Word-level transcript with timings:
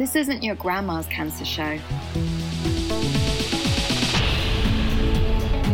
This 0.00 0.16
isn't 0.16 0.42
your 0.42 0.54
grandma's 0.54 1.06
cancer 1.08 1.44
show. 1.44 1.78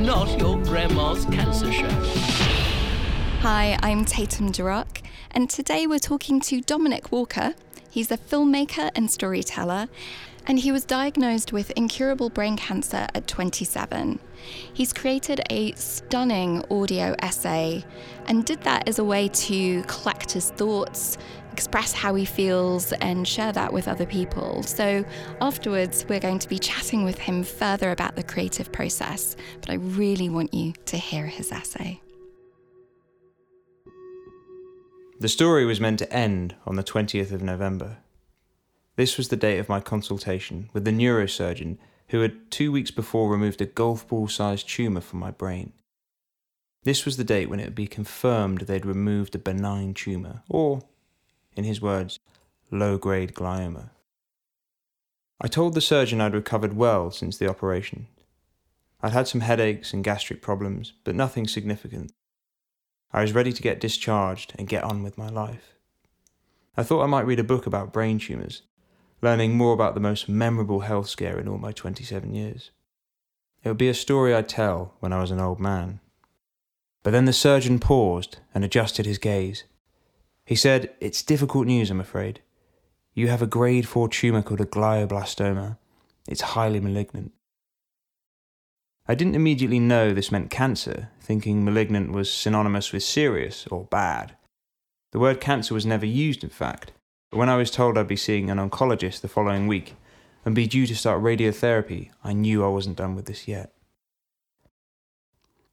Not 0.01 0.37
your 0.41 0.61
grandma's 0.65 1.25
cancer 1.27 1.71
show. 1.71 1.89
Hi, 3.43 3.79
I'm 3.85 4.05
Tatum 4.05 4.51
Durock, 4.51 5.03
and 5.31 5.49
today 5.49 5.87
we're 5.87 6.01
talking 6.01 6.41
to 6.41 6.61
Dominic 6.61 7.13
Walker. 7.13 7.55
He's 7.89 8.11
a 8.11 8.19
filmmaker 8.19 8.91
and 8.97 9.09
storyteller, 9.09 9.87
and 10.45 10.59
he 10.59 10.73
was 10.73 10.85
diagnosed 10.85 11.53
with 11.53 11.71
incurable 11.77 12.29
brain 12.29 12.57
cancer 12.57 13.07
at 13.15 13.29
27. 13.29 14.19
He's 14.75 14.93
created 14.93 15.41
a 15.51 15.71
stunning 15.75 16.65
audio 16.69 17.15
essay 17.21 17.85
and 18.27 18.45
did 18.45 18.63
that 18.63 18.89
as 18.89 18.99
a 18.99 19.05
way 19.05 19.29
to 19.29 19.85
collect 19.85 20.33
his 20.33 20.51
thoughts, 20.51 21.17
express 21.57 21.95
how 21.95 22.15
he 22.15 22.27
feels, 22.27 22.93
and 23.01 23.27
share 23.27 23.51
that 23.51 23.73
with 23.73 23.89
other 23.89 24.05
people. 24.05 24.63
So, 24.63 25.03
afterwards, 25.41 26.05
we're 26.07 26.21
going 26.21 26.39
to 26.41 26.49
be 26.51 26.59
chatting 26.59 27.03
with 27.03 27.17
him 27.17 27.43
further 27.43 27.93
about 27.93 28.15
the 28.15 28.23
creative 28.23 28.71
process, 28.73 29.37
but 29.63 29.71
I 29.71 29.77
really 29.77 30.29
want 30.29 30.53
you 30.53 30.75
to 30.85 30.99
hear 30.99 31.25
his 31.25 31.51
essay. 31.53 32.03
The 35.19 35.31
story 35.31 35.65
was 35.65 35.81
meant 35.81 35.99
to 36.01 36.13
end 36.13 36.57
on 36.67 36.77
the 36.77 36.85
20th 36.85 37.33
of 37.33 37.41
November. 37.41 37.97
This 38.97 39.17
was 39.17 39.29
the 39.29 39.37
date 39.37 39.59
of 39.59 39.71
my 39.71 39.81
consultation 39.81 40.69
with 40.75 40.85
the 40.85 40.91
neurosurgeon 40.91 41.79
who 42.09 42.21
had 42.21 42.51
two 42.51 42.71
weeks 42.71 42.91
before 42.91 43.31
removed 43.31 43.63
a 43.63 43.67
golf 43.67 44.07
ball 44.07 44.29
sized 44.29 44.69
tumour 44.69 45.01
from 45.01 45.21
my 45.21 45.31
brain. 45.31 45.73
This 46.85 47.07
was 47.07 47.17
the 47.17 47.25
date 47.25 47.49
when 47.49 47.61
it 47.61 47.65
would 47.65 47.75
be 47.75 47.87
confirmed 47.87 48.61
they'd 48.61 48.85
removed 48.85 49.35
a 49.35 49.39
benign 49.39 49.95
tumour, 49.95 50.43
or, 50.51 50.83
in 51.57 51.65
his 51.65 51.81
words, 51.81 52.21
low 52.71 52.99
grade 52.99 53.35
glioma. 53.35 53.91
I 55.41 55.49
told 55.49 55.75
the 55.75 55.81
surgeon 55.81 56.21
I'd 56.21 56.35
recovered 56.35 56.77
well 56.77 57.11
since 57.11 57.37
the 57.37 57.49
operation. 57.49 58.07
I'd 59.03 59.13
had 59.13 59.29
some 59.29 59.43
headaches 59.43 59.93
and 59.93 60.05
gastric 60.05 60.41
problems, 60.41 60.93
but 61.05 61.15
nothing 61.15 61.47
significant. 61.47 62.13
I 63.13 63.23
was 63.23 63.33
ready 63.33 63.53
to 63.53 63.63
get 63.63 63.81
discharged 63.81 64.55
and 64.59 64.69
get 64.69 64.85
on 64.85 65.03
with 65.03 65.19
my 65.19 65.29
life. 65.29 65.75
I 66.77 66.83
thought 66.83 67.03
I 67.03 67.07
might 67.07 67.27
read 67.27 67.41
a 67.41 67.45
book 67.45 67.67
about 67.67 67.93
brain 67.93 68.19
tumours, 68.19 68.63
learning 69.23 69.57
more 69.57 69.73
about 69.73 69.95
the 69.95 70.01
most 70.01 70.29
memorable 70.29 70.81
health 70.81 71.09
scare 71.09 71.39
in 71.39 71.49
all 71.49 71.59
my 71.59 71.73
27 71.73 72.35
years. 72.35 72.71
It 73.63 73.69
would 73.69 73.79
be 73.79 73.89
a 73.89 73.95
story 73.95 74.35
I'd 74.35 74.49
tell 74.49 74.95
when 75.01 75.13
I 75.13 75.21
was 75.21 75.31
an 75.31 75.41
old 75.41 75.59
man. 75.59 76.01
But 77.03 77.13
then 77.13 77.25
the 77.25 77.33
surgeon 77.33 77.79
paused 77.79 78.39
and 78.55 78.65
adjusted 78.65 79.07
his 79.07 79.19
gaze. 79.19 79.65
He 80.47 80.55
said, 80.55 80.95
It's 81.01 81.23
difficult 81.23 81.67
news, 81.67 81.91
I'm 81.91 82.01
afraid. 82.01 82.41
You 83.15 83.29
have 83.29 83.43
a 83.43 83.47
grade 83.47 83.89
4 83.89 84.09
tumour 84.09 84.43
called 84.43 84.61
a 84.61 84.65
glioblastoma. 84.65 85.77
It's 86.29 86.41
highly 86.41 86.79
malignant. 86.79 87.33
I 89.09 89.15
didn't 89.15 89.35
immediately 89.35 89.81
know 89.81 90.15
this 90.15 90.31
meant 90.31 90.51
cancer, 90.51 91.11
thinking 91.21 91.65
malignant 91.65 92.13
was 92.13 92.31
synonymous 92.31 92.93
with 92.93 93.03
serious 93.03 93.67
or 93.69 93.85
bad. 93.85 94.37
The 95.13 95.19
word 95.19 95.41
cancer 95.41 95.75
was 95.75 95.87
never 95.87 96.07
used, 96.07 96.45
in 96.45 96.51
fact, 96.51 96.93
but 97.31 97.39
when 97.39 97.49
I 97.49 97.57
was 97.57 97.71
told 97.71 97.99
I'd 97.99 98.07
be 98.07 98.17
seeing 98.17 98.49
an 98.49 98.59
oncologist 98.59 99.21
the 99.21 99.29
following 99.29 99.67
week 99.67 99.95
and 100.45 100.55
be 100.55 100.67
due 100.67 100.87
to 100.87 100.95
start 100.95 101.23
radiotherapy, 101.23 102.11
I 102.23 102.33
knew 102.33 102.65
I 102.65 102.69
wasn't 102.69 102.99
done 102.99 103.17
with 103.17 103.27
this 103.27 103.49
yet. 103.49 103.73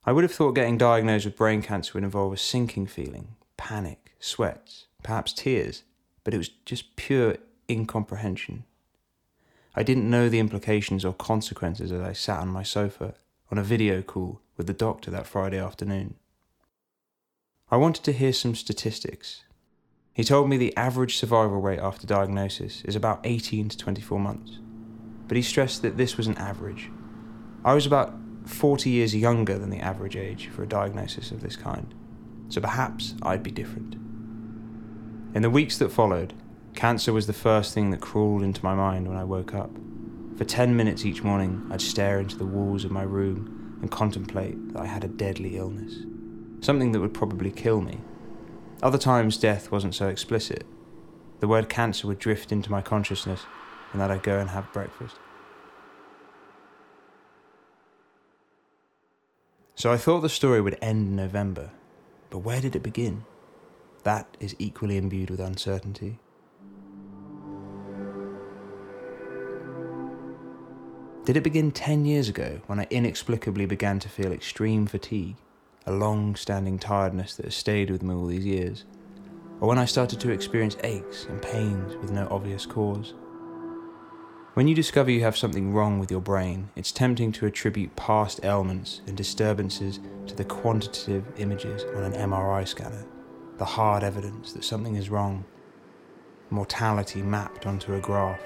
I 0.04 0.12
would 0.12 0.24
have 0.24 0.32
thought 0.32 0.52
getting 0.52 0.78
diagnosed 0.78 1.26
with 1.26 1.36
brain 1.36 1.62
cancer 1.62 1.92
would 1.94 2.04
involve 2.04 2.32
a 2.32 2.36
sinking 2.36 2.86
feeling, 2.86 3.36
panic, 3.56 4.03
sweats, 4.24 4.86
perhaps 5.02 5.32
tears, 5.32 5.82
but 6.24 6.32
it 6.32 6.38
was 6.38 6.48
just 6.64 6.96
pure 6.96 7.36
incomprehension. 7.68 8.64
I 9.76 9.82
didn't 9.82 10.08
know 10.08 10.28
the 10.28 10.38
implications 10.38 11.04
or 11.04 11.12
consequences 11.12 11.92
as 11.92 12.00
I 12.00 12.12
sat 12.12 12.40
on 12.40 12.48
my 12.48 12.62
sofa 12.62 13.14
on 13.50 13.58
a 13.58 13.62
video 13.62 14.00
call 14.02 14.40
with 14.56 14.66
the 14.66 14.72
doctor 14.72 15.10
that 15.10 15.26
Friday 15.26 15.58
afternoon. 15.58 16.14
I 17.70 17.76
wanted 17.76 18.04
to 18.04 18.12
hear 18.12 18.32
some 18.32 18.54
statistics. 18.54 19.42
He 20.14 20.24
told 20.24 20.48
me 20.48 20.56
the 20.56 20.76
average 20.76 21.16
survival 21.16 21.60
rate 21.60 21.80
after 21.80 22.06
diagnosis 22.06 22.82
is 22.84 22.96
about 22.96 23.20
18 23.24 23.68
to 23.68 23.76
24 23.76 24.18
months, 24.18 24.58
but 25.28 25.36
he 25.36 25.42
stressed 25.42 25.82
that 25.82 25.96
this 25.96 26.16
was 26.16 26.28
an 26.28 26.38
average. 26.38 26.88
I 27.64 27.74
was 27.74 27.84
about 27.84 28.14
40 28.46 28.88
years 28.88 29.14
younger 29.14 29.58
than 29.58 29.70
the 29.70 29.80
average 29.80 30.16
age 30.16 30.48
for 30.48 30.62
a 30.62 30.68
diagnosis 30.68 31.30
of 31.30 31.42
this 31.42 31.56
kind, 31.56 31.92
so 32.48 32.60
perhaps 32.60 33.14
I'd 33.22 33.42
be 33.42 33.50
different. 33.50 33.96
In 35.34 35.42
the 35.42 35.50
weeks 35.50 35.78
that 35.78 35.90
followed, 35.90 36.32
cancer 36.76 37.12
was 37.12 37.26
the 37.26 37.32
first 37.32 37.74
thing 37.74 37.90
that 37.90 38.00
crawled 38.00 38.44
into 38.44 38.62
my 38.62 38.72
mind 38.72 39.08
when 39.08 39.16
I 39.16 39.24
woke 39.24 39.52
up. 39.52 39.70
For 40.36 40.44
10 40.44 40.76
minutes 40.76 41.04
each 41.04 41.24
morning, 41.24 41.66
I'd 41.72 41.80
stare 41.80 42.20
into 42.20 42.36
the 42.36 42.46
walls 42.46 42.84
of 42.84 42.92
my 42.92 43.02
room 43.02 43.80
and 43.82 43.90
contemplate 43.90 44.72
that 44.72 44.82
I 44.82 44.86
had 44.86 45.02
a 45.02 45.08
deadly 45.08 45.56
illness, 45.56 46.04
something 46.60 46.92
that 46.92 47.00
would 47.00 47.14
probably 47.14 47.50
kill 47.50 47.80
me. 47.80 47.98
Other 48.80 48.96
times, 48.96 49.36
death 49.36 49.72
wasn't 49.72 49.96
so 49.96 50.06
explicit. 50.06 50.64
The 51.40 51.48
word 51.48 51.68
cancer 51.68 52.06
would 52.06 52.20
drift 52.20 52.52
into 52.52 52.70
my 52.70 52.80
consciousness, 52.80 53.44
and 53.90 54.00
that 54.00 54.12
I'd 54.12 54.22
go 54.22 54.38
and 54.38 54.50
have 54.50 54.72
breakfast. 54.72 55.16
So 59.74 59.92
I 59.92 59.96
thought 59.96 60.20
the 60.20 60.28
story 60.28 60.60
would 60.60 60.78
end 60.80 61.08
in 61.08 61.16
November, 61.16 61.70
but 62.30 62.38
where 62.38 62.60
did 62.60 62.76
it 62.76 62.84
begin? 62.84 63.24
That 64.04 64.36
is 64.38 64.54
equally 64.58 64.98
imbued 64.98 65.30
with 65.30 65.40
uncertainty. 65.40 66.18
Did 71.24 71.38
it 71.38 71.42
begin 71.42 71.72
10 71.72 72.04
years 72.04 72.28
ago 72.28 72.60
when 72.66 72.78
I 72.78 72.86
inexplicably 72.90 73.64
began 73.64 73.98
to 74.00 74.10
feel 74.10 74.30
extreme 74.30 74.86
fatigue, 74.86 75.36
a 75.86 75.92
long 75.92 76.36
standing 76.36 76.78
tiredness 76.78 77.34
that 77.36 77.46
has 77.46 77.54
stayed 77.54 77.88
with 77.88 78.02
me 78.02 78.14
all 78.14 78.26
these 78.26 78.44
years? 78.44 78.84
Or 79.60 79.68
when 79.68 79.78
I 79.78 79.86
started 79.86 80.20
to 80.20 80.30
experience 80.30 80.76
aches 80.84 81.24
and 81.24 81.40
pains 81.40 81.96
with 81.96 82.10
no 82.10 82.28
obvious 82.30 82.66
cause? 82.66 83.14
When 84.52 84.68
you 84.68 84.74
discover 84.74 85.10
you 85.10 85.22
have 85.22 85.36
something 85.36 85.72
wrong 85.72 85.98
with 85.98 86.10
your 86.10 86.20
brain, 86.20 86.68
it's 86.76 86.92
tempting 86.92 87.32
to 87.32 87.46
attribute 87.46 87.96
past 87.96 88.44
ailments 88.44 89.00
and 89.06 89.16
disturbances 89.16 89.98
to 90.26 90.34
the 90.34 90.44
quantitative 90.44 91.24
images 91.38 91.84
on 91.96 92.04
an 92.04 92.12
MRI 92.12 92.68
scanner, 92.68 93.06
the 93.58 93.64
hard 93.64 94.02
evidence 94.02 94.52
that 94.52 94.64
something 94.64 94.96
is 94.96 95.10
wrong, 95.10 95.44
mortality 96.50 97.22
mapped 97.22 97.66
onto 97.66 97.94
a 97.94 98.00
graph. 98.00 98.40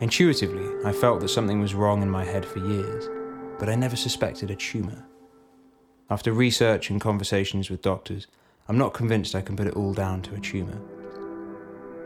Intuitively, 0.00 0.66
I 0.84 0.92
felt 0.92 1.20
that 1.20 1.28
something 1.28 1.60
was 1.60 1.74
wrong 1.74 2.02
in 2.02 2.10
my 2.10 2.24
head 2.24 2.46
for 2.46 2.58
years, 2.58 3.08
but 3.58 3.68
I 3.68 3.74
never 3.74 3.96
suspected 3.96 4.50
a 4.50 4.56
tumour. 4.56 5.04
After 6.08 6.32
research 6.32 6.90
and 6.90 7.00
conversations 7.00 7.70
with 7.70 7.82
doctors, 7.82 8.26
I'm 8.68 8.78
not 8.78 8.94
convinced 8.94 9.34
I 9.34 9.42
can 9.42 9.56
put 9.56 9.66
it 9.66 9.76
all 9.76 9.92
down 9.92 10.22
to 10.22 10.34
a 10.34 10.40
tumour. 10.40 10.80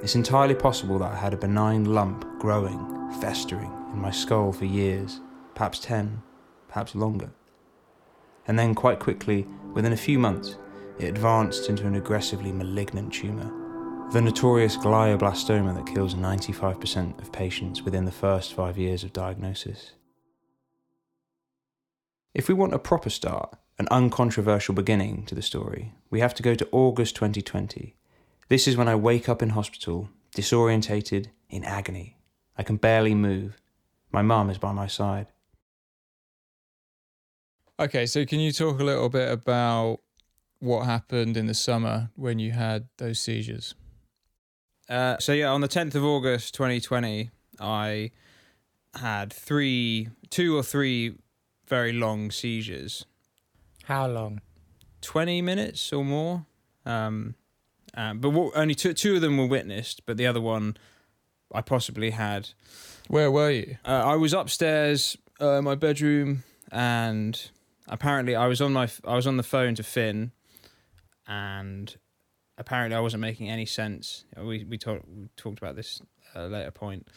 It's 0.02 0.16
entirely 0.16 0.54
possible 0.54 0.98
that 0.98 1.12
I 1.12 1.16
had 1.16 1.32
a 1.32 1.38
benign 1.38 1.84
lump 1.84 2.26
growing, 2.38 3.10
festering 3.20 3.72
in 3.92 4.00
my 4.00 4.10
skull 4.10 4.52
for 4.52 4.64
years, 4.64 5.20
perhaps 5.54 5.78
10, 5.78 6.20
perhaps 6.68 6.94
longer. 6.94 7.30
And 8.46 8.58
then, 8.58 8.74
quite 8.74 8.98
quickly, 8.98 9.46
within 9.72 9.92
a 9.92 9.96
few 9.96 10.18
months, 10.18 10.58
it 10.98 11.08
advanced 11.08 11.68
into 11.68 11.86
an 11.86 11.96
aggressively 11.96 12.52
malignant 12.52 13.12
tumour 13.12 13.52
the 14.12 14.20
notorious 14.20 14.76
glioblastoma 14.76 15.74
that 15.74 15.92
kills 15.92 16.14
95% 16.14 17.18
of 17.20 17.32
patients 17.32 17.82
within 17.82 18.04
the 18.04 18.12
first 18.12 18.54
five 18.54 18.78
years 18.78 19.02
of 19.02 19.12
diagnosis. 19.12 19.94
If 22.32 22.46
we 22.46 22.54
want 22.54 22.74
a 22.74 22.78
proper 22.78 23.10
start, 23.10 23.56
an 23.76 23.88
uncontroversial 23.90 24.72
beginning 24.72 25.24
to 25.26 25.34
the 25.34 25.42
story, 25.42 25.94
we 26.10 26.20
have 26.20 26.34
to 26.34 26.44
go 26.44 26.54
to 26.54 26.68
August 26.70 27.16
2020. 27.16 27.96
This 28.48 28.68
is 28.68 28.76
when 28.76 28.86
I 28.86 28.94
wake 28.94 29.28
up 29.28 29.42
in 29.42 29.50
hospital, 29.50 30.10
disorientated, 30.36 31.28
in 31.50 31.64
agony. 31.64 32.16
I 32.56 32.62
can 32.62 32.76
barely 32.76 33.16
move. 33.16 33.60
My 34.12 34.22
mum 34.22 34.48
is 34.48 34.58
by 34.58 34.70
my 34.70 34.86
side. 34.86 35.26
Okay, 37.80 38.06
so 38.06 38.24
can 38.24 38.38
you 38.38 38.52
talk 38.52 38.78
a 38.78 38.84
little 38.84 39.08
bit 39.08 39.32
about 39.32 39.98
what 40.64 40.86
happened 40.86 41.36
in 41.36 41.46
the 41.46 41.54
summer 41.54 42.10
when 42.16 42.38
you 42.38 42.52
had 42.52 42.88
those 42.96 43.18
seizures? 43.18 43.74
Uh, 44.88 45.18
so 45.18 45.32
yeah, 45.32 45.48
on 45.48 45.60
the 45.60 45.68
10th 45.68 45.94
of 45.94 46.04
August 46.04 46.54
2020, 46.54 47.30
I 47.60 48.10
had 48.94 49.32
three, 49.32 50.08
two 50.30 50.56
or 50.56 50.62
three 50.62 51.16
very 51.68 51.92
long 51.92 52.30
seizures. 52.30 53.04
How 53.84 54.06
long? 54.06 54.40
20 55.02 55.42
minutes 55.42 55.92
or 55.92 56.04
more. 56.04 56.46
Um, 56.86 57.34
um, 57.94 58.18
but 58.20 58.30
what, 58.30 58.56
only 58.56 58.74
two, 58.74 58.94
two 58.94 59.16
of 59.16 59.20
them 59.20 59.36
were 59.36 59.46
witnessed, 59.46 60.06
but 60.06 60.16
the 60.16 60.26
other 60.26 60.40
one 60.40 60.76
I 61.52 61.60
possibly 61.60 62.10
had. 62.10 62.50
Where 63.08 63.30
were 63.30 63.50
you? 63.50 63.76
Uh, 63.84 64.02
I 64.04 64.16
was 64.16 64.32
upstairs 64.32 65.16
uh, 65.40 65.58
in 65.58 65.64
my 65.64 65.74
bedroom, 65.74 66.42
and 66.72 67.50
apparently 67.86 68.34
I 68.34 68.46
was 68.46 68.60
on 68.60 68.72
my 68.72 68.88
I 69.06 69.14
was 69.14 69.26
on 69.26 69.36
the 69.36 69.42
phone 69.42 69.74
to 69.76 69.82
Finn, 69.82 70.32
and 71.26 71.96
apparently 72.58 72.96
I 72.96 73.00
wasn't 73.00 73.20
making 73.20 73.48
any 73.50 73.66
sense. 73.66 74.24
We 74.36 74.64
we 74.64 74.78
talked 74.78 75.06
we 75.08 75.28
talked 75.36 75.58
about 75.58 75.76
this 75.76 76.00
at 76.34 76.42
a 76.42 76.46
later 76.46 76.70
point. 76.70 77.08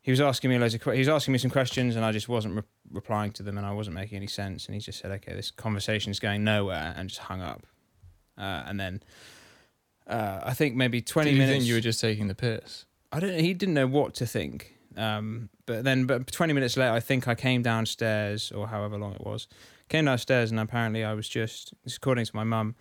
He 0.00 0.10
was 0.10 0.20
asking 0.20 0.50
me 0.50 0.58
loads 0.58 0.74
of 0.74 0.82
he 0.82 0.98
was 0.98 1.08
asking 1.08 1.32
me 1.32 1.38
some 1.38 1.50
questions 1.50 1.96
and 1.96 2.04
I 2.04 2.12
just 2.12 2.28
wasn't 2.28 2.56
re- 2.56 2.62
replying 2.90 3.32
to 3.32 3.42
them 3.42 3.56
and 3.56 3.66
I 3.66 3.72
wasn't 3.72 3.94
making 3.94 4.16
any 4.16 4.26
sense 4.26 4.66
and 4.66 4.74
he 4.74 4.80
just 4.80 4.98
said 4.98 5.10
okay 5.12 5.32
this 5.34 5.50
conversation 5.50 6.10
is 6.10 6.18
going 6.20 6.44
nowhere 6.44 6.94
and 6.96 7.08
just 7.08 7.22
hung 7.22 7.40
up. 7.40 7.66
Uh, 8.36 8.64
and 8.66 8.80
then 8.80 9.02
uh, 10.06 10.40
I 10.42 10.54
think 10.54 10.74
maybe 10.74 11.00
twenty 11.00 11.30
Did 11.30 11.36
you 11.36 11.42
minutes. 11.42 11.58
think 11.58 11.68
you 11.68 11.74
were 11.74 11.80
just 11.80 12.00
taking 12.00 12.28
the 12.28 12.34
piss? 12.34 12.86
I 13.12 13.20
don't. 13.20 13.38
He 13.38 13.54
didn't 13.54 13.74
know 13.74 13.86
what 13.86 14.14
to 14.14 14.26
think. 14.26 14.74
Um, 14.96 15.48
but 15.66 15.84
then, 15.84 16.06
but 16.06 16.30
twenty 16.32 16.52
minutes 16.52 16.76
later, 16.76 16.92
I 16.92 17.00
think 17.00 17.28
I 17.28 17.34
came 17.34 17.62
downstairs, 17.62 18.50
or 18.52 18.68
however 18.68 18.98
long 18.98 19.12
it 19.14 19.24
was, 19.24 19.46
came 19.88 20.06
downstairs, 20.06 20.50
and 20.50 20.58
apparently 20.58 21.04
I 21.04 21.14
was 21.14 21.28
just, 21.28 21.72
this 21.84 21.96
according 21.96 22.24
to 22.26 22.36
my 22.36 22.44
mum, 22.44 22.74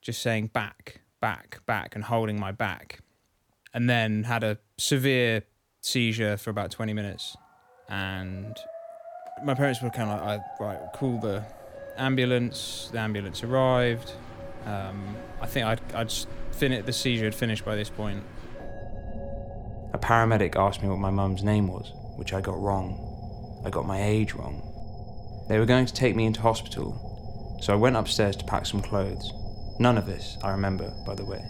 just 0.00 0.22
saying 0.22 0.48
back, 0.48 1.00
back, 1.20 1.60
back, 1.66 1.94
and 1.94 2.04
holding 2.04 2.38
my 2.38 2.52
back, 2.52 3.00
and 3.74 3.88
then 3.88 4.24
had 4.24 4.44
a 4.44 4.58
severe 4.78 5.42
seizure 5.80 6.36
for 6.36 6.50
about 6.50 6.70
twenty 6.70 6.92
minutes, 6.92 7.36
and 7.88 8.56
my 9.44 9.54
parents 9.54 9.80
were 9.82 9.90
kind 9.90 10.10
of 10.10 10.20
like, 10.20 10.40
I, 10.40 10.64
right, 10.64 10.92
call 10.94 11.18
the 11.20 11.44
ambulance. 11.96 12.90
The 12.92 12.98
ambulance 12.98 13.42
arrived. 13.42 14.12
Um, 14.66 15.16
I 15.40 15.46
think 15.46 15.66
I'd, 15.66 15.80
I'd 15.94 16.12
finished 16.52 16.86
the 16.86 16.92
seizure 16.92 17.24
had 17.24 17.34
finished 17.34 17.64
by 17.64 17.76
this 17.76 17.88
point. 17.88 18.22
A 19.94 19.98
paramedic 19.98 20.56
asked 20.56 20.82
me 20.82 20.88
what 20.88 20.98
my 20.98 21.10
mum's 21.10 21.42
name 21.42 21.68
was, 21.68 21.92
which 22.16 22.32
I 22.32 22.40
got 22.40 22.58
wrong. 22.58 23.62
I 23.64 23.70
got 23.70 23.86
my 23.86 24.02
age 24.02 24.34
wrong. 24.34 24.62
They 25.48 25.58
were 25.58 25.66
going 25.66 25.86
to 25.86 25.94
take 25.94 26.14
me 26.14 26.26
into 26.26 26.40
hospital, 26.40 27.58
so 27.62 27.72
I 27.72 27.76
went 27.76 27.96
upstairs 27.96 28.36
to 28.36 28.44
pack 28.44 28.66
some 28.66 28.82
clothes. 28.82 29.32
None 29.78 29.98
of 29.98 30.06
this 30.06 30.36
I 30.42 30.50
remember, 30.50 30.92
by 31.06 31.14
the 31.14 31.24
way. 31.24 31.44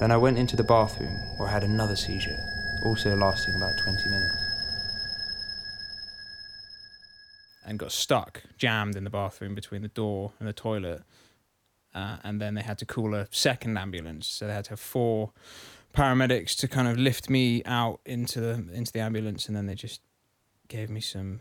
Then 0.00 0.10
I 0.10 0.16
went 0.16 0.38
into 0.38 0.56
the 0.56 0.64
bathroom 0.64 1.16
where 1.36 1.48
I 1.48 1.52
had 1.52 1.64
another 1.64 1.96
seizure, 1.96 2.38
also 2.84 3.14
lasting 3.16 3.54
about 3.56 3.72
20 3.84 4.08
minutes. 4.08 4.56
and 7.66 7.78
got 7.78 7.92
stuck, 7.92 8.42
jammed 8.56 8.96
in 8.96 9.04
the 9.04 9.10
bathroom 9.10 9.54
between 9.54 9.82
the 9.82 9.88
door 9.88 10.32
and 10.38 10.48
the 10.48 10.52
toilet. 10.52 11.02
Uh, 11.92 12.18
and 12.22 12.40
then 12.40 12.54
they 12.54 12.62
had 12.62 12.78
to 12.78 12.86
call 12.86 13.14
a 13.14 13.26
second 13.30 13.76
ambulance. 13.76 14.28
So 14.28 14.46
they 14.46 14.52
had 14.52 14.64
to 14.66 14.70
have 14.70 14.80
four 14.80 15.32
paramedics 15.92 16.54
to 16.58 16.68
kind 16.68 16.86
of 16.86 16.96
lift 16.96 17.28
me 17.28 17.62
out 17.64 18.00
into 18.06 18.40
the 18.40 18.52
into 18.72 18.92
the 18.92 19.00
ambulance, 19.00 19.48
and 19.48 19.56
then 19.56 19.66
they 19.66 19.74
just 19.74 20.00
gave 20.68 20.90
me 20.90 21.00
some 21.00 21.40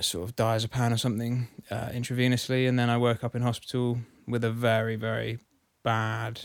sort 0.00 0.28
of 0.28 0.36
diazepam 0.36 0.92
or 0.92 0.96
something 0.96 1.48
uh, 1.70 1.88
intravenously, 1.88 2.68
and 2.68 2.78
then 2.78 2.90
I 2.90 2.96
woke 2.96 3.24
up 3.24 3.34
in 3.34 3.42
hospital 3.42 3.98
with 4.26 4.44
a 4.44 4.50
very 4.50 4.96
very 4.96 5.38
bad 5.82 6.42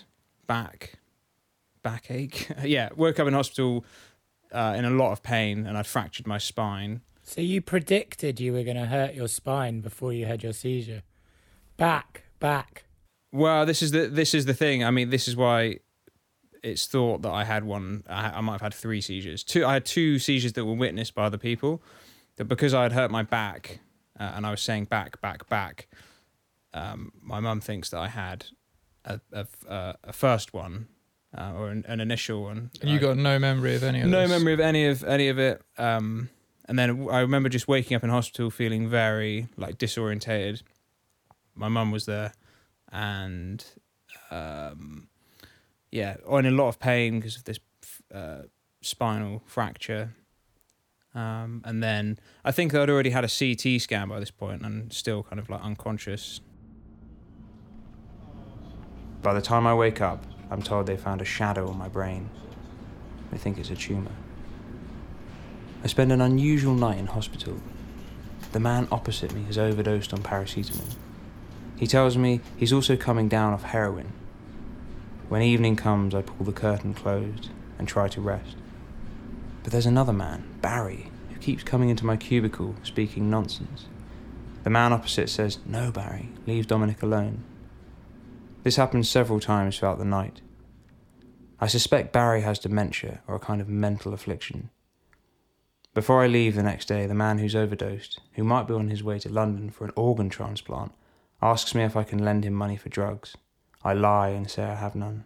back 0.47 0.93
backache. 1.83 2.49
yeah, 2.63 2.89
woke 2.95 3.19
up 3.19 3.27
in 3.27 3.33
hospital 3.33 3.85
uh, 4.51 4.75
in 4.77 4.85
a 4.85 4.89
lot 4.89 5.11
of 5.11 5.23
pain, 5.23 5.65
and 5.65 5.77
I'd 5.77 5.87
fractured 5.87 6.27
my 6.27 6.37
spine. 6.37 7.01
So 7.23 7.41
you 7.41 7.61
predicted 7.61 8.39
you 8.39 8.53
were 8.53 8.63
going 8.63 8.77
to 8.77 8.87
hurt 8.87 9.13
your 9.13 9.27
spine 9.27 9.81
before 9.81 10.11
you 10.11 10.25
had 10.25 10.43
your 10.43 10.53
seizure. 10.53 11.03
Back, 11.77 12.23
back. 12.39 12.83
Well, 13.31 13.65
this 13.65 13.81
is 13.81 13.91
the 13.91 14.07
this 14.07 14.33
is 14.33 14.45
the 14.45 14.53
thing. 14.53 14.83
I 14.83 14.91
mean, 14.91 15.09
this 15.09 15.27
is 15.27 15.35
why 15.35 15.79
it's 16.63 16.85
thought 16.85 17.21
that 17.21 17.31
I 17.31 17.43
had 17.43 17.63
one. 17.63 18.03
I, 18.09 18.31
I 18.31 18.41
might 18.41 18.53
have 18.53 18.61
had 18.61 18.73
three 18.73 19.01
seizures. 19.01 19.43
Two. 19.43 19.65
I 19.65 19.73
had 19.73 19.85
two 19.85 20.19
seizures 20.19 20.53
that 20.53 20.65
were 20.65 20.73
witnessed 20.73 21.15
by 21.15 21.25
other 21.25 21.37
people. 21.37 21.81
That 22.41 22.47
because 22.47 22.73
I 22.73 22.81
had 22.81 22.93
hurt 22.93 23.11
my 23.11 23.21
back 23.21 23.81
uh, 24.19 24.31
and 24.35 24.47
I 24.47 24.49
was 24.49 24.63
saying 24.63 24.85
back, 24.85 25.21
back, 25.21 25.47
back. 25.47 25.87
Um, 26.73 27.11
my 27.21 27.39
mum 27.39 27.61
thinks 27.61 27.91
that 27.91 27.99
I 27.99 28.07
had 28.07 28.47
a 29.05 29.21
a, 29.31 29.45
a, 29.69 29.95
a 30.05 30.13
first 30.13 30.51
one 30.51 30.87
uh, 31.37 31.53
or 31.55 31.69
an, 31.69 31.85
an 31.87 31.99
initial 31.99 32.41
one. 32.41 32.71
And 32.81 32.89
you 32.89 32.97
got 32.97 33.15
no 33.17 33.37
memory 33.37 33.75
of 33.75 33.83
any 33.83 34.01
of 34.01 34.09
no 34.09 34.21
this? 34.21 34.31
memory 34.31 34.53
of 34.53 34.59
any 34.59 34.87
of 34.87 35.03
any 35.03 35.27
of 35.27 35.37
it. 35.37 35.61
Um, 35.77 36.31
and 36.65 36.79
then 36.79 37.07
I 37.11 37.19
remember 37.19 37.47
just 37.47 37.67
waking 37.67 37.95
up 37.95 38.03
in 38.03 38.09
hospital 38.09 38.49
feeling 38.49 38.89
very 38.89 39.47
like 39.55 39.77
disorientated. 39.77 40.63
My 41.53 41.67
mum 41.67 41.91
was 41.91 42.07
there, 42.07 42.33
and 42.91 43.63
um, 44.31 45.09
yeah, 45.91 46.15
in 46.27 46.47
a 46.47 46.51
lot 46.51 46.69
of 46.69 46.79
pain 46.79 47.19
because 47.19 47.35
of 47.35 47.43
this 47.43 47.59
uh, 48.11 48.43
spinal 48.81 49.43
fracture. 49.45 50.15
Um, 51.13 51.61
and 51.65 51.83
then 51.83 52.19
I 52.45 52.51
think 52.51 52.73
I'd 52.73 52.89
already 52.89 53.09
had 53.09 53.25
a 53.25 53.27
CT 53.27 53.81
scan 53.81 54.07
by 54.07 54.19
this 54.19 54.31
point 54.31 54.61
and 54.61 54.91
still 54.93 55.23
kind 55.23 55.39
of 55.39 55.49
like 55.49 55.61
unconscious. 55.61 56.39
By 59.21 59.33
the 59.33 59.41
time 59.41 59.67
I 59.67 59.73
wake 59.73 60.01
up, 60.01 60.25
I'm 60.49 60.61
told 60.61 60.87
they 60.87 60.97
found 60.97 61.21
a 61.21 61.25
shadow 61.25 61.67
on 61.69 61.77
my 61.77 61.87
brain. 61.87 62.29
They 63.31 63.37
think 63.37 63.57
it's 63.57 63.69
a 63.69 63.75
tumour. 63.75 64.11
I 65.83 65.87
spend 65.87 66.11
an 66.11 66.21
unusual 66.21 66.75
night 66.75 66.97
in 66.97 67.07
hospital. 67.07 67.59
The 68.51 68.59
man 68.59 68.87
opposite 68.91 69.33
me 69.33 69.43
has 69.43 69.57
overdosed 69.57 70.13
on 70.13 70.19
paracetamol. 70.21 70.95
He 71.77 71.87
tells 71.87 72.17
me 72.17 72.41
he's 72.57 72.73
also 72.73 72.95
coming 72.95 73.27
down 73.27 73.53
off 73.53 73.63
heroin. 73.63 74.11
When 75.29 75.41
evening 75.41 75.75
comes, 75.75 76.13
I 76.13 76.21
pull 76.21 76.45
the 76.45 76.51
curtain 76.51 76.93
closed 76.93 77.49
and 77.79 77.87
try 77.87 78.07
to 78.09 78.21
rest. 78.21 78.57
But 79.63 79.71
there's 79.71 79.85
another 79.85 80.13
man, 80.13 80.43
Barry, 80.61 81.11
who 81.29 81.39
keeps 81.39 81.63
coming 81.63 81.89
into 81.89 82.05
my 82.05 82.17
cubicle 82.17 82.75
speaking 82.83 83.29
nonsense. 83.29 83.85
The 84.63 84.69
man 84.69 84.93
opposite 84.93 85.29
says, 85.29 85.59
No, 85.65 85.91
Barry, 85.91 86.29
leave 86.45 86.67
Dominic 86.67 87.01
alone. 87.01 87.43
This 88.63 88.75
happens 88.75 89.09
several 89.09 89.39
times 89.39 89.77
throughout 89.77 89.97
the 89.97 90.05
night. 90.05 90.41
I 91.59 91.67
suspect 91.67 92.13
Barry 92.13 92.41
has 92.41 92.59
dementia 92.59 93.21
or 93.27 93.35
a 93.35 93.39
kind 93.39 93.61
of 93.61 93.69
mental 93.69 94.13
affliction. 94.13 94.69
Before 95.93 96.23
I 96.23 96.27
leave 96.27 96.55
the 96.55 96.63
next 96.63 96.85
day, 96.85 97.05
the 97.05 97.13
man 97.13 97.39
who's 97.39 97.55
overdosed, 97.55 98.19
who 98.33 98.43
might 98.43 98.67
be 98.67 98.73
on 98.73 98.87
his 98.87 99.03
way 99.03 99.19
to 99.19 99.29
London 99.29 99.69
for 99.69 99.85
an 99.85 99.91
organ 99.95 100.29
transplant, 100.29 100.93
asks 101.41 101.75
me 101.75 101.83
if 101.83 101.97
I 101.97 102.03
can 102.03 102.23
lend 102.23 102.45
him 102.45 102.53
money 102.53 102.77
for 102.77 102.89
drugs. 102.89 103.35
I 103.83 103.93
lie 103.93 104.29
and 104.29 104.49
say 104.49 104.63
I 104.63 104.75
have 104.75 104.95
none. 104.95 105.25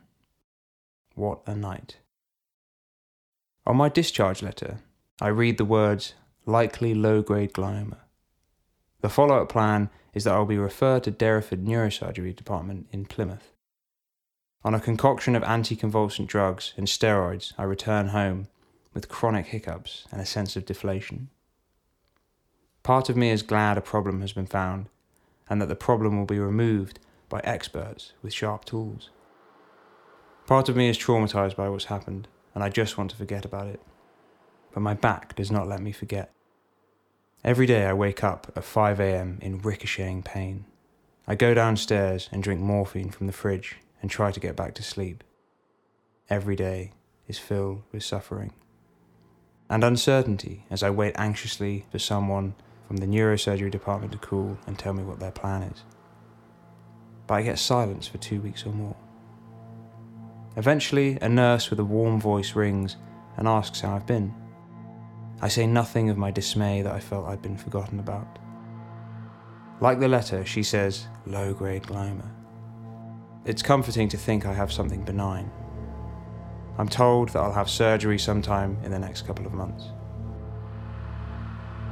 What 1.14 1.42
a 1.46 1.56
night. 1.56 1.98
On 3.67 3.77
my 3.77 3.89
discharge 3.89 4.44
letter, 4.44 4.79
I 5.19 5.29
read 5.29 5.57
the 5.57 5.65
words 5.65 6.13
likely 6.45 6.94
low 6.94 7.23
grade 7.23 7.53
glioma. 7.53 7.97
The 9.01 9.09
follow 9.09 9.41
up 9.41 9.50
plan 9.50 9.89
is 10.13 10.23
that 10.23 10.33
I'll 10.35 10.45
be 10.45 10.57
referred 10.57 11.03
to 11.06 11.12
Derriford 11.12 11.65
Neurosurgery 11.65 12.36
Department 12.36 12.88
in 12.91 13.05
Plymouth. 13.05 13.53
On 14.63 14.75
a 14.75 14.79
concoction 14.79 15.36
of 15.36 15.41
anticonvulsant 15.43 16.27
drugs 16.27 16.74
and 16.77 16.86
steroids, 16.86 17.53
I 17.57 17.63
return 17.63 18.10
home 18.10 18.50
with 18.93 19.10
chronic 19.10 19.48
hiccups 19.48 20.05
and 20.12 20.22
a 20.22 20.25
sense 20.25 20.55
of 20.55 20.65
deflation. 20.65 21.29
Part 22.84 23.10
of 23.10 23.17
me 23.17 23.31
is 23.31 23.41
glad 23.41 23.79
a 23.79 23.81
problem 23.81 24.22
has 24.22 24.34
been 24.34 24.45
found 24.45 24.89
and 25.50 25.60
that 25.60 25.69
the 25.69 25.75
problem 25.75 26.17
will 26.17 26.25
be 26.25 26.39
removed 26.39 27.00
by 27.29 27.41
experts 27.43 28.13
with 28.22 28.34
sharp 28.34 28.65
tools. 28.65 29.10
Part 30.45 30.69
of 30.69 30.75
me 30.75 30.88
is 30.88 31.00
traumatized 31.00 31.55
by 31.55 31.67
what's 31.67 31.86
happened 31.86 32.27
and 32.55 32.63
I 32.63 32.69
just 32.69 32.97
want 32.97 33.12
to 33.12 33.17
forget 33.17 33.45
about 33.45 33.67
it. 33.67 33.79
But 34.74 34.79
my 34.79 34.95
back 34.95 35.35
does 35.35 35.51
not 35.51 35.67
let 35.67 35.81
me 35.81 35.91
forget. 35.91 36.31
Every 37.43 37.67
day 37.67 37.85
I 37.85 37.93
wake 37.93 38.24
up 38.24 38.51
at 38.55 38.63
5 38.63 39.00
am 39.00 39.38
in 39.41 39.59
ricocheting 39.59 40.24
pain. 40.24 40.65
I 41.27 41.35
go 41.35 41.53
downstairs 41.53 42.29
and 42.31 42.41
drink 42.41 42.62
morphine 42.62 43.12
from 43.12 43.27
the 43.27 43.33
fridge 43.33 43.77
and 44.01 44.09
try 44.09 44.31
to 44.31 44.39
get 44.39 44.55
back 44.55 44.74
to 44.75 44.83
sleep. 44.83 45.24
Every 46.29 46.55
day 46.55 46.93
is 47.27 47.38
filled 47.38 47.83
with 47.91 48.03
suffering 48.03 48.53
and 49.69 49.83
uncertainty 49.83 50.65
as 50.69 50.83
I 50.83 50.89
wait 50.89 51.15
anxiously 51.17 51.85
for 51.91 52.00
someone 52.00 52.55
from 52.88 52.97
the 52.97 53.07
neurosurgery 53.07 53.71
department 53.71 54.12
to 54.13 54.17
call 54.17 54.57
and 54.67 54.77
tell 54.77 54.93
me 54.93 55.03
what 55.03 55.19
their 55.19 55.31
plan 55.31 55.63
is. 55.63 55.83
But 57.27 57.35
I 57.35 57.41
get 57.41 57.59
silence 57.59 58.07
for 58.07 58.19
two 58.19 58.41
weeks 58.41 58.65
or 58.65 58.69
more. 58.69 58.95
Eventually, 60.57 61.17
a 61.21 61.27
nurse 61.27 61.69
with 61.69 61.79
a 61.79 61.85
warm 61.85 62.19
voice 62.19 62.55
rings 62.55 62.95
and 63.38 63.47
asks 63.47 63.81
how 63.81 63.95
I've 63.95 64.07
been. 64.07 64.33
I 65.41 65.50
say 65.50 65.67
nothing 65.67 66.09
of 66.09 66.17
my 66.17 66.31
dismay 66.31 66.81
that 66.81 66.93
I 66.93 67.00
felt 67.00 67.27
I'd 67.27 67.41
been 67.41 67.57
forgotten 67.57 68.00
about. 68.00 68.39
Like 69.81 70.00
the 70.00 70.07
letter, 70.07 70.45
she 70.45 70.63
says, 70.63 71.07
low 71.25 71.53
grade 71.53 71.83
glioma. 71.83 72.29
It's 73.43 73.62
comforting 73.62 74.07
to 74.09 74.17
think 74.17 74.45
I 74.45 74.53
have 74.53 74.71
something 74.71 75.03
benign. 75.03 75.51
I'm 76.77 76.88
told 76.88 77.29
that 77.29 77.39
I'll 77.39 77.51
have 77.51 77.69
surgery 77.69 78.17
sometime 78.17 78.77
in 78.83 78.91
the 78.91 79.00
next 79.00 79.27
couple 79.27 79.45
of 79.45 79.53
months. 79.53 79.89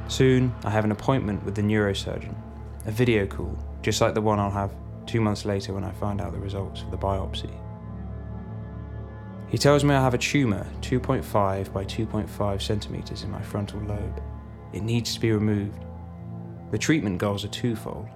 Soon, 0.08 0.54
I 0.64 0.70
have 0.70 0.84
an 0.84 0.92
appointment 0.92 1.44
with 1.44 1.54
the 1.54 1.62
neurosurgeon, 1.62 2.34
a 2.86 2.90
video 2.90 3.26
call, 3.26 3.58
just 3.82 4.00
like 4.00 4.14
the 4.14 4.20
one 4.20 4.38
I'll 4.38 4.50
have 4.50 4.74
two 5.06 5.20
months 5.20 5.44
later 5.44 5.74
when 5.74 5.84
I 5.84 5.92
find 5.92 6.20
out 6.20 6.32
the 6.32 6.38
results 6.38 6.82
of 6.82 6.90
the 6.90 6.98
biopsy. 6.98 7.52
He 9.54 9.58
tells 9.58 9.84
me 9.84 9.94
I 9.94 10.02
have 10.02 10.14
a 10.14 10.18
tumour 10.18 10.66
2.5 10.80 11.72
by 11.72 11.84
2.5 11.84 12.60
centimetres 12.60 13.22
in 13.22 13.30
my 13.30 13.40
frontal 13.40 13.78
lobe. 13.82 14.20
It 14.72 14.82
needs 14.82 15.14
to 15.14 15.20
be 15.20 15.30
removed. 15.30 15.84
The 16.72 16.76
treatment 16.76 17.18
goals 17.18 17.44
are 17.44 17.54
twofold 17.62 18.08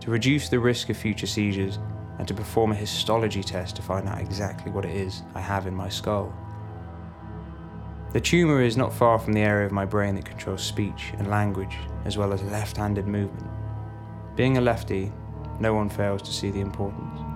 to 0.00 0.10
reduce 0.10 0.48
the 0.48 0.58
risk 0.58 0.90
of 0.90 0.96
future 0.96 1.28
seizures 1.28 1.78
and 2.18 2.26
to 2.26 2.34
perform 2.34 2.72
a 2.72 2.74
histology 2.74 3.44
test 3.44 3.76
to 3.76 3.82
find 3.82 4.08
out 4.08 4.20
exactly 4.20 4.72
what 4.72 4.84
it 4.84 4.96
is 4.96 5.22
I 5.36 5.40
have 5.40 5.68
in 5.68 5.76
my 5.76 5.88
skull. 5.88 6.34
The 8.12 8.20
tumour 8.20 8.60
is 8.60 8.76
not 8.76 8.92
far 8.92 9.20
from 9.20 9.34
the 9.34 9.42
area 9.42 9.66
of 9.66 9.72
my 9.72 9.84
brain 9.84 10.16
that 10.16 10.24
controls 10.24 10.64
speech 10.64 11.12
and 11.18 11.30
language, 11.30 11.76
as 12.04 12.18
well 12.18 12.32
as 12.32 12.42
left 12.42 12.76
handed 12.76 13.06
movement. 13.06 13.48
Being 14.34 14.58
a 14.58 14.60
lefty, 14.60 15.12
no 15.60 15.72
one 15.72 15.88
fails 15.88 16.22
to 16.22 16.32
see 16.32 16.50
the 16.50 16.58
importance. 16.58 17.29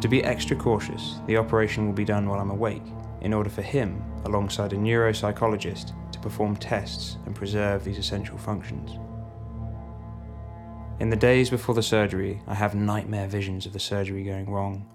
To 0.00 0.08
be 0.08 0.24
extra 0.24 0.56
cautious, 0.56 1.20
the 1.26 1.36
operation 1.36 1.86
will 1.86 1.92
be 1.92 2.06
done 2.06 2.26
while 2.26 2.40
I'm 2.40 2.50
awake, 2.50 2.82
in 3.20 3.34
order 3.34 3.50
for 3.50 3.60
him, 3.60 4.02
alongside 4.24 4.72
a 4.72 4.76
neuropsychologist, 4.76 5.92
to 6.12 6.18
perform 6.20 6.56
tests 6.56 7.18
and 7.26 7.34
preserve 7.34 7.84
these 7.84 7.98
essential 7.98 8.38
functions. 8.38 8.92
In 11.00 11.10
the 11.10 11.16
days 11.16 11.50
before 11.50 11.74
the 11.74 11.82
surgery, 11.82 12.40
I 12.46 12.54
have 12.54 12.74
nightmare 12.74 13.26
visions 13.26 13.66
of 13.66 13.74
the 13.74 13.80
surgery 13.80 14.24
going 14.24 14.48
wrong. 14.50 14.86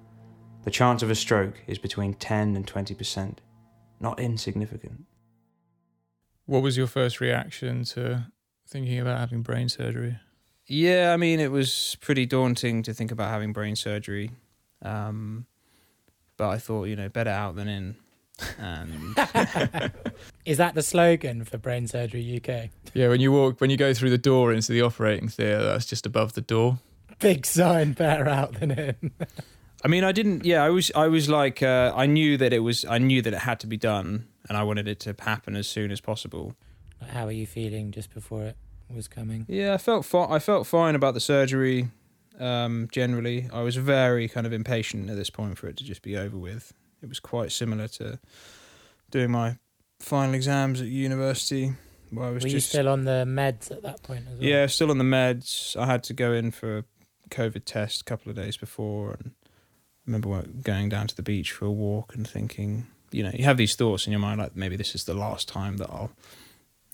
The 0.64 0.72
chance 0.72 1.04
of 1.04 1.12
a 1.12 1.16
stroke 1.16 1.62
is 1.68 1.78
between 1.78 2.16
10 2.16 2.56
and 2.56 2.66
20%, 2.66 3.38
not 4.00 4.20
insignificant. 4.20 5.06
What 6.48 6.64
was 6.64 6.78
your 6.78 6.88
first 6.88 7.22
reaction 7.22 7.84
to 7.86 8.32
thinking 8.68 9.00
about 9.00 9.20
having 9.20 9.44
brain 9.44 9.70
surgery? 9.70 10.18
Yeah, 10.66 11.12
I 11.14 11.18
mean, 11.18 11.40
it 11.40 11.52
was 11.52 11.96
pretty 12.02 12.26
daunting 12.26 12.82
to 12.84 12.94
think 12.94 13.12
about 13.12 13.30
having 13.30 13.54
brain 13.54 13.76
surgery. 13.76 14.32
Um, 14.82 15.46
but 16.38 16.50
I 16.50 16.58
thought, 16.58 16.86
you 16.86 16.96
know, 16.96 17.10
better 17.10 17.30
out 17.30 17.56
than 17.56 17.68
in. 17.68 17.96
And 18.60 19.16
Is 20.46 20.58
that 20.58 20.76
the 20.76 20.84
slogan 20.84 21.46
for 21.46 21.58
Brain 21.58 21.88
Surgery 21.88 22.42
UK? 22.44 22.70
Yeah, 22.94 23.08
when 23.08 23.22
you 23.22 23.32
walk, 23.32 23.62
when 23.62 23.70
you 23.70 23.78
go 23.78 23.94
through 23.94 24.10
the 24.10 24.18
door 24.18 24.52
into 24.52 24.74
the 24.74 24.82
operating 24.82 25.30
theatre, 25.30 25.64
that's 25.64 25.86
just 25.86 26.06
above 26.06 26.34
the 26.34 26.42
door. 26.42 26.80
Big 27.20 27.46
sign, 27.46 27.94
better 27.94 28.28
out 28.28 28.60
than 28.60 28.72
in. 28.72 29.12
I 29.84 29.88
mean, 29.88 30.04
I 30.04 30.12
didn't. 30.12 30.44
Yeah, 30.46 30.64
I 30.64 30.70
was. 30.70 30.92
I 30.96 31.08
was 31.08 31.30
like, 31.30 31.62
uh, 31.64 31.94
I 31.96 32.08
knew 32.08 32.38
that 32.38 32.52
it 32.52 32.60
was. 32.60 32.84
I 32.86 32.98
knew 32.98 33.22
that 33.22 33.34
it 33.34 33.40
had 33.40 33.60
to 33.62 33.68
be 33.68 33.78
done, 33.78 34.28
and 34.50 34.58
I 34.58 34.64
wanted 34.64 34.88
it 34.88 35.00
to 35.02 35.16
happen 35.20 35.56
as 35.56 35.68
soon 35.68 35.92
as 35.92 36.02
possible. 36.02 36.56
How 37.12 37.28
are 37.28 37.32
you 37.32 37.46
feeling 37.46 37.92
just 37.92 38.14
before 38.14 38.44
it 38.46 38.58
was 38.94 39.08
coming? 39.08 39.46
Yeah, 39.48 39.76
I 39.76 39.78
felt. 39.78 40.04
Fi- 40.06 40.28
I 40.30 40.40
felt 40.40 40.66
fine 40.68 40.96
about 40.96 41.14
the 41.14 41.20
surgery. 41.20 41.90
Um, 42.40 42.88
generally, 42.92 43.50
I 43.54 43.62
was 43.62 43.76
very 43.76 44.28
kind 44.28 44.46
of 44.46 44.54
impatient 44.54 45.10
at 45.10 45.16
this 45.16 45.30
point 45.30 45.58
for 45.58 45.68
it 45.68 45.78
to 45.78 45.84
just 45.84 46.02
be 46.02 46.18
over 46.18 46.38
with. 46.38 46.74
It 47.02 47.10
was 47.10 47.20
quite 47.20 47.52
similar 47.52 47.88
to 47.90 48.20
doing 49.12 49.32
my 49.32 49.58
final 50.00 50.34
exams 50.34 50.82
at 50.82 50.88
university, 50.88 51.74
where 52.10 52.28
I 52.28 52.32
was 52.32 52.44
Were 52.44 52.50
you 52.50 52.56
just 52.56 52.70
still 52.70 52.90
on 52.90 53.06
the 53.06 53.26
meds 53.28 53.72
at 53.72 53.84
that 53.84 54.04
point 54.04 54.26
as 54.28 54.40
well? 54.40 54.44
Yeah, 54.44 54.66
still 54.68 54.92
on 54.92 54.98
the 54.98 55.04
meds. 55.04 55.76
I 55.76 55.86
had 55.86 56.04
to 56.06 56.14
go 56.14 56.34
in 56.34 56.52
for 56.52 56.80
a 56.80 56.84
COVID 57.30 57.64
test 57.66 58.02
a 58.02 58.04
couple 58.06 58.30
of 58.30 58.36
days 58.36 58.58
before, 58.58 59.12
and 59.12 59.32
I 59.46 59.50
remember 60.06 60.44
going 60.62 60.90
down 60.90 61.08
to 61.08 61.16
the 61.16 61.24
beach 61.24 61.52
for 61.52 61.66
a 61.66 61.72
walk 61.72 62.16
and 62.16 62.28
thinking, 62.28 62.88
you 63.12 63.24
know, 63.24 63.32
you 63.34 63.46
have 63.46 63.58
these 63.58 63.76
thoughts 63.76 64.06
in 64.06 64.12
your 64.12 64.20
mind 64.20 64.40
like 64.40 64.56
maybe 64.56 64.76
this 64.76 64.96
is 64.96 65.06
the 65.06 65.14
last 65.14 65.48
time 65.48 65.78
that 65.78 65.90
I'll 65.90 66.12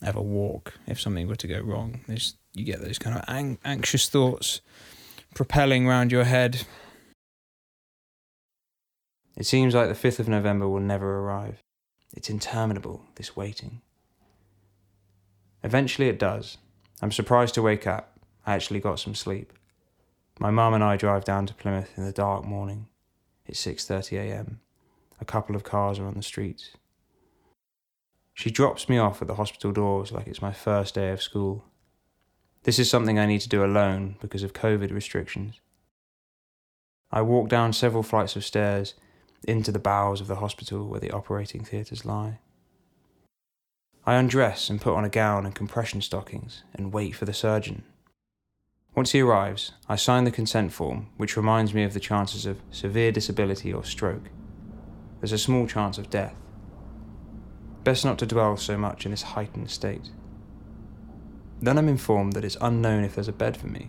ever 0.04 0.20
walk 0.20 0.74
if 0.86 1.00
something 1.00 1.26
were 1.26 1.36
to 1.36 1.46
go 1.46 1.60
wrong. 1.60 2.00
There's, 2.06 2.36
you 2.54 2.64
get 2.64 2.80
those 2.80 2.98
kind 2.98 3.16
of 3.16 3.24
ang- 3.28 3.58
anxious 3.64 4.08
thoughts 4.08 4.60
propelling 5.34 5.86
round 5.86 6.12
your 6.12 6.24
head. 6.24 6.66
It 9.36 9.46
seems 9.46 9.74
like 9.74 9.88
the 9.88 10.08
5th 10.08 10.18
of 10.18 10.28
November 10.28 10.68
will 10.68 10.80
never 10.80 11.18
arrive. 11.20 11.62
It's 12.14 12.28
interminable, 12.28 13.06
this 13.14 13.34
waiting. 13.34 13.80
Eventually 15.62 16.08
it 16.08 16.18
does. 16.18 16.58
I'm 17.00 17.12
surprised 17.12 17.54
to 17.54 17.62
wake 17.62 17.86
up. 17.86 18.18
I 18.46 18.54
actually 18.54 18.80
got 18.80 19.00
some 19.00 19.14
sleep. 19.14 19.52
My 20.38 20.50
mum 20.50 20.74
and 20.74 20.84
I 20.84 20.96
drive 20.96 21.24
down 21.24 21.46
to 21.46 21.54
Plymouth 21.54 21.96
in 21.96 22.04
the 22.04 22.12
dark 22.12 22.44
morning. 22.44 22.88
It's 23.46 23.64
6:30 23.64 24.18
a.m. 24.18 24.60
A 25.20 25.24
couple 25.24 25.56
of 25.56 25.64
cars 25.64 25.98
are 25.98 26.06
on 26.06 26.14
the 26.14 26.22
streets. 26.22 26.70
She 28.34 28.50
drops 28.50 28.88
me 28.88 28.98
off 28.98 29.22
at 29.22 29.28
the 29.28 29.36
hospital 29.36 29.72
doors 29.72 30.10
like 30.10 30.26
it's 30.26 30.42
my 30.42 30.52
first 30.52 30.94
day 30.94 31.10
of 31.10 31.22
school. 31.22 31.64
This 32.64 32.78
is 32.78 32.88
something 32.88 33.18
I 33.18 33.26
need 33.26 33.40
to 33.40 33.48
do 33.48 33.64
alone 33.64 34.16
because 34.20 34.44
of 34.44 34.52
COVID 34.52 34.92
restrictions. 34.92 35.60
I 37.10 37.20
walk 37.22 37.48
down 37.48 37.72
several 37.72 38.04
flights 38.04 38.36
of 38.36 38.44
stairs 38.44 38.94
into 39.46 39.72
the 39.72 39.80
bowels 39.80 40.20
of 40.20 40.28
the 40.28 40.36
hospital 40.36 40.86
where 40.86 41.00
the 41.00 41.10
operating 41.10 41.64
theatres 41.64 42.04
lie. 42.04 42.38
I 44.06 44.14
undress 44.14 44.70
and 44.70 44.80
put 44.80 44.94
on 44.94 45.04
a 45.04 45.08
gown 45.08 45.44
and 45.44 45.54
compression 45.54 46.00
stockings 46.00 46.62
and 46.74 46.92
wait 46.92 47.16
for 47.16 47.24
the 47.24 47.34
surgeon. 47.34 47.82
Once 48.94 49.10
he 49.12 49.20
arrives, 49.20 49.72
I 49.88 49.96
sign 49.96 50.24
the 50.24 50.30
consent 50.30 50.72
form, 50.72 51.08
which 51.16 51.36
reminds 51.36 51.74
me 51.74 51.82
of 51.82 51.94
the 51.94 52.00
chances 52.00 52.46
of 52.46 52.60
severe 52.70 53.10
disability 53.10 53.72
or 53.72 53.84
stroke. 53.84 54.30
There's 55.20 55.32
a 55.32 55.38
small 55.38 55.66
chance 55.66 55.98
of 55.98 56.10
death. 56.10 56.34
Best 57.84 58.04
not 58.04 58.18
to 58.20 58.26
dwell 58.26 58.56
so 58.56 58.76
much 58.76 59.04
in 59.04 59.10
this 59.10 59.22
heightened 59.22 59.70
state. 59.70 60.10
Then 61.62 61.78
I'm 61.78 61.88
informed 61.88 62.32
that 62.32 62.44
it's 62.44 62.56
unknown 62.60 63.04
if 63.04 63.14
there's 63.14 63.28
a 63.28 63.32
bed 63.32 63.56
for 63.56 63.68
me. 63.68 63.88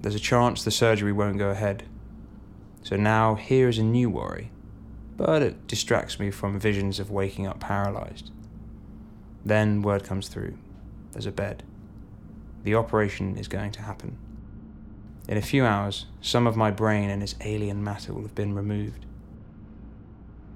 There's 0.00 0.14
a 0.14 0.20
chance 0.20 0.64
the 0.64 0.70
surgery 0.70 1.12
won't 1.12 1.38
go 1.38 1.50
ahead. 1.50 1.84
So 2.82 2.96
now 2.96 3.34
here 3.34 3.68
is 3.68 3.78
a 3.78 3.82
new 3.82 4.08
worry, 4.08 4.50
but 5.16 5.42
it 5.42 5.66
distracts 5.66 6.18
me 6.18 6.30
from 6.30 6.58
visions 6.58 6.98
of 6.98 7.10
waking 7.10 7.46
up 7.46 7.60
paralyzed. 7.60 8.30
Then 9.44 9.82
word 9.82 10.04
comes 10.04 10.28
through 10.28 10.56
there's 11.12 11.26
a 11.26 11.32
bed. 11.32 11.62
The 12.64 12.74
operation 12.74 13.36
is 13.36 13.46
going 13.46 13.70
to 13.72 13.82
happen. 13.82 14.18
In 15.28 15.36
a 15.36 15.42
few 15.42 15.64
hours, 15.64 16.06
some 16.20 16.46
of 16.48 16.56
my 16.56 16.72
brain 16.72 17.08
and 17.08 17.22
its 17.22 17.36
alien 17.40 17.84
matter 17.84 18.12
will 18.12 18.22
have 18.22 18.34
been 18.34 18.52
removed. 18.52 19.06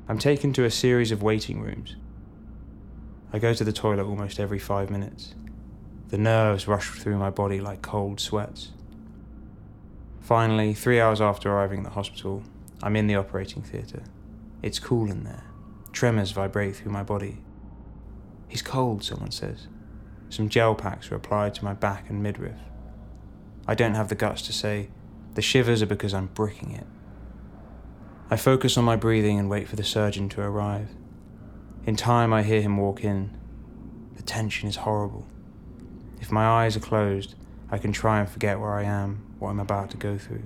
I'm 0.09 0.19
taken 0.19 0.53
to 0.55 0.65
a 0.65 0.71
series 0.71 1.13
of 1.13 1.23
waiting 1.23 1.61
rooms. 1.61 1.95
I 3.33 3.39
go 3.39 3.55
to 3.55 3.63
the 3.63 3.73
toilet 3.73 4.05
almost 4.05 4.41
every 4.41 4.59
five 4.59 4.91
minutes. 4.91 5.35
The 6.09 6.19
nerves 6.19 6.67
rush 6.67 6.91
through 6.91 7.19
my 7.19 7.31
body 7.31 7.61
like 7.61 7.83
cold 7.83 8.19
sweats. 8.19 8.71
Finally, 10.21 10.75
three 10.75 11.01
hours 11.01 11.21
after 11.21 11.51
arriving 11.51 11.81
at 11.81 11.85
the 11.85 11.91
hospital, 11.91 12.43
I'm 12.83 12.97
in 12.97 13.07
the 13.07 13.17
operating 13.17 13.63
theatre. 13.63 14.03
It's 14.63 14.79
cool 14.79 15.11
in 15.11 15.25
there. 15.25 15.45
Tremors 15.93 16.31
vibrate 16.31 16.77
through 16.77 16.93
my 16.93 17.03
body. 17.03 17.39
He's 18.49 18.63
cold, 18.63 19.05
someone 19.05 19.31
says. 19.31 19.69
Some 20.31 20.49
gel 20.49 20.75
packs 20.75 21.11
are 21.11 21.15
applied 21.15 21.55
to 21.55 21.65
my 21.65 21.75
back 21.75 22.09
and 22.09 22.23
midriff. 22.23 22.59
I 23.67 23.75
don't 23.75 23.95
have 23.95 24.09
the 24.09 24.15
guts 24.15 24.43
to 24.43 24.53
say, 24.53 24.89
the 25.35 25.43
shivers 25.43 25.83
are 25.83 25.87
because 25.87 26.15
I'm 26.15 26.29
bricking 26.29 26.73
it. 26.73 26.87
I 28.31 28.37
focus 28.37 28.77
on 28.79 28.85
my 28.85 28.97
breathing 28.97 29.39
and 29.39 29.51
wait 29.51 29.69
for 29.69 29.77
the 29.77 29.85
surgeon 29.85 30.29
to 30.31 30.41
arrive. 30.41 30.89
In 31.85 31.97
time, 31.97 32.33
I 32.33 32.43
hear 32.43 32.61
him 32.61 32.77
walk 32.77 33.05
in. 33.05 33.37
The 34.17 34.23
tension 34.23 34.69
is 34.69 34.77
horrible. 34.77 35.27
If 36.21 36.33
my 36.33 36.47
eyes 36.47 36.77
are 36.77 36.81
closed, 36.81 37.35
I 37.71 37.79
can 37.79 37.93
try 37.93 38.21
and 38.21 38.29
forget 38.29 38.59
where 38.59 38.75
I 38.75 38.85
am, 38.85 39.25
what 39.39 39.51
I'm 39.51 39.61
about 39.61 39.91
to 39.91 39.97
go 39.97 40.19
through. 40.19 40.43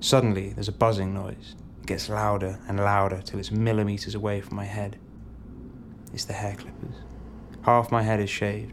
Suddenly, 0.00 0.50
there's 0.50 0.68
a 0.68 0.72
buzzing 0.72 1.12
noise. 1.12 1.54
It 1.80 1.86
gets 1.86 2.08
louder 2.08 2.58
and 2.68 2.78
louder 2.78 3.20
till 3.22 3.38
it's 3.38 3.50
millimeters 3.50 4.14
away 4.14 4.40
from 4.40 4.56
my 4.56 4.64
head. 4.64 4.98
It's 6.12 6.24
the 6.24 6.32
hair 6.32 6.54
clippers. 6.54 6.96
Half 7.62 7.92
my 7.92 8.02
head 8.02 8.20
is 8.20 8.30
shaved. 8.30 8.72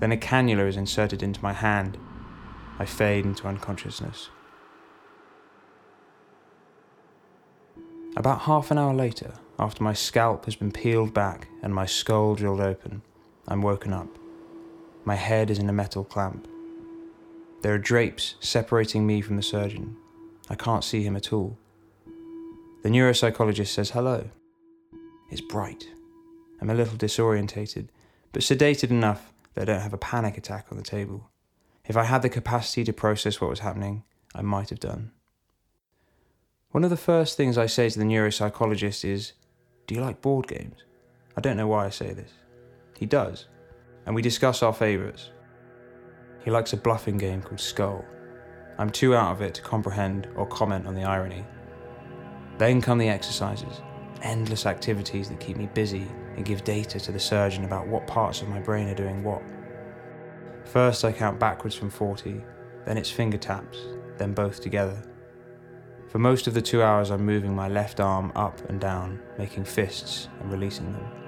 Then 0.00 0.12
a 0.12 0.16
cannula 0.16 0.68
is 0.68 0.76
inserted 0.76 1.22
into 1.22 1.42
my 1.42 1.52
hand. 1.52 1.98
I 2.78 2.84
fade 2.84 3.24
into 3.24 3.46
unconsciousness. 3.46 4.30
About 8.16 8.42
half 8.42 8.70
an 8.70 8.78
hour 8.78 8.94
later, 8.94 9.34
after 9.58 9.82
my 9.82 9.92
scalp 9.92 10.44
has 10.44 10.56
been 10.56 10.72
peeled 10.72 11.14
back 11.14 11.48
and 11.62 11.74
my 11.74 11.86
skull 11.86 12.34
drilled 12.34 12.60
open, 12.60 13.02
I'm 13.46 13.62
woken 13.62 13.92
up. 13.92 14.08
My 15.04 15.16
head 15.16 15.50
is 15.50 15.58
in 15.58 15.68
a 15.68 15.72
metal 15.72 16.02
clamp. 16.02 16.48
There 17.60 17.74
are 17.74 17.78
drapes 17.78 18.36
separating 18.40 19.06
me 19.06 19.20
from 19.20 19.36
the 19.36 19.42
surgeon. 19.42 19.96
I 20.48 20.54
can't 20.54 20.84
see 20.84 21.02
him 21.02 21.16
at 21.16 21.32
all. 21.32 21.58
The 22.82 22.88
neuropsychologist 22.88 23.68
says 23.68 23.90
hello. 23.90 24.30
It's 25.30 25.40
bright. 25.40 25.88
I'm 26.60 26.70
a 26.70 26.74
little 26.74 26.96
disorientated, 26.96 27.88
but 28.32 28.42
sedated 28.42 28.90
enough 28.90 29.32
that 29.54 29.62
I 29.62 29.72
don't 29.72 29.82
have 29.82 29.92
a 29.92 29.98
panic 29.98 30.38
attack 30.38 30.66
on 30.70 30.78
the 30.78 30.84
table. 30.84 31.30
If 31.86 31.96
I 31.96 32.04
had 32.04 32.22
the 32.22 32.28
capacity 32.28 32.84
to 32.84 32.92
process 32.92 33.40
what 33.40 33.50
was 33.50 33.60
happening, 33.60 34.04
I 34.34 34.42
might 34.42 34.70
have 34.70 34.80
done. 34.80 35.12
One 36.70 36.82
of 36.82 36.90
the 36.90 36.96
first 36.96 37.36
things 37.36 37.58
I 37.58 37.66
say 37.66 37.88
to 37.90 37.98
the 37.98 38.04
neuropsychologist 38.04 39.04
is, 39.04 39.32
Do 39.86 39.94
you 39.94 40.00
like 40.00 40.22
board 40.22 40.48
games? 40.48 40.82
I 41.36 41.40
don't 41.40 41.56
know 41.56 41.68
why 41.68 41.86
I 41.86 41.90
say 41.90 42.12
this. 42.12 42.32
He 42.98 43.06
does, 43.06 43.46
and 44.06 44.14
we 44.14 44.22
discuss 44.22 44.62
our 44.62 44.72
favourites. 44.72 45.30
He 46.44 46.50
likes 46.50 46.72
a 46.72 46.76
bluffing 46.76 47.16
game 47.16 47.42
called 47.42 47.60
Skull. 47.60 48.04
I'm 48.78 48.90
too 48.90 49.14
out 49.14 49.32
of 49.32 49.42
it 49.42 49.54
to 49.54 49.62
comprehend 49.62 50.28
or 50.36 50.46
comment 50.46 50.86
on 50.86 50.94
the 50.94 51.04
irony. 51.04 51.44
Then 52.58 52.80
come 52.80 52.98
the 52.98 53.08
exercises, 53.08 53.80
endless 54.22 54.66
activities 54.66 55.28
that 55.28 55.40
keep 55.40 55.56
me 55.56 55.68
busy 55.74 56.06
and 56.36 56.44
give 56.44 56.64
data 56.64 57.00
to 57.00 57.12
the 57.12 57.20
surgeon 57.20 57.64
about 57.64 57.86
what 57.86 58.06
parts 58.06 58.42
of 58.42 58.48
my 58.48 58.60
brain 58.60 58.88
are 58.88 58.94
doing 58.94 59.22
what. 59.22 59.42
First, 60.64 61.04
I 61.04 61.12
count 61.12 61.38
backwards 61.38 61.74
from 61.74 61.90
40, 61.90 62.42
then 62.84 62.98
it's 62.98 63.10
finger 63.10 63.38
taps, 63.38 63.78
then 64.18 64.32
both 64.32 64.60
together. 64.60 65.02
For 66.08 66.18
most 66.18 66.46
of 66.46 66.54
the 66.54 66.62
two 66.62 66.82
hours, 66.82 67.10
I'm 67.10 67.24
moving 67.24 67.54
my 67.54 67.68
left 67.68 68.00
arm 68.00 68.32
up 68.36 68.68
and 68.68 68.80
down, 68.80 69.20
making 69.38 69.64
fists 69.64 70.28
and 70.40 70.50
releasing 70.50 70.92
them. 70.92 71.23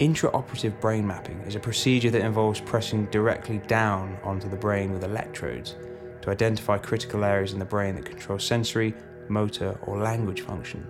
Intraoperative 0.00 0.80
brain 0.80 1.06
mapping 1.06 1.40
is 1.42 1.54
a 1.54 1.60
procedure 1.60 2.10
that 2.10 2.24
involves 2.24 2.60
pressing 2.60 3.06
directly 3.06 3.58
down 3.58 4.18
onto 4.24 4.48
the 4.48 4.56
brain 4.56 4.92
with 4.92 5.04
electrodes 5.04 5.76
to 6.22 6.30
identify 6.30 6.78
critical 6.78 7.24
areas 7.24 7.52
in 7.52 7.60
the 7.60 7.64
brain 7.64 7.94
that 7.94 8.04
control 8.04 8.40
sensory, 8.40 8.92
motor, 9.28 9.78
or 9.82 9.98
language 9.98 10.40
function. 10.40 10.84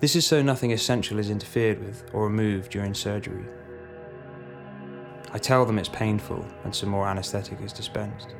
This 0.00 0.16
is 0.16 0.26
so 0.26 0.42
nothing 0.42 0.72
essential 0.72 1.18
is 1.18 1.30
interfered 1.30 1.82
with 1.82 2.04
or 2.12 2.24
removed 2.24 2.72
during 2.72 2.92
surgery. 2.92 3.46
I 5.32 5.38
tell 5.38 5.64
them 5.64 5.78
it's 5.78 5.88
painful 5.88 6.46
and 6.64 6.74
some 6.74 6.90
more 6.90 7.08
anaesthetic 7.08 7.58
is 7.62 7.72
dispensed. 7.72 8.34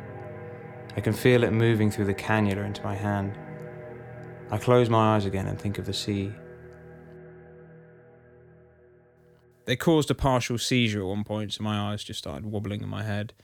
I 0.95 1.01
can 1.01 1.15
feel 1.15 1.43
it 1.43 1.53
moving 1.53 1.91
through 1.91 2.05
the 2.05 2.15
cannula 2.15 2.67
into 2.67 2.83
my 2.83 2.95
hand. 2.95 3.39
I 4.51 4.59
close 4.59 4.91
my 4.91 5.17
eyes 5.17 5.25
again 5.25 5.47
and 5.47 5.59
think 5.59 5.79
of 5.79 5.87
the 5.87 5.95
sea. 5.95 6.35
They 9.69 9.77
caused 9.77 10.11
a 10.11 10.15
partial 10.15 10.57
seizure 10.57 11.01
at 11.01 11.07
one 11.09 11.25
point, 11.25 11.53
so 11.53 11.63
my 11.63 11.93
eyes 11.93 12.03
just 12.03 12.21
started 12.21 12.47
wobbling 12.47 12.81
in 12.81 12.89
my 12.89 13.03
head. 13.03 13.35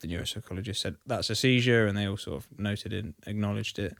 The 0.00 0.08
neuropsychologist 0.08 0.78
said 0.78 0.96
that's 1.06 1.30
a 1.30 1.36
seizure, 1.36 1.86
and 1.86 1.96
they 1.96 2.08
all 2.08 2.16
sort 2.16 2.38
of 2.38 2.58
noted 2.58 2.92
it, 2.92 3.04
acknowledged 3.28 3.78
it. 3.78 3.96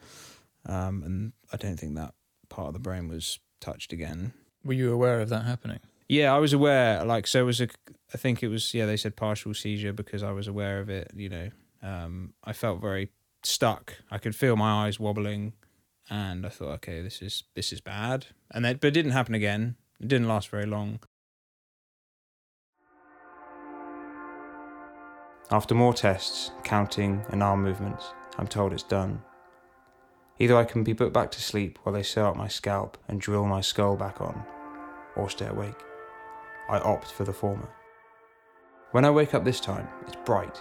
Um, 0.66 1.04
and 1.04 1.32
I 1.52 1.56
don't 1.56 1.76
think 1.76 1.94
that 1.94 2.14
part 2.48 2.66
of 2.66 2.72
the 2.72 2.80
brain 2.80 3.06
was 3.06 3.38
touched 3.60 3.92
again. 3.92 4.32
Were 4.64 4.72
you 4.72 4.92
aware 4.92 5.20
of 5.20 5.28
that 5.28 5.44
happening? 5.44 5.78
Yeah, 6.08 6.34
I 6.34 6.38
was 6.38 6.52
aware. 6.52 7.04
Like, 7.04 7.28
so 7.28 7.42
it 7.42 7.44
was 7.44 7.60
a. 7.60 7.68
I 8.12 8.18
think 8.18 8.42
it 8.42 8.48
was. 8.48 8.74
Yeah, 8.74 8.86
they 8.86 8.96
said 8.96 9.14
partial 9.14 9.54
seizure 9.54 9.92
because 9.92 10.24
I 10.24 10.32
was 10.32 10.48
aware 10.48 10.80
of 10.80 10.90
it. 10.90 11.12
You 11.14 11.28
know, 11.28 11.50
um, 11.80 12.34
I 12.42 12.54
felt 12.54 12.80
very 12.80 13.10
stuck. 13.44 13.98
I 14.10 14.18
could 14.18 14.34
feel 14.34 14.56
my 14.56 14.86
eyes 14.86 14.98
wobbling, 14.98 15.52
and 16.10 16.44
I 16.44 16.48
thought, 16.48 16.72
okay, 16.78 17.02
this 17.02 17.22
is 17.22 17.44
this 17.54 17.72
is 17.72 17.80
bad. 17.80 18.26
And 18.50 18.64
that, 18.64 18.80
but 18.80 18.88
it 18.88 18.94
didn't 18.94 19.12
happen 19.12 19.36
again. 19.36 19.76
It 20.00 20.08
didn't 20.08 20.26
last 20.26 20.48
very 20.48 20.66
long. 20.66 20.98
After 25.52 25.74
more 25.74 25.92
tests, 25.92 26.50
counting, 26.64 27.26
and 27.28 27.42
arm 27.42 27.62
movements, 27.62 28.14
I'm 28.38 28.46
told 28.46 28.72
it's 28.72 28.82
done. 28.82 29.20
Either 30.38 30.56
I 30.56 30.64
can 30.64 30.82
be 30.82 30.94
put 30.94 31.12
back 31.12 31.30
to 31.32 31.42
sleep 31.42 31.78
while 31.82 31.92
they 31.92 32.02
sew 32.02 32.26
up 32.26 32.36
my 32.36 32.48
scalp 32.48 32.96
and 33.06 33.20
drill 33.20 33.44
my 33.44 33.60
skull 33.60 33.94
back 33.94 34.22
on, 34.22 34.46
or 35.14 35.28
stay 35.28 35.48
awake. 35.48 35.76
I 36.70 36.78
opt 36.78 37.12
for 37.12 37.24
the 37.24 37.34
former. 37.34 37.68
When 38.92 39.04
I 39.04 39.10
wake 39.10 39.34
up 39.34 39.44
this 39.44 39.60
time, 39.60 39.88
it's 40.06 40.16
bright. 40.24 40.58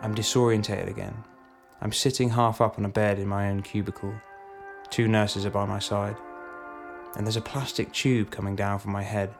I'm 0.00 0.14
disorientated 0.14 0.88
again. 0.88 1.24
I'm 1.80 1.90
sitting 1.90 2.28
half 2.28 2.60
up 2.60 2.78
on 2.78 2.84
a 2.84 2.88
bed 2.88 3.18
in 3.18 3.26
my 3.26 3.50
own 3.50 3.62
cubicle. 3.62 4.14
Two 4.90 5.08
nurses 5.08 5.44
are 5.44 5.50
by 5.50 5.64
my 5.64 5.80
side. 5.80 6.16
And 7.16 7.26
there's 7.26 7.36
a 7.36 7.40
plastic 7.40 7.92
tube 7.92 8.30
coming 8.30 8.54
down 8.54 8.78
from 8.78 8.92
my 8.92 9.02
head. 9.02 9.34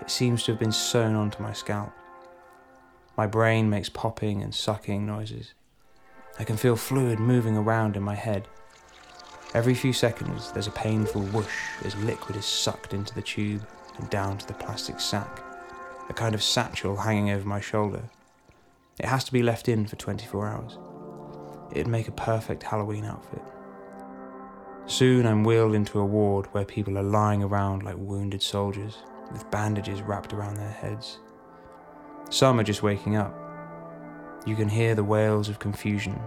It 0.00 0.10
seems 0.10 0.42
to 0.42 0.52
have 0.52 0.58
been 0.58 0.72
sewn 0.72 1.14
onto 1.14 1.40
my 1.40 1.52
scalp. 1.52 1.92
My 3.16 3.26
brain 3.26 3.70
makes 3.70 3.88
popping 3.88 4.42
and 4.42 4.54
sucking 4.54 5.06
noises. 5.06 5.54
I 6.38 6.44
can 6.44 6.58
feel 6.58 6.76
fluid 6.76 7.18
moving 7.18 7.56
around 7.56 7.96
in 7.96 8.02
my 8.02 8.14
head. 8.14 8.46
Every 9.54 9.74
few 9.74 9.94
seconds, 9.94 10.52
there's 10.52 10.66
a 10.66 10.72
painful 10.72 11.22
whoosh 11.22 11.82
as 11.82 11.96
liquid 11.96 12.36
is 12.36 12.44
sucked 12.44 12.92
into 12.92 13.14
the 13.14 13.22
tube 13.22 13.66
and 13.96 14.10
down 14.10 14.36
to 14.36 14.46
the 14.46 14.52
plastic 14.52 15.00
sack, 15.00 15.42
a 16.10 16.12
kind 16.12 16.34
of 16.34 16.42
satchel 16.42 16.94
hanging 16.94 17.30
over 17.30 17.48
my 17.48 17.58
shoulder. 17.58 18.02
It 18.98 19.06
has 19.06 19.24
to 19.24 19.32
be 19.32 19.42
left 19.42 19.66
in 19.68 19.86
for 19.86 19.96
24 19.96 20.48
hours. 20.48 20.78
It'd 21.72 21.88
make 21.88 22.08
a 22.08 22.12
perfect 22.12 22.64
Halloween 22.64 23.06
outfit. 23.06 23.42
Soon 24.84 25.26
I'm 25.26 25.42
wheeled 25.42 25.74
into 25.74 26.00
a 26.00 26.04
ward 26.04 26.46
where 26.52 26.66
people 26.66 26.98
are 26.98 27.02
lying 27.02 27.42
around 27.42 27.82
like 27.82 27.96
wounded 27.96 28.42
soldiers, 28.42 28.98
with 29.32 29.50
bandages 29.50 30.02
wrapped 30.02 30.34
around 30.34 30.56
their 30.56 30.68
heads. 30.68 31.18
Some 32.30 32.58
are 32.58 32.64
just 32.64 32.82
waking 32.82 33.16
up. 33.16 33.34
You 34.46 34.56
can 34.56 34.68
hear 34.68 34.94
the 34.94 35.04
wails 35.04 35.48
of 35.48 35.58
confusion. 35.58 36.20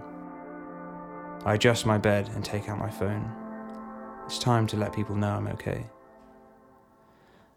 I 1.46 1.56
adjust 1.56 1.86
my 1.86 1.98
bed 1.98 2.30
and 2.36 2.44
take 2.44 2.70
out 2.70 2.80
my 2.80 2.90
phone. 2.90 3.30
It's 4.26 4.40
time 4.40 4.68
to 4.68 4.78
let 4.78 4.94
people 4.94 5.16
know 5.16 5.32
I'm 5.32 5.48
okay. 5.48 5.86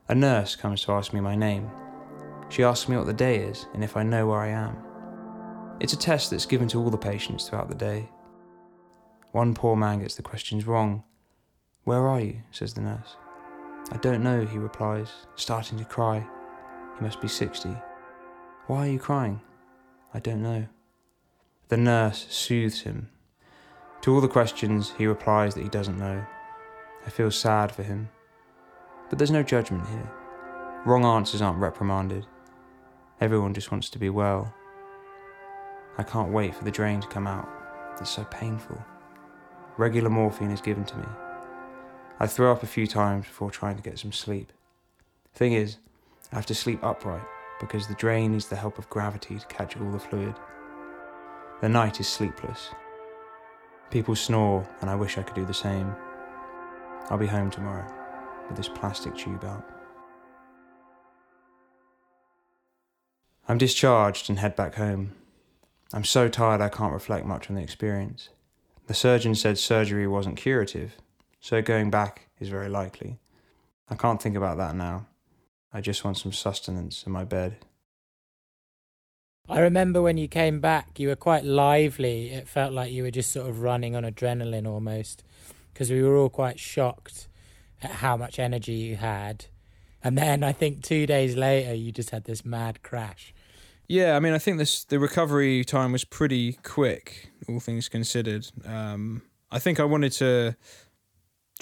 A 0.09 0.15
nurse 0.15 0.57
comes 0.57 0.83
to 0.83 0.93
ask 0.93 1.13
me 1.13 1.21
my 1.21 1.35
name. 1.35 1.71
She 2.49 2.65
asks 2.65 2.89
me 2.89 2.97
what 2.97 3.07
the 3.07 3.13
day 3.13 3.39
is 3.39 3.67
and 3.75 3.83
if 3.83 3.97
I 3.97 4.03
know 4.03 4.27
where 4.27 4.41
I 4.41 4.49
am. 4.49 4.77
It's 5.81 5.93
a 5.93 5.99
test 5.99 6.31
that's 6.31 6.47
given 6.47 6.69
to 6.69 6.79
all 6.79 6.91
the 6.91 6.99
patients 6.99 7.49
throughout 7.49 7.69
the 7.69 7.75
day. 7.75 8.09
One 9.31 9.55
poor 9.55 9.77
man 9.77 10.01
gets 10.01 10.17
the 10.17 10.23
questions 10.23 10.67
wrong. 10.67 11.05
Where 11.85 12.07
are 12.07 12.21
you? 12.21 12.43
says 12.51 12.75
the 12.75 12.83
nurse. 12.83 13.17
I 13.91 13.97
don't 13.97 14.23
know, 14.23 14.45
he 14.45 14.59
replies, 14.59 15.11
starting 15.37 15.79
to 15.79 15.85
cry. 15.85 16.25
He 16.99 17.05
must 17.05 17.21
be 17.21 17.29
60. 17.29 17.71
Why 18.73 18.89
are 18.89 18.93
you 18.93 18.99
crying? 18.99 19.43
I 20.15 20.19
don't 20.19 20.43
know. 20.43 20.67
The 21.69 21.77
nurse 21.77 22.27
soothes 22.31 22.81
him. 22.81 23.11
To 24.01 24.15
all 24.15 24.23
the 24.23 24.29
questions, 24.29 24.95
he 24.97 25.07
replies 25.07 25.55
that 25.55 25.63
he 25.63 25.69
doesn't 25.69 25.99
know. 25.99 26.25
I 27.07 27.11
feel 27.11 27.31
sad 27.31 27.71
for 27.71 27.83
him. 27.83 28.09
But 29.11 29.19
there's 29.19 29.31
no 29.31 29.43
judgment 29.43 29.87
here. 29.89 30.11
Wrong 30.87 31.05
answers 31.05 31.43
aren't 31.43 31.59
reprimanded. 31.59 32.25
Everyone 33.21 33.53
just 33.53 33.71
wants 33.71 33.91
to 33.91 33.99
be 33.99 34.09
well. 34.09 34.55
I 35.99 36.03
can't 36.03 36.33
wait 36.33 36.55
for 36.55 36.65
the 36.65 36.71
drain 36.71 37.03
to 37.03 37.09
come 37.09 37.27
out. 37.27 37.51
It's 38.01 38.09
so 38.09 38.25
painful. 38.25 38.83
Regular 39.77 40.09
morphine 40.09 40.51
is 40.51 40.63
given 40.63 40.87
to 40.87 40.97
me. 40.97 41.07
I 42.19 42.27
throw 42.27 42.51
up 42.51 42.63
a 42.63 42.67
few 42.67 42.87
times 42.87 43.27
before 43.27 43.51
trying 43.51 43.77
to 43.77 43.83
get 43.83 43.99
some 43.99 44.13
sleep. 44.13 44.51
Thing 45.35 45.53
is, 45.53 45.77
I 46.33 46.37
have 46.37 46.47
to 46.47 46.55
sleep 46.55 46.83
upright 46.83 47.21
because 47.63 47.87
the 47.87 47.95
drain 47.95 48.33
needs 48.33 48.47
the 48.47 48.57
help 48.57 48.77
of 48.77 48.91
gravity 48.91 49.39
to 49.39 49.47
catch 49.47 49.79
all 49.79 49.91
the 49.91 49.99
fluid. 49.99 50.35
The 51.63 51.69
night 51.69 52.01
is 52.01 52.09
sleepless. 52.09 52.71
People 53.91 54.17
snore, 54.17 54.69
and 54.81 54.91
I 54.91 54.97
wish 54.97 55.17
I 55.17 55.23
could 55.23 55.37
do 55.37 55.47
the 55.47 55.55
same. 55.55 55.95
I'll 57.09 57.17
be 57.17 57.27
home 57.27 57.51
tomorrow 57.51 57.87
with 58.49 58.57
this 58.57 58.69
plastic 58.69 59.17
tube 59.17 59.45
out. 59.45 59.65
I'm 63.49 63.59
discharged 63.59 64.29
and 64.29 64.41
head 64.41 64.57
back 64.57 64.75
home. 64.75 65.13
I'm 65.93 66.05
so 66.05 66.29
tired 66.29 66.61
I 66.61 66.69
can't 66.69 66.93
reflect 66.93 67.27
much 67.27 67.49
on 67.49 67.57
the 67.57 67.63
experience. 67.63 68.31
The 68.89 68.95
surgeon 68.95 69.37
said 69.37 69.57
surgery 69.57 70.09
wasn't 70.09 70.37
curative, 70.37 70.97
so 71.41 71.63
going 71.63 71.91
back 71.91 72.29
is 72.41 72.49
very 72.49 72.69
likely. 72.69 73.21
I 73.89 73.95
can't 73.95 74.21
think 74.21 74.37
about 74.37 74.57
that 74.59 74.75
now. 74.75 75.07
I 75.73 75.81
just 75.81 76.05
want 76.05 76.19
some 76.19 76.33
sustenance 76.33 77.05
in 77.07 77.13
my 77.13 77.25
bed. 77.25 77.57
I 79.49 79.61
remember 79.61 80.01
when 80.01 80.19
you 80.19 80.29
came 80.29 80.61
back, 80.61 81.01
you 81.01 81.09
were 81.09 81.17
quite 81.17 81.45
lively. 81.45 82.31
It 82.31 82.47
felt 82.49 82.73
like 82.73 82.93
you 82.93 83.03
were 83.03 83.11
just 83.11 83.33
sort 83.33 83.49
of 83.49 83.61
running 83.61 83.97
on 83.97 84.05
adrenaline 84.05 84.67
almost, 84.67 85.25
because 85.73 85.91
we 85.91 86.03
were 86.03 86.17
all 86.17 86.31
quite 86.31 86.61
shocked 86.61 87.29
at 87.83 87.91
how 87.91 88.17
much 88.17 88.39
energy 88.39 88.75
you 88.75 88.97
had. 88.97 89.47
And 90.05 90.17
then 90.17 90.43
I 90.43 90.53
think 90.53 90.83
two 90.83 91.07
days 91.07 91.37
later, 91.37 91.75
you 91.75 91.93
just 91.93 92.11
had 92.11 92.25
this 92.25 92.45
mad 92.45 92.83
crash. 92.83 93.35
Yeah, 93.89 94.17
I 94.17 94.21
mean, 94.21 94.33
I 94.33 94.39
think 94.39 94.59
this 94.59 94.85
the 94.85 94.99
recovery 94.99 95.65
time 95.65 95.93
was 95.93 96.05
pretty 96.05 96.55
quick, 96.63 97.31
all 97.49 97.61
things 97.61 97.89
considered. 97.89 98.47
Um, 98.65 99.23
I 99.51 99.59
think 99.59 99.81
I 99.81 99.85
wanted 99.85 100.13
to 100.13 100.57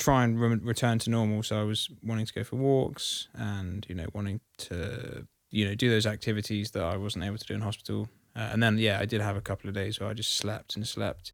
try 0.01 0.25
and 0.25 0.41
re- 0.41 0.57
return 0.57 0.99
to 1.01 1.11
normal, 1.11 1.43
so 1.43 1.61
I 1.61 1.65
was 1.65 1.89
wanting 2.03 2.27
to 2.27 2.33
go 2.33 2.43
for 2.43 2.57
walks 2.57 3.29
and 3.35 3.87
you 3.89 3.95
know 3.95 4.07
wanting 4.13 4.41
to 4.59 5.27
you 5.51 5.67
know 5.67 5.75
do 5.75 5.89
those 5.89 6.07
activities 6.07 6.73
that 6.73 6.83
I 6.83 6.97
wasn't 6.97 7.25
able 7.25 7.39
to 7.39 7.47
do 7.47 7.55
in 7.55 7.61
hospital. 7.61 8.09
Uh, 8.35 8.51
and 8.53 8.63
then 8.63 8.79
yeah, 8.79 8.99
I 9.01 9.07
did 9.07 9.21
have 9.21 9.37
a 9.37 9.41
couple 9.41 9.69
of 9.69 9.75
days 9.75 10.01
where 10.01 10.09
I 10.09 10.15
just 10.15 10.35
slept 10.37 10.75
and 10.77 10.87
slept. 10.87 11.33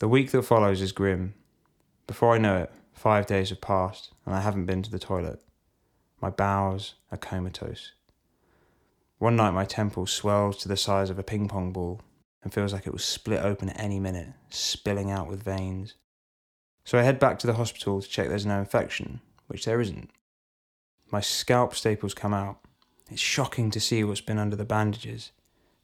The 0.00 0.08
week 0.08 0.30
that 0.32 0.42
follows 0.42 0.80
is 0.80 0.92
grim. 0.92 1.34
Before 2.06 2.34
I 2.34 2.38
know 2.38 2.56
it, 2.58 2.72
five 2.92 3.26
days 3.26 3.50
have 3.50 3.60
passed 3.60 4.12
and 4.26 4.34
I 4.34 4.40
haven't 4.40 4.66
been 4.66 4.82
to 4.82 4.90
the 4.90 4.98
toilet. 4.98 5.40
My 6.20 6.30
bowels 6.30 6.94
are 7.10 7.18
comatose. 7.18 7.92
One 9.18 9.36
night, 9.36 9.52
my 9.52 9.64
temple 9.64 10.06
swells 10.06 10.56
to 10.58 10.68
the 10.68 10.76
size 10.76 11.10
of 11.10 11.18
a 11.18 11.22
ping 11.22 11.46
pong 11.46 11.72
ball 11.72 12.00
and 12.42 12.52
feels 12.52 12.72
like 12.72 12.86
it 12.86 12.90
will 12.90 12.98
split 12.98 13.44
open 13.44 13.68
at 13.68 13.78
any 13.78 14.00
minute, 14.00 14.28
spilling 14.50 15.10
out 15.10 15.28
with 15.28 15.44
veins. 15.44 15.94
So 16.84 16.98
I 16.98 17.02
head 17.02 17.18
back 17.18 17.38
to 17.40 17.46
the 17.46 17.54
hospital 17.54 18.00
to 18.00 18.08
check 18.08 18.28
there's 18.28 18.46
no 18.46 18.58
infection, 18.58 19.20
which 19.46 19.64
there 19.64 19.80
isn't. 19.80 20.10
My 21.10 21.20
scalp 21.20 21.74
staples 21.74 22.14
come 22.14 22.34
out. 22.34 22.58
It's 23.10 23.20
shocking 23.20 23.70
to 23.70 23.80
see 23.80 24.02
what's 24.02 24.20
been 24.20 24.38
under 24.38 24.56
the 24.56 24.64
bandages 24.64 25.32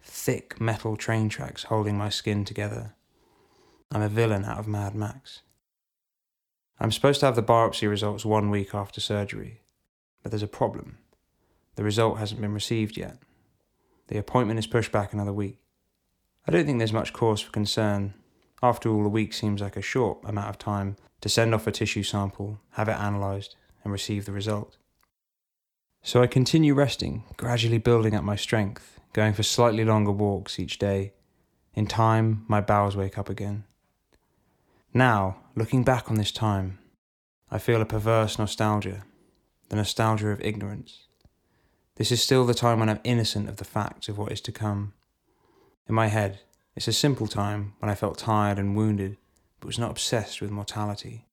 thick 0.08 0.60
metal 0.60 0.96
train 0.96 1.28
tracks 1.28 1.64
holding 1.64 1.96
my 1.96 2.08
skin 2.08 2.44
together. 2.44 2.94
I'm 3.92 4.02
a 4.02 4.08
villain 4.08 4.44
out 4.44 4.58
of 4.58 4.66
Mad 4.66 4.94
Max. 4.94 5.42
I'm 6.80 6.92
supposed 6.92 7.20
to 7.20 7.26
have 7.26 7.36
the 7.36 7.42
biopsy 7.42 7.88
results 7.88 8.24
one 8.24 8.50
week 8.50 8.74
after 8.74 9.00
surgery, 9.00 9.60
but 10.22 10.30
there's 10.30 10.42
a 10.42 10.48
problem. 10.48 10.98
The 11.74 11.84
result 11.84 12.18
hasn't 12.18 12.40
been 12.40 12.54
received 12.54 12.96
yet. 12.96 13.18
The 14.08 14.18
appointment 14.18 14.58
is 14.58 14.66
pushed 14.66 14.92
back 14.92 15.12
another 15.12 15.32
week. 15.32 15.58
I 16.46 16.52
don't 16.52 16.64
think 16.64 16.78
there's 16.78 16.92
much 16.92 17.12
cause 17.12 17.40
for 17.40 17.50
concern. 17.50 18.14
After 18.62 18.90
all, 18.90 19.06
a 19.06 19.08
week 19.08 19.32
seems 19.32 19.60
like 19.60 19.76
a 19.76 19.82
short 19.82 20.18
amount 20.24 20.48
of 20.48 20.58
time 20.58 20.96
to 21.20 21.28
send 21.28 21.54
off 21.54 21.66
a 21.66 21.72
tissue 21.72 22.02
sample, 22.02 22.60
have 22.72 22.88
it 22.88 22.96
analysed, 22.98 23.56
and 23.84 23.92
receive 23.92 24.24
the 24.24 24.32
result. 24.32 24.76
So 26.02 26.22
I 26.22 26.26
continue 26.26 26.74
resting, 26.74 27.24
gradually 27.36 27.78
building 27.78 28.14
up 28.14 28.24
my 28.24 28.36
strength, 28.36 28.98
going 29.12 29.32
for 29.32 29.42
slightly 29.42 29.84
longer 29.84 30.12
walks 30.12 30.58
each 30.58 30.78
day. 30.78 31.12
In 31.74 31.86
time, 31.86 32.44
my 32.48 32.60
bowels 32.60 32.96
wake 32.96 33.18
up 33.18 33.28
again. 33.28 33.64
Now, 34.94 35.36
looking 35.54 35.84
back 35.84 36.10
on 36.10 36.16
this 36.16 36.32
time, 36.32 36.78
I 37.50 37.58
feel 37.58 37.80
a 37.80 37.86
perverse 37.86 38.38
nostalgia, 38.38 39.04
the 39.68 39.76
nostalgia 39.76 40.28
of 40.28 40.40
ignorance. 40.40 41.06
This 41.96 42.10
is 42.10 42.22
still 42.22 42.46
the 42.46 42.54
time 42.54 42.80
when 42.80 42.88
I'm 42.88 43.00
innocent 43.04 43.48
of 43.48 43.56
the 43.56 43.64
facts 43.64 44.08
of 44.08 44.18
what 44.18 44.32
is 44.32 44.40
to 44.42 44.52
come. 44.52 44.94
In 45.88 45.94
my 45.94 46.06
head, 46.06 46.40
it's 46.78 46.86
a 46.86 46.92
simple 46.92 47.26
time 47.26 47.72
when 47.80 47.90
I 47.90 47.96
felt 47.96 48.18
tired 48.18 48.56
and 48.56 48.76
wounded, 48.76 49.16
but 49.58 49.66
was 49.66 49.80
not 49.80 49.90
obsessed 49.90 50.40
with 50.40 50.52
mortality. 50.52 51.26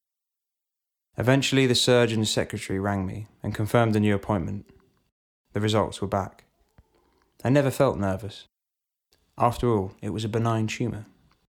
Eventually, 1.19 1.67
the 1.67 1.75
surgeon's 1.75 2.31
secretary 2.31 2.79
rang 2.79 3.05
me 3.05 3.27
and 3.43 3.53
confirmed 3.53 3.93
the 3.93 3.99
new 3.99 4.15
appointment. 4.15 4.65
The 5.53 5.61
results 5.61 6.01
were 6.01 6.07
back. 6.07 6.45
I 7.43 7.49
never 7.49 7.69
felt 7.69 7.99
nervous. 7.99 8.47
After 9.37 9.69
all, 9.69 9.93
it 10.01 10.09
was 10.09 10.25
a 10.25 10.29
benign 10.29 10.65
tumour, 10.65 11.05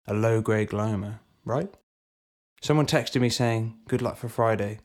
a 0.06 0.14
low 0.14 0.40
grade 0.40 0.70
glioma, 0.70 1.22
right? 1.44 1.74
Someone 2.62 2.86
texted 2.86 3.22
me 3.22 3.30
saying, 3.30 3.76
Good 3.88 4.04
luck 4.04 4.18
for 4.18 4.30
Friday, 4.30 4.82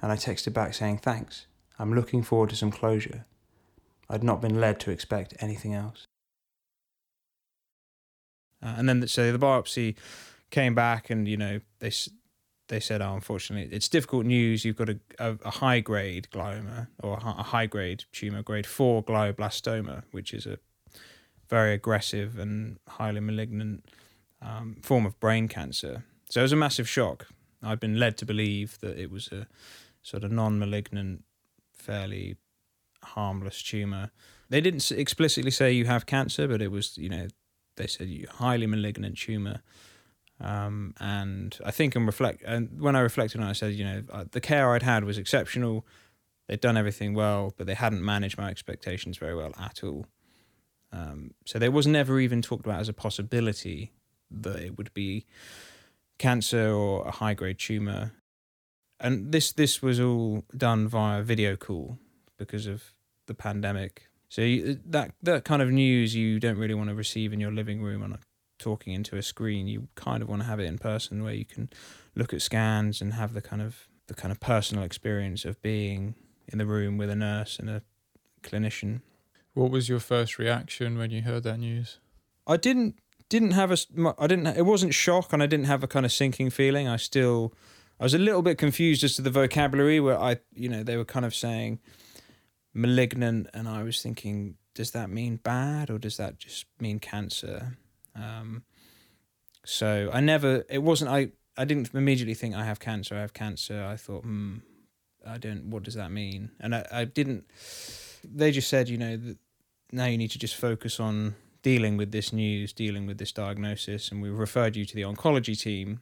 and 0.00 0.10
I 0.10 0.16
texted 0.16 0.54
back 0.54 0.72
saying, 0.72 0.96
Thanks. 0.96 1.46
I'm 1.78 1.94
looking 1.94 2.22
forward 2.22 2.48
to 2.48 2.56
some 2.56 2.70
closure. 2.70 3.26
I'd 4.08 4.24
not 4.24 4.40
been 4.40 4.62
led 4.62 4.80
to 4.80 4.90
expect 4.90 5.34
anything 5.40 5.74
else. 5.74 6.06
Uh, 8.62 8.74
and 8.78 8.88
then 8.88 9.06
so 9.06 9.32
the 9.32 9.38
biopsy 9.38 9.96
came 10.50 10.74
back, 10.74 11.10
and 11.10 11.28
you 11.28 11.36
know 11.36 11.60
they 11.78 11.92
they 12.68 12.80
said, 12.80 13.02
"Oh, 13.02 13.14
unfortunately, 13.14 13.74
it's 13.74 13.88
difficult 13.88 14.26
news. 14.26 14.64
You've 14.64 14.76
got 14.76 14.88
a 14.88 14.98
a, 15.18 15.36
a 15.44 15.50
high 15.50 15.80
grade 15.80 16.28
glioma 16.32 16.88
or 17.02 17.14
a 17.16 17.42
high 17.42 17.66
grade 17.66 18.04
tumor, 18.12 18.42
grade 18.42 18.66
four 18.66 19.04
glioblastoma, 19.04 20.04
which 20.10 20.32
is 20.32 20.46
a 20.46 20.58
very 21.48 21.74
aggressive 21.74 22.38
and 22.38 22.78
highly 22.88 23.20
malignant 23.20 23.88
um, 24.42 24.76
form 24.82 25.06
of 25.06 25.18
brain 25.20 25.48
cancer." 25.48 26.04
So 26.30 26.40
it 26.40 26.42
was 26.42 26.52
a 26.52 26.56
massive 26.56 26.88
shock. 26.88 27.28
I'd 27.62 27.80
been 27.80 27.98
led 27.98 28.16
to 28.18 28.26
believe 28.26 28.78
that 28.80 28.98
it 28.98 29.10
was 29.10 29.28
a 29.32 29.46
sort 30.02 30.24
of 30.24 30.30
non-malignant, 30.30 31.24
fairly 31.72 32.36
harmless 33.02 33.62
tumor. 33.62 34.10
They 34.48 34.60
didn't 34.60 34.90
explicitly 34.92 35.50
say 35.50 35.72
you 35.72 35.86
have 35.86 36.06
cancer, 36.06 36.46
but 36.46 36.62
it 36.62 36.70
was, 36.70 36.96
you 36.98 37.08
know, 37.08 37.28
they 37.76 37.86
said 37.86 38.08
you 38.08 38.26
highly 38.30 38.66
malignant 38.66 39.18
tumor. 39.18 39.62
Um, 40.38 40.94
and 41.00 41.58
I 41.64 41.70
think 41.70 41.96
and 41.96 42.04
reflect, 42.04 42.42
and 42.44 42.80
when 42.80 42.94
I 42.94 43.00
reflected 43.00 43.40
on 43.40 43.46
it, 43.46 43.50
I 43.50 43.54
said, 43.54 43.72
you 43.72 43.84
know, 43.84 44.02
uh, 44.12 44.24
the 44.30 44.40
care 44.40 44.72
I'd 44.72 44.82
had 44.82 45.04
was 45.04 45.16
exceptional. 45.16 45.86
They'd 46.46 46.60
done 46.60 46.76
everything 46.76 47.14
well, 47.14 47.54
but 47.56 47.66
they 47.66 47.74
hadn't 47.74 48.04
managed 48.04 48.36
my 48.36 48.50
expectations 48.50 49.16
very 49.16 49.34
well 49.34 49.52
at 49.58 49.82
all. 49.82 50.06
Um, 50.92 51.32
so 51.44 51.58
there 51.58 51.70
was 51.70 51.86
never 51.86 52.20
even 52.20 52.42
talked 52.42 52.66
about 52.66 52.80
as 52.80 52.88
a 52.88 52.92
possibility 52.92 53.92
that 54.30 54.56
it 54.56 54.76
would 54.76 54.92
be 54.94 55.26
cancer 56.18 56.70
or 56.70 57.06
a 57.06 57.10
high 57.10 57.34
grade 57.34 57.58
tumor. 57.58 58.12
And 59.00 59.32
this 59.32 59.52
this 59.52 59.82
was 59.82 60.00
all 60.00 60.44
done 60.56 60.88
via 60.88 61.22
video 61.22 61.56
call 61.56 61.98
because 62.38 62.66
of 62.66 62.94
the 63.26 63.34
pandemic. 63.34 64.08
So 64.28 64.42
you, 64.42 64.72
uh, 64.72 64.74
that 64.86 65.12
that 65.22 65.44
kind 65.44 65.62
of 65.62 65.70
news 65.70 66.14
you 66.14 66.40
don't 66.40 66.58
really 66.58 66.74
want 66.74 66.88
to 66.88 66.94
receive 66.94 67.32
in 67.32 67.40
your 67.40 67.52
living 67.52 67.82
room 67.82 68.02
on 68.02 68.12
a, 68.12 68.18
talking 68.58 68.92
into 68.92 69.16
a 69.16 69.22
screen. 69.22 69.66
You 69.68 69.88
kind 69.94 70.22
of 70.22 70.28
want 70.28 70.42
to 70.42 70.48
have 70.48 70.60
it 70.60 70.64
in 70.64 70.78
person 70.78 71.22
where 71.22 71.34
you 71.34 71.44
can 71.44 71.70
look 72.14 72.32
at 72.32 72.42
scans 72.42 73.00
and 73.00 73.14
have 73.14 73.34
the 73.34 73.42
kind 73.42 73.62
of 73.62 73.88
the 74.06 74.14
kind 74.14 74.32
of 74.32 74.40
personal 74.40 74.84
experience 74.84 75.44
of 75.44 75.60
being 75.62 76.14
in 76.48 76.58
the 76.58 76.66
room 76.66 76.96
with 76.96 77.10
a 77.10 77.16
nurse 77.16 77.58
and 77.58 77.68
a 77.68 77.82
clinician. 78.42 79.00
What 79.54 79.70
was 79.70 79.88
your 79.88 80.00
first 80.00 80.38
reaction 80.38 80.98
when 80.98 81.10
you 81.10 81.22
heard 81.22 81.42
that 81.44 81.58
news? 81.58 81.98
I 82.46 82.56
didn't 82.56 82.98
didn't 83.28 83.52
have 83.52 83.72
a 83.72 83.76
I 84.18 84.26
didn't 84.26 84.48
it 84.48 84.66
wasn't 84.66 84.94
shock 84.94 85.32
and 85.32 85.42
I 85.42 85.46
didn't 85.46 85.66
have 85.66 85.82
a 85.82 85.88
kind 85.88 86.06
of 86.06 86.12
sinking 86.12 86.50
feeling. 86.50 86.88
I 86.88 86.96
still 86.96 87.54
I 87.98 88.04
was 88.04 88.14
a 88.14 88.18
little 88.18 88.42
bit 88.42 88.58
confused 88.58 89.02
as 89.04 89.16
to 89.16 89.22
the 89.22 89.30
vocabulary 89.30 90.00
where 90.00 90.18
I 90.18 90.38
you 90.54 90.68
know 90.68 90.82
they 90.82 90.96
were 90.96 91.04
kind 91.04 91.24
of 91.24 91.34
saying 91.34 91.80
malignant 92.76 93.48
and 93.54 93.68
I 93.68 93.82
was 93.82 94.02
thinking 94.02 94.56
does 94.74 94.90
that 94.90 95.08
mean 95.08 95.36
bad 95.36 95.88
or 95.88 95.98
does 95.98 96.18
that 96.18 96.38
just 96.38 96.66
mean 96.78 96.98
cancer? 97.00 97.78
Um, 98.14 98.64
so 99.64 100.10
I 100.12 100.20
never 100.20 100.64
it 100.68 100.82
wasn't 100.82 101.10
I 101.10 101.30
I 101.56 101.64
didn't 101.64 101.94
immediately 101.94 102.34
think 102.34 102.54
I 102.54 102.64
have 102.64 102.78
cancer. 102.78 103.14
I 103.16 103.20
have 103.20 103.32
cancer. 103.32 103.82
I 103.82 103.96
thought 103.96 104.22
hmm 104.22 104.58
I 105.26 105.38
don't 105.38 105.70
what 105.70 105.82
does 105.82 105.94
that 105.94 106.12
mean? 106.12 106.50
And 106.60 106.74
I, 106.74 106.86
I 106.92 107.04
didn't 107.04 107.44
they 108.22 108.52
just 108.52 108.68
said 108.68 108.88
you 108.88 108.98
know 108.98 109.18
now 109.92 110.04
you 110.06 110.18
need 110.18 110.30
to 110.32 110.38
just 110.38 110.56
focus 110.56 111.00
on 111.00 111.34
dealing 111.62 111.96
with 111.96 112.12
this 112.12 112.32
news, 112.32 112.72
dealing 112.72 113.06
with 113.06 113.18
this 113.18 113.32
diagnosis, 113.32 114.10
and 114.10 114.22
we 114.22 114.28
referred 114.28 114.76
you 114.76 114.84
to 114.84 114.94
the 114.94 115.02
oncology 115.02 115.58
team. 115.58 116.00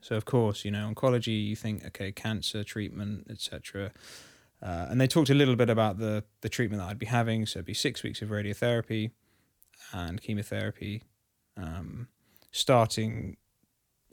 So 0.00 0.16
of 0.16 0.24
course, 0.24 0.64
you 0.64 0.70
know, 0.70 0.92
oncology, 0.92 1.46
you 1.46 1.54
think, 1.54 1.84
okay, 1.86 2.10
cancer 2.12 2.64
treatment, 2.64 3.26
etc. 3.30 3.92
Uh, 4.62 4.86
and 4.90 5.00
they 5.00 5.06
talked 5.06 5.30
a 5.30 5.34
little 5.34 5.54
bit 5.56 5.70
about 5.70 5.98
the 5.98 6.24
the 6.40 6.48
treatment 6.48 6.82
that 6.82 6.88
I'd 6.88 6.98
be 6.98 7.06
having. 7.06 7.46
So 7.46 7.58
it'd 7.58 7.66
be 7.66 7.74
six 7.74 8.02
weeks 8.02 8.22
of 8.22 8.28
radiotherapy 8.30 9.12
and 9.92 10.20
chemotherapy, 10.20 11.04
um, 11.56 12.08
starting 12.50 13.36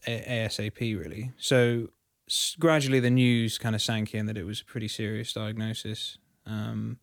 a- 0.06 0.46
ASAP 0.48 0.80
really. 0.98 1.32
So 1.38 1.90
s- 2.30 2.56
gradually, 2.60 3.00
the 3.00 3.10
news 3.10 3.58
kind 3.58 3.74
of 3.76 3.82
sank 3.82 4.14
in 4.14 4.28
that 4.28 4.38
it 4.38 4.44
was 4.46 4.62
a 4.62 4.66
pretty 4.66 4.88
serious 4.88 5.34
diagnosis. 5.34 6.18
Um, 6.46 7.00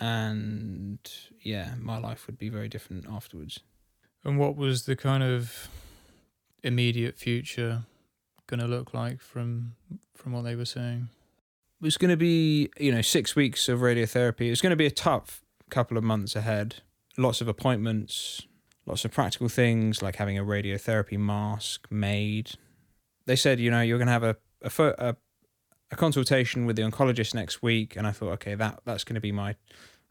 and 0.00 0.98
yeah, 1.42 1.74
my 1.78 1.98
life 1.98 2.26
would 2.26 2.38
be 2.38 2.48
very 2.48 2.68
different 2.68 3.06
afterwards. 3.08 3.60
And 4.24 4.38
what 4.38 4.56
was 4.56 4.86
the 4.86 4.96
kind 4.96 5.22
of 5.22 5.68
immediate 6.62 7.16
future 7.16 7.84
going 8.48 8.60
to 8.60 8.66
look 8.66 8.92
like 8.92 9.20
from 9.20 9.74
from 10.14 10.32
what 10.32 10.42
they 10.42 10.56
were 10.56 10.64
saying? 10.64 11.08
Was 11.80 11.98
going 11.98 12.10
to 12.10 12.16
be, 12.16 12.70
you 12.78 12.90
know, 12.90 13.02
six 13.02 13.36
weeks 13.36 13.68
of 13.68 13.80
radiotherapy. 13.80 14.46
It 14.46 14.50
was 14.50 14.62
going 14.62 14.70
to 14.70 14.76
be 14.76 14.86
a 14.86 14.90
tough 14.90 15.42
couple 15.68 15.98
of 15.98 16.04
months 16.04 16.34
ahead. 16.34 16.76
Lots 17.18 17.40
of 17.40 17.48
appointments, 17.48 18.46
lots 18.86 19.04
of 19.04 19.10
practical 19.10 19.48
things 19.48 20.02
like 20.02 20.16
having 20.16 20.38
a 20.38 20.44
radiotherapy 20.44 21.18
mask 21.18 21.86
made. 21.90 22.52
They 23.26 23.36
said, 23.36 23.60
you 23.60 23.70
know, 23.70 23.82
you're 23.82 23.98
going 23.98 24.06
to 24.06 24.12
have 24.12 24.22
a 24.22 24.36
a, 24.62 24.94
a 24.98 25.16
a 25.90 25.96
consultation 25.96 26.66
with 26.66 26.76
the 26.76 26.82
oncologist 26.82 27.34
next 27.34 27.62
week, 27.62 27.96
and 27.96 28.06
I 28.06 28.12
thought, 28.12 28.32
okay, 28.32 28.54
that 28.54 28.80
that's 28.84 29.04
going 29.04 29.14
to 29.14 29.20
be 29.20 29.32
my 29.32 29.56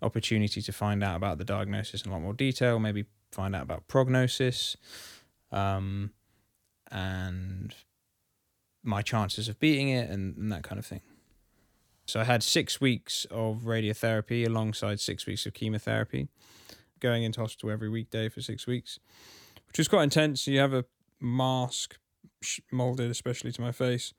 opportunity 0.02 0.62
to 0.62 0.72
find 0.72 1.04
out 1.04 1.16
about 1.16 1.38
the 1.38 1.46
diagnosis 1.46 2.04
in 2.04 2.12
a 2.12 2.14
lot 2.14 2.22
more 2.22 2.34
detail, 2.34 2.80
maybe 2.80 3.06
find 3.32 3.56
out 3.56 3.64
about 3.64 3.88
prognosis, 3.88 4.78
um, 5.52 6.12
and 6.92 7.76
my 8.84 9.02
chances 9.02 9.50
of 9.50 9.60
beating 9.60 9.90
it, 9.90 10.10
and, 10.10 10.38
and 10.38 10.52
that 10.52 10.64
kind 10.64 10.80
of 10.80 10.86
thing. 10.86 11.02
So 12.06 12.20
I 12.20 12.24
had 12.24 12.44
six 12.44 12.80
weeks 12.80 13.26
of 13.32 13.64
radiotherapy 13.64 14.46
alongside 14.46 15.00
six 15.00 15.26
weeks 15.26 15.46
of 15.46 15.54
chemotherapy, 15.54 16.28
going 17.00 17.24
into 17.24 17.42
hospital 17.42 17.72
every 17.72 17.90
weekday 17.90 18.30
for 18.30 18.42
six 18.42 18.68
weeks, 18.68 19.00
which 19.68 19.78
was 19.78 19.88
quite 19.88 20.04
intense. 20.04 20.48
You 20.48 20.60
have 20.60 20.74
a 20.74 20.86
mask 21.20 21.98
molded 22.72 23.10
especially 23.10 23.52
to 23.52 23.62
my 23.62 23.72
face. 23.72 24.14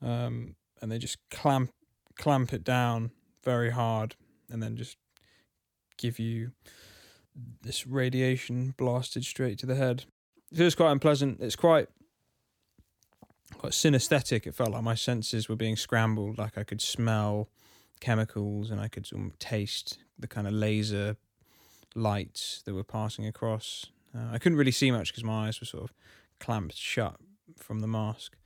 Um, 0.00 0.56
and 0.80 0.90
they 0.90 0.98
just 0.98 1.18
clamp 1.30 1.70
clamp 2.16 2.52
it 2.52 2.64
down 2.64 3.10
very 3.42 3.70
hard 3.70 4.16
and 4.50 4.62
then 4.62 4.76
just 4.76 4.98
give 5.96 6.18
you 6.18 6.52
this 7.62 7.86
radiation 7.86 8.74
blasted 8.76 9.24
straight 9.24 9.58
to 9.58 9.66
the 9.66 9.76
head. 9.76 10.04
It 10.50 10.58
feels 10.58 10.74
quite 10.74 10.92
unpleasant. 10.92 11.40
It's 11.40 11.56
quite 11.56 11.88
quite 13.58 13.72
synesthetic. 13.72 14.46
It 14.46 14.54
felt 14.54 14.70
like 14.70 14.82
my 14.82 14.94
senses 14.94 15.48
were 15.48 15.56
being 15.56 15.76
scrambled. 15.76 16.38
Like 16.38 16.58
I 16.58 16.64
could 16.64 16.80
smell 16.80 17.48
chemicals 18.00 18.70
and 18.70 18.80
I 18.80 18.88
could 18.88 19.06
of 19.12 19.38
taste 19.38 19.98
the 20.18 20.26
kind 20.26 20.46
of 20.46 20.52
laser 20.52 21.16
lights 21.94 22.62
that 22.64 22.74
were 22.74 22.84
passing 22.84 23.26
across. 23.26 23.86
Uh, 24.14 24.28
I 24.32 24.38
couldn't 24.38 24.58
really 24.58 24.72
see 24.72 24.90
much 24.90 25.12
because 25.12 25.24
my 25.24 25.46
eyes 25.46 25.60
were 25.60 25.66
sort 25.66 25.84
of 25.84 25.92
clamped 26.40 26.76
shut 26.76 27.16
from 27.56 27.80
the 27.80 27.86
mask. 27.86 28.36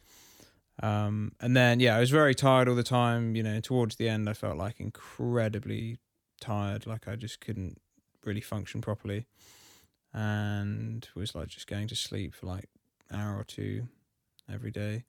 Um, 0.82 1.32
and 1.40 1.56
then 1.56 1.80
yeah, 1.80 1.96
I 1.96 2.00
was 2.00 2.10
very 2.10 2.34
tired 2.34 2.68
all 2.68 2.74
the 2.74 2.82
time. 2.82 3.34
You 3.34 3.42
know, 3.42 3.60
towards 3.60 3.96
the 3.96 4.08
end, 4.08 4.28
I 4.28 4.34
felt 4.34 4.58
like 4.58 4.78
incredibly 4.78 5.98
tired, 6.40 6.86
like 6.86 7.08
I 7.08 7.16
just 7.16 7.40
couldn't 7.40 7.80
really 8.24 8.42
function 8.42 8.82
properly, 8.82 9.26
and 10.12 11.08
was 11.14 11.34
like 11.34 11.48
just 11.48 11.66
going 11.66 11.88
to 11.88 11.96
sleep 11.96 12.34
for 12.34 12.46
like 12.46 12.68
an 13.08 13.20
hour 13.20 13.38
or 13.38 13.44
two 13.44 13.88
every 14.52 14.70
day. 14.70 15.04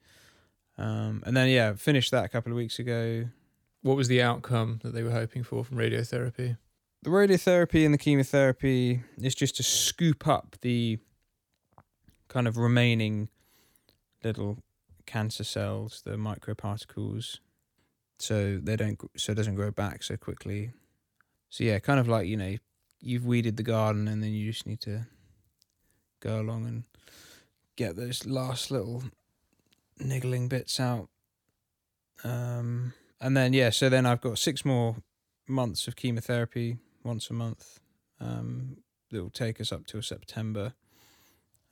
Um, 0.77 1.23
and 1.25 1.35
then 1.35 1.49
yeah, 1.49 1.73
finished 1.73 2.11
that 2.11 2.25
a 2.25 2.29
couple 2.29 2.51
of 2.51 2.57
weeks 2.57 2.79
ago. 2.79 3.25
What 3.81 3.97
was 3.97 4.07
the 4.07 4.21
outcome 4.21 4.79
that 4.83 4.93
they 4.93 5.03
were 5.03 5.11
hoping 5.11 5.43
for 5.43 5.63
from 5.63 5.77
radiotherapy? 5.77 6.57
the 7.03 7.09
radiotherapy 7.09 7.85
and 7.85 7.93
the 7.93 7.97
chemotherapy 7.97 9.01
is 9.21 9.35
just 9.35 9.55
to 9.57 9.63
scoop 9.63 10.27
up 10.27 10.55
the 10.61 10.99
kind 12.27 12.47
of 12.47 12.57
remaining 12.57 13.29
little 14.23 14.57
cancer 15.05 15.43
cells, 15.43 16.01
the 16.03 16.17
microparticles, 16.17 17.39
so 18.19 18.59
they 18.61 18.75
don't 18.75 18.99
so 19.15 19.31
it 19.31 19.35
doesn't 19.35 19.55
grow 19.55 19.71
back 19.71 20.03
so 20.03 20.17
quickly. 20.17 20.71
So 21.49 21.63
yeah, 21.63 21.79
kind 21.79 21.99
of 21.99 22.07
like 22.07 22.27
you 22.27 22.35
know 22.35 22.57
you've 22.99 23.25
weeded 23.25 23.57
the 23.57 23.63
garden 23.63 24.07
and 24.07 24.23
then 24.23 24.31
you 24.31 24.51
just 24.51 24.65
need 24.65 24.81
to 24.81 25.05
go 26.19 26.41
along 26.41 26.65
and 26.65 26.83
get 27.75 27.95
those 27.95 28.25
last 28.25 28.71
little 28.71 29.03
niggling 29.99 30.47
bits 30.47 30.79
out. 30.79 31.09
Um, 32.23 32.93
and 33.19 33.35
then 33.35 33.53
yeah, 33.53 33.69
so 33.69 33.89
then 33.89 34.05
I've 34.05 34.21
got 34.21 34.37
six 34.37 34.65
more 34.65 34.95
months 35.47 35.87
of 35.87 35.95
chemotherapy 35.95 36.77
once 37.03 37.29
a 37.29 37.33
month. 37.33 37.79
Um, 38.19 38.77
that 39.09 39.21
will 39.21 39.29
take 39.29 39.61
us 39.61 39.71
up 39.71 39.85
till 39.85 40.01
September, 40.01 40.73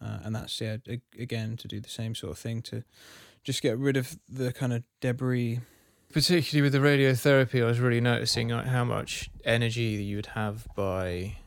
uh, 0.01 0.19
and 0.23 0.35
that's 0.35 0.59
yeah 0.61 0.77
again 1.19 1.57
to 1.57 1.67
do 1.67 1.79
the 1.79 1.89
same 1.89 2.15
sort 2.15 2.31
of 2.31 2.37
thing 2.37 2.61
to 2.63 2.83
just 3.43 3.61
get 3.61 3.77
rid 3.77 3.97
of 3.97 4.17
the 4.29 4.53
kind 4.53 4.73
of 4.73 4.83
debris. 5.01 5.59
Particularly 6.13 6.61
with 6.61 6.71
the 6.71 6.87
radiotherapy, 6.87 7.61
I 7.61 7.65
was 7.65 7.79
really 7.79 7.99
noticing 7.99 8.49
like 8.49 8.67
how 8.67 8.85
much 8.85 9.29
energy 9.43 9.81
you 9.81 10.15
would 10.15 10.27
have 10.27 10.67
by 10.75 11.37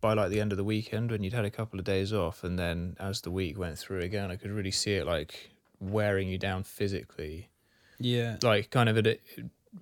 by 0.00 0.12
like 0.12 0.30
the 0.30 0.40
end 0.40 0.52
of 0.52 0.58
the 0.58 0.64
weekend 0.64 1.10
when 1.10 1.22
you'd 1.22 1.32
had 1.32 1.46
a 1.46 1.50
couple 1.50 1.78
of 1.78 1.84
days 1.84 2.12
off, 2.12 2.44
and 2.44 2.58
then 2.58 2.96
as 3.00 3.22
the 3.22 3.30
week 3.30 3.58
went 3.58 3.78
through 3.78 4.00
again, 4.00 4.30
I 4.30 4.36
could 4.36 4.50
really 4.50 4.70
see 4.70 4.94
it 4.94 5.06
like 5.06 5.53
wearing 5.90 6.28
you 6.28 6.38
down 6.38 6.62
physically. 6.64 7.48
Yeah, 7.98 8.38
Like 8.42 8.70
kind 8.70 8.88
of 8.88 8.98
a, 9.06 9.18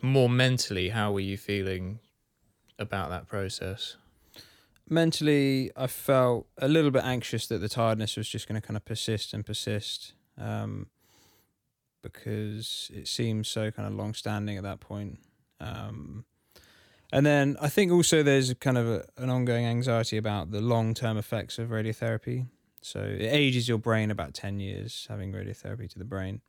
more 0.01 0.29
mentally, 0.29 0.91
how 0.91 1.13
were 1.13 1.21
you 1.21 1.37
feeling 1.37 2.01
about 2.79 3.11
that 3.11 3.27
process? 3.27 3.97
mentally 4.89 5.71
I 5.77 5.87
felt 5.87 6.47
a 6.59 6.69
little 6.69 6.91
bit 6.91 7.05
anxious 7.05 7.47
that 7.47 7.59
the 7.59 7.69
tiredness 7.69 8.17
was 8.17 8.29
just 8.29 8.47
going 8.47 8.61
to 8.61 8.67
kind 8.67 8.77
of 8.77 8.85
persist 8.85 9.33
and 9.33 9.45
persist 9.45 10.13
um, 10.39 10.89
because 12.03 12.91
it 12.95 13.09
seems 13.09 13.49
so 13.49 13.71
kind 13.71 13.89
of 13.89 13.95
long 13.95 14.15
standing 14.15 14.57
at 14.57 14.63
that 14.65 14.81
point. 14.81 15.19
Um, 15.61 16.25
and 17.13 17.25
then 17.25 17.57
I 17.61 17.69
think 17.69 17.93
also 17.93 18.23
there's 18.23 18.53
kind 18.55 18.79
of 18.79 18.89
a, 18.89 19.05
an 19.17 19.31
ongoing 19.31 19.67
anxiety 19.67 20.17
about 20.17 20.51
the 20.51 20.61
long 20.61 20.95
term 20.95 21.17
effects 21.17 21.59
of 21.59 21.69
radiotherapy. 21.69 22.47
So 22.83 23.01
it 23.01 23.29
ages 23.29 23.69
your 23.69 23.79
brain 23.79 24.11
about 24.11 24.35
10 24.35 24.61
years 24.61 25.07
having 25.09 25.33
radiotherapy 25.33 25.89
to 25.91 25.99
the 25.99 26.05
brain. 26.05 26.41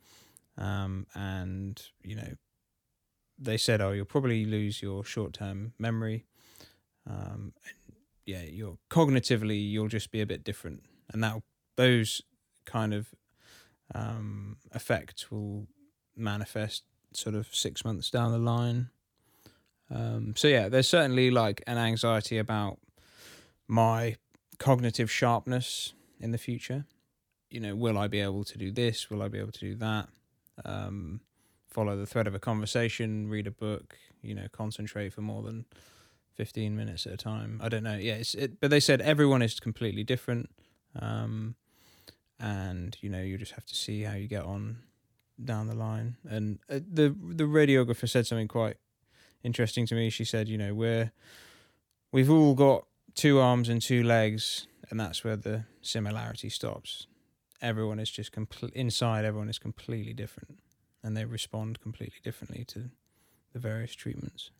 Um, 0.58 1.08
and, 1.14 1.82
you 2.02 2.16
know, 2.16 2.34
they 3.38 3.58
said, 3.58 3.82
oh, 3.82 3.92
you'll 3.92 4.06
probably 4.06 4.46
lose 4.46 4.82
your 4.82 5.04
short 5.04 5.34
term 5.34 5.74
memory. 5.78 6.26
Um, 7.10 7.54
and 7.66 7.98
yeah, 8.26 8.44
you're 8.44 8.78
cognitively, 8.90 9.70
you'll 9.70 9.88
just 9.88 10.12
be 10.12 10.22
a 10.22 10.26
bit 10.26 10.44
different. 10.44 10.84
And 11.12 11.24
that 11.24 11.42
those 11.76 12.22
kind 12.66 12.94
of 12.94 13.14
um, 13.94 14.58
effects 14.74 15.32
will 15.32 15.68
manifest 16.16 16.84
sort 17.14 17.36
of 17.36 17.54
six 17.54 17.86
months 17.86 18.10
down 18.10 18.32
the 18.32 18.38
line. 18.38 18.90
Um, 19.94 20.34
so 20.36 20.48
yeah, 20.48 20.70
there's 20.70 20.88
certainly 20.88 21.30
like 21.30 21.64
an 21.68 21.78
anxiety 21.78 22.38
about 22.38 22.80
my 23.68 24.16
cognitive 24.58 25.12
sharpness 25.12 25.94
in 26.24 26.32
the 26.32 26.38
future. 26.38 26.86
You 27.50 27.60
know, 27.60 27.76
will 27.76 27.98
I 27.98 28.08
be 28.08 28.22
able 28.22 28.44
to 28.46 28.58
do 28.58 28.72
this? 28.72 29.10
Will 29.10 29.22
I 29.22 29.28
be 29.28 29.38
able 29.38 29.52
to 29.52 29.60
do 29.60 29.76
that? 29.76 30.10
Um, 30.66 31.22
follow 31.68 31.98
the 31.98 32.06
thread 32.06 32.28
of 32.28 32.34
a 32.34 32.40
conversation, 32.40 33.30
read 33.30 33.46
a 33.46 33.52
book, 33.52 33.96
you 34.22 34.34
know, 34.34 34.48
concentrate 34.52 35.14
for 35.14 35.22
more 35.22 35.44
than 35.44 35.66
15 36.36 36.76
minutes 36.76 37.06
at 37.06 37.14
a 37.14 37.18
time. 37.18 37.60
I 37.62 37.70
don't 37.70 37.84
know. 37.84 37.98
Yeah, 37.98 38.14
it's 38.14 38.34
it, 38.34 38.60
but 38.60 38.72
they 38.72 38.80
said 38.80 39.02
everyone 39.02 39.42
is 39.42 39.60
completely 39.60 40.04
different. 40.04 40.50
Um, 41.00 41.56
and 42.40 42.98
you 43.02 43.10
know, 43.10 43.22
you 43.22 43.38
just 43.38 43.52
have 43.52 43.66
to 43.66 43.76
see 43.76 44.02
how 44.02 44.16
you 44.16 44.28
get 44.28 44.44
on 44.44 44.78
down 45.44 45.68
the 45.68 45.76
line. 45.76 46.18
And 46.28 46.60
uh, 46.70 46.80
the 46.80 47.16
the 47.20 47.44
radiographer 47.44 48.10
said 48.10 48.26
something 48.26 48.48
quite 48.48 48.78
interesting 49.44 49.86
to 49.88 49.96
me. 49.96 50.10
She 50.10 50.26
said, 50.26 50.48
you 50.48 50.58
know, 50.58 50.74
we're 50.74 51.12
we've 52.12 52.32
all 52.32 52.56
got 52.56 52.86
two 53.14 53.40
arms 53.40 53.70
and 53.70 53.82
two 53.82 54.04
legs, 54.04 54.68
and 54.94 55.00
that's 55.00 55.24
where 55.24 55.36
the 55.36 55.64
similarity 55.82 56.50
stops. 56.50 57.08
Everyone 57.64 57.98
is 57.98 58.12
just 58.12 58.32
complete 58.32 58.74
inside. 58.76 59.26
Everyone 59.26 59.50
is 59.50 59.58
completely 59.58 60.14
different, 60.14 60.60
and 61.02 61.18
they 61.18 61.26
respond 61.26 61.82
completely 61.82 62.20
differently 62.24 62.64
to 62.66 62.92
the 63.54 63.60
various 63.60 63.96
treatments. 63.96 64.52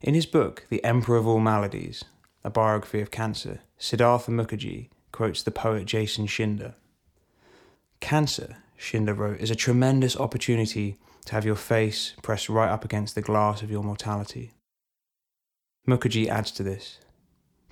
In 0.00 0.14
his 0.14 0.24
book, 0.24 0.64
The 0.70 0.82
Emperor 0.82 1.18
of 1.18 1.26
All 1.26 1.38
Maladies, 1.38 2.04
a 2.42 2.48
biography 2.48 3.02
of 3.02 3.10
cancer, 3.10 3.60
Siddhartha 3.76 4.30
Mukherjee 4.30 4.88
quotes 5.12 5.42
the 5.42 5.50
poet 5.50 5.84
Jason 5.84 6.26
Shinder. 6.26 6.72
Cancer, 8.00 8.62
Shinder 8.80 9.14
wrote, 9.14 9.40
is 9.40 9.50
a 9.50 9.54
tremendous 9.54 10.16
opportunity 10.16 10.96
to 11.26 11.34
have 11.34 11.44
your 11.44 11.54
face 11.54 12.14
pressed 12.22 12.48
right 12.48 12.70
up 12.70 12.82
against 12.82 13.14
the 13.14 13.20
glass 13.20 13.60
of 13.60 13.70
your 13.70 13.82
mortality. 13.82 14.52
Mukherjee 15.86 16.28
adds 16.28 16.50
to 16.52 16.62
this 16.62 16.98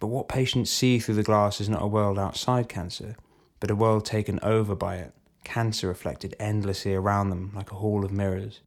But 0.05 0.09
what 0.09 0.29
patients 0.29 0.71
see 0.71 0.99
through 0.99 1.15
the 1.15 1.23
glass 1.23 1.63
is 1.63 1.71
not 1.71 1.81
a 1.81 1.87
world 1.87 2.19
outside 2.19 2.69
cancer, 2.69 3.17
but 3.59 3.71
a 3.71 3.75
world 3.75 4.05
taken 4.05 4.39
over 4.43 4.75
by 4.75 4.97
it, 4.97 5.15
cancer 5.45 5.89
reflected 5.89 6.37
endlessly 6.39 6.95
around 6.95 7.31
them 7.31 7.53
like 7.55 7.73
a 7.73 7.77
hall 7.77 8.05
of 8.05 8.13
mirrors. 8.13 8.61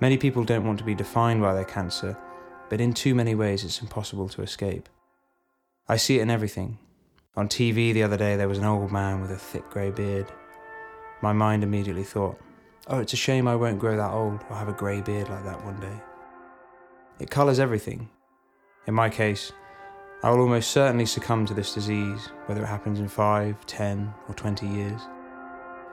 Many 0.00 0.16
people 0.16 0.42
don't 0.42 0.66
want 0.66 0.80
to 0.80 0.84
be 0.84 0.96
defined 0.96 1.42
by 1.42 1.54
their 1.54 1.64
cancer, 1.64 2.18
but 2.68 2.80
in 2.80 2.92
too 2.92 3.14
many 3.14 3.36
ways 3.36 3.62
it's 3.62 3.80
impossible 3.80 4.28
to 4.30 4.42
escape. 4.42 4.88
I 5.86 5.96
see 5.96 6.18
it 6.18 6.22
in 6.22 6.30
everything. 6.30 6.76
On 7.36 7.48
TV 7.48 7.94
the 7.94 8.02
other 8.02 8.16
day, 8.16 8.34
there 8.34 8.48
was 8.48 8.58
an 8.58 8.64
old 8.64 8.90
man 8.90 9.20
with 9.20 9.30
a 9.30 9.36
thick 9.36 9.70
grey 9.70 9.92
beard. 9.92 10.26
My 11.22 11.32
mind 11.32 11.62
immediately 11.62 12.02
thought, 12.02 12.36
oh, 12.88 12.98
it's 12.98 13.12
a 13.12 13.16
shame 13.16 13.46
I 13.46 13.54
won't 13.54 13.78
grow 13.78 13.96
that 13.96 14.10
old 14.10 14.40
or 14.50 14.56
have 14.56 14.68
a 14.68 14.72
grey 14.72 15.02
beard 15.02 15.28
like 15.28 15.44
that 15.44 15.64
one 15.64 15.78
day. 15.78 16.00
It 17.20 17.30
colours 17.30 17.60
everything. 17.60 18.08
In 18.86 18.94
my 18.94 19.10
case, 19.10 19.52
I 20.22 20.30
will 20.30 20.40
almost 20.40 20.70
certainly 20.70 21.06
succumb 21.06 21.46
to 21.46 21.54
this 21.54 21.74
disease, 21.74 22.30
whether 22.46 22.62
it 22.62 22.66
happens 22.66 22.98
in 22.98 23.08
5, 23.08 23.66
10, 23.66 24.14
or 24.28 24.34
20 24.34 24.66
years. 24.66 25.00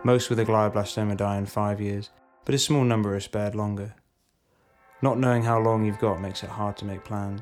Most 0.04 0.30
with 0.30 0.40
a 0.40 0.46
glioblastoma 0.46 1.18
die 1.18 1.38
in 1.38 1.46
5 1.46 1.82
years, 1.82 2.10
but 2.46 2.56
a 2.56 2.60
small 2.60 2.84
number 2.84 3.14
are 3.14 3.20
spared 3.20 3.56
longer. 3.56 3.94
Not 5.02 5.20
knowing 5.20 5.44
how 5.44 5.60
long 5.60 5.86
you've 5.86 6.00
got 6.00 6.22
makes 6.22 6.44
it 6.44 6.50
hard 6.50 6.78
to 6.78 6.86
make 6.86 7.04
plans. 7.04 7.42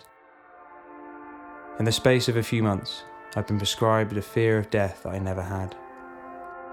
In 1.77 1.85
the 1.85 1.91
space 1.91 2.27
of 2.27 2.37
a 2.37 2.43
few 2.43 2.63
months, 2.63 3.03
I've 3.35 3.47
been 3.47 3.57
prescribed 3.57 4.15
a 4.17 4.21
fear 4.21 4.57
of 4.57 4.69
death 4.69 5.03
that 5.03 5.13
I 5.13 5.19
never 5.19 5.43
had. 5.43 5.75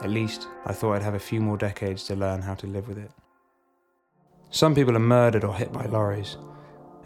At 0.00 0.10
least, 0.10 0.48
I 0.64 0.72
thought 0.72 0.94
I'd 0.94 1.02
have 1.02 1.14
a 1.14 1.18
few 1.18 1.40
more 1.40 1.56
decades 1.58 2.04
to 2.04 2.16
learn 2.16 2.42
how 2.42 2.54
to 2.54 2.66
live 2.66 2.88
with 2.88 2.98
it. 2.98 3.10
Some 4.50 4.74
people 4.74 4.96
are 4.96 5.00
murdered 5.00 5.44
or 5.44 5.54
hit 5.54 5.72
by 5.72 5.86
lorries. 5.86 6.36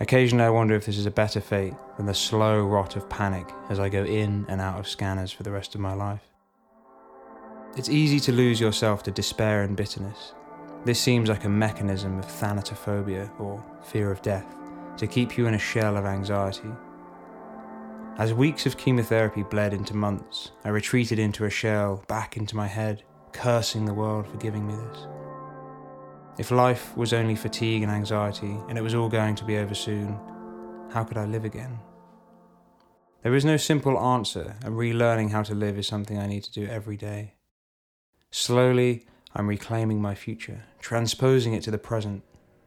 Occasionally, 0.00 0.44
I 0.44 0.50
wonder 0.50 0.74
if 0.74 0.86
this 0.86 0.98
is 0.98 1.06
a 1.06 1.10
better 1.10 1.40
fate 1.40 1.74
than 1.96 2.06
the 2.06 2.14
slow 2.14 2.64
rot 2.64 2.96
of 2.96 3.08
panic 3.08 3.48
as 3.70 3.80
I 3.80 3.88
go 3.88 4.04
in 4.04 4.44
and 4.48 4.60
out 4.60 4.78
of 4.78 4.88
scanners 4.88 5.32
for 5.32 5.42
the 5.42 5.50
rest 5.50 5.74
of 5.74 5.80
my 5.80 5.94
life. 5.94 6.28
It's 7.76 7.88
easy 7.88 8.20
to 8.20 8.32
lose 8.32 8.60
yourself 8.60 9.02
to 9.04 9.10
despair 9.10 9.62
and 9.62 9.76
bitterness. 9.76 10.34
This 10.84 11.00
seems 11.00 11.28
like 11.28 11.44
a 11.44 11.48
mechanism 11.48 12.18
of 12.18 12.26
thanatophobia 12.26 13.30
or 13.40 13.64
fear 13.82 14.10
of 14.10 14.22
death 14.22 14.46
to 14.98 15.06
keep 15.06 15.36
you 15.36 15.46
in 15.46 15.54
a 15.54 15.58
shell 15.58 15.96
of 15.96 16.06
anxiety 16.06 16.70
as 18.18 18.32
weeks 18.32 18.64
of 18.64 18.78
chemotherapy 18.78 19.42
bled 19.42 19.74
into 19.74 19.94
months, 19.94 20.52
I 20.64 20.70
retreated 20.70 21.18
into 21.18 21.44
a 21.44 21.50
shell, 21.50 22.02
back 22.08 22.38
into 22.38 22.56
my 22.56 22.66
head, 22.66 23.02
cursing 23.32 23.84
the 23.84 23.92
world 23.92 24.26
for 24.26 24.38
giving 24.38 24.66
me 24.66 24.74
this. 24.74 25.06
If 26.38 26.50
life 26.50 26.94
was 26.96 27.14
only 27.14 27.34
fatigue 27.34 27.82
and 27.82 27.90
anxiety, 27.90 28.58
and 28.68 28.76
it 28.76 28.82
was 28.82 28.94
all 28.94 29.08
going 29.08 29.36
to 29.36 29.44
be 29.44 29.56
over 29.56 29.74
soon, 29.74 30.18
how 30.90 31.02
could 31.02 31.16
I 31.16 31.24
live 31.24 31.46
again? 31.46 31.78
There 33.22 33.34
is 33.34 33.44
no 33.44 33.56
simple 33.56 33.98
answer, 33.98 34.56
and 34.62 34.74
relearning 34.74 35.30
how 35.30 35.42
to 35.44 35.54
live 35.54 35.78
is 35.78 35.86
something 35.86 36.18
I 36.18 36.26
need 36.26 36.44
to 36.44 36.52
do 36.52 36.66
every 36.66 36.98
day. 36.98 37.34
Slowly, 38.30 39.06
I'm 39.34 39.46
reclaiming 39.46 40.02
my 40.02 40.14
future, 40.14 40.64
transposing 40.78 41.54
it 41.54 41.62
to 41.62 41.70
the 41.70 41.78
present. 41.78 42.22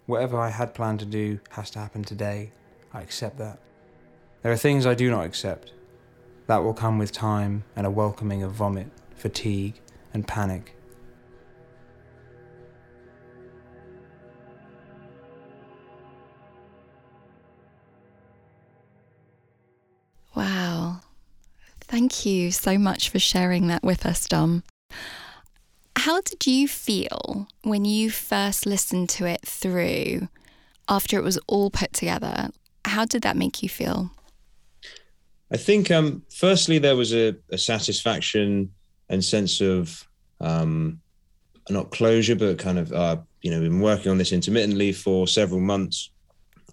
Whatever 0.08 0.40
I 0.40 0.50
had 0.50 0.74
planned 0.74 1.00
to 1.02 1.06
do 1.06 1.40
has 1.52 1.70
to 1.72 1.80
happen 1.80 2.04
today. 2.04 2.52
I 2.92 3.02
accept 3.02 3.38
that. 3.38 3.60
There 4.42 4.52
are 4.52 4.58
things 4.58 4.88
I 4.88 4.96
do 4.96 5.12
not 5.12 5.26
accept. 5.26 5.74
That 6.48 6.64
will 6.64 6.74
come 6.74 6.98
with 6.98 7.12
time 7.12 7.66
and 7.76 7.86
a 7.86 7.92
welcoming 7.92 8.42
of 8.42 8.52
vomit, 8.54 8.88
fatigue, 9.16 9.80
and 10.12 10.28
panic. 10.28 10.76
Wow. 20.40 21.02
Thank 21.82 22.26
you 22.26 22.52
so 22.52 22.78
much 22.78 23.10
for 23.10 23.20
sharing 23.20 23.68
that 23.68 23.84
with 23.84 24.06
us, 24.06 24.26
Dom. 24.26 24.64
How 25.98 26.22
did 26.22 26.48
you 26.48 26.66
feel 26.66 27.50
when 27.64 27.84
you 27.84 28.10
first 28.10 28.66
listened 28.66 29.10
to 29.10 29.26
it 29.26 29.42
through 29.46 30.30
after 30.88 31.18
it 31.18 31.24
was 31.24 31.38
all 31.48 31.70
put 31.70 31.92
together? 31.92 32.52
How 32.86 33.04
did 33.04 33.24
that 33.24 33.36
make 33.36 33.62
you 33.62 33.68
feel? 33.68 34.12
I 35.52 35.58
think, 35.58 35.92
um, 35.92 36.24
firstly, 36.34 36.78
there 36.78 36.96
was 36.96 37.14
a, 37.14 37.36
a 37.52 37.58
satisfaction 37.58 38.72
and 39.10 39.22
sense 39.22 39.60
of 39.60 40.08
um, 40.40 41.02
not 41.70 41.92
closure, 41.92 42.38
but 42.38 42.60
kind 42.60 42.80
of, 42.80 42.94
uh, 42.94 43.18
you 43.42 43.52
know, 43.52 43.60
we've 43.60 43.72
been 43.72 43.82
working 43.82 44.10
on 44.10 44.18
this 44.18 44.32
intermittently 44.32 44.94
for 44.94 45.28
several 45.28 45.60
months, 45.60 46.12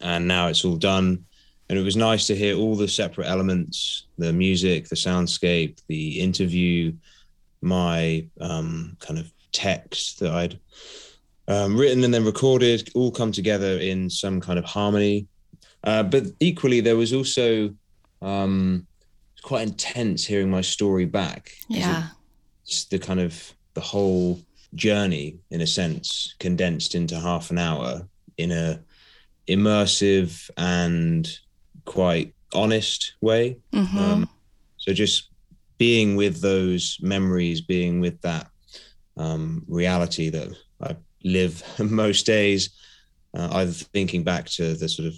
and 0.00 0.28
now 0.28 0.46
it's 0.46 0.64
all 0.64 0.76
done. 0.76 1.24
And 1.68 1.78
it 1.78 1.82
was 1.82 1.96
nice 1.96 2.26
to 2.28 2.36
hear 2.36 2.56
all 2.56 2.76
the 2.76 2.88
separate 2.88 3.26
elements 3.26 4.04
the 4.18 4.32
music, 4.32 4.88
the 4.88 4.96
soundscape, 4.96 5.80
the 5.88 6.20
interview, 6.20 6.92
my 7.60 8.26
um, 8.40 8.96
kind 9.00 9.18
of 9.18 9.30
text 9.52 10.20
that 10.20 10.32
I'd 10.32 10.60
um, 11.48 11.76
written 11.76 12.04
and 12.04 12.12
then 12.12 12.24
recorded 12.24 12.90
all 12.94 13.10
come 13.10 13.32
together 13.32 13.78
in 13.78 14.08
some 14.10 14.40
kind 14.40 14.58
of 14.58 14.64
harmony. 14.64 15.26
Uh, 15.84 16.02
but 16.02 16.26
equally, 16.40 16.80
there 16.80 16.96
was 16.96 17.12
also 17.12 17.74
um, 18.22 18.86
quite 19.42 19.68
intense 19.68 20.24
hearing 20.24 20.50
my 20.50 20.60
story 20.60 21.04
back. 21.04 21.52
Yeah. 21.68 22.08
It's 22.64 22.86
the 22.86 22.98
kind 22.98 23.20
of 23.20 23.52
the 23.74 23.80
whole 23.80 24.40
journey, 24.74 25.38
in 25.50 25.60
a 25.60 25.66
sense, 25.66 26.34
condensed 26.40 26.94
into 26.94 27.18
half 27.18 27.50
an 27.50 27.58
hour 27.58 28.08
in 28.36 28.50
a 28.50 28.80
immersive 29.48 30.50
and 30.56 31.38
quite 31.86 32.34
honest 32.52 33.14
way. 33.22 33.56
Mm-hmm. 33.72 33.98
Um, 33.98 34.28
so 34.76 34.92
just 34.92 35.30
being 35.78 36.16
with 36.16 36.40
those 36.40 36.98
memories, 37.00 37.62
being 37.62 38.00
with 38.00 38.20
that 38.20 38.48
um, 39.16 39.64
reality 39.66 40.28
that 40.30 40.48
I 40.82 40.96
live 41.24 41.62
most 41.78 42.26
days, 42.26 42.70
uh, 43.34 43.48
either 43.52 43.72
thinking 43.72 44.22
back 44.22 44.46
to 44.50 44.74
the 44.74 44.88
sort 44.88 45.08
of 45.08 45.14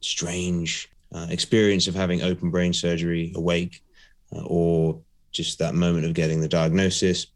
strange 0.00 0.88
uh, 1.12 1.26
experience 1.30 1.86
of 1.86 1.94
having 1.94 2.22
open 2.22 2.50
brain 2.50 2.72
surgery 2.72 3.32
awake, 3.34 3.82
uh, 4.34 4.42
or 4.44 5.00
just 5.32 5.58
that 5.58 5.74
moment 5.74 6.06
of 6.06 6.14
getting 6.14 6.40
the 6.40 6.48
diagnosis. 6.48 7.26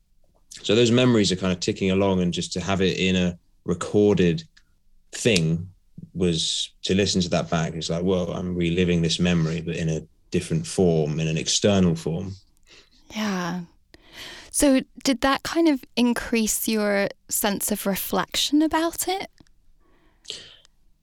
So 0.62 0.74
those 0.74 0.90
memories 0.90 1.32
are 1.32 1.36
kind 1.36 1.52
of 1.52 1.60
ticking 1.60 1.90
along, 1.90 2.20
and 2.20 2.32
just 2.32 2.52
to 2.54 2.60
have 2.60 2.80
it 2.80 2.98
in 2.98 3.16
a 3.16 3.38
recorded 3.64 4.44
thing 5.12 5.68
was 6.14 6.70
to 6.82 6.94
listen 6.94 7.20
to 7.22 7.28
that 7.30 7.50
back. 7.50 7.74
It's 7.74 7.90
like, 7.90 8.04
well, 8.04 8.30
I'm 8.32 8.54
reliving 8.54 9.02
this 9.02 9.18
memory, 9.18 9.60
but 9.60 9.76
in 9.76 9.88
a 9.88 10.02
different 10.30 10.66
form, 10.66 11.20
in 11.20 11.28
an 11.28 11.36
external 11.36 11.94
form. 11.94 12.34
Yeah. 13.14 13.62
So, 14.50 14.82
did 15.02 15.20
that 15.22 15.42
kind 15.42 15.68
of 15.68 15.82
increase 15.96 16.68
your 16.68 17.08
sense 17.28 17.72
of 17.72 17.86
reflection 17.86 18.62
about 18.62 19.08
it? 19.08 19.28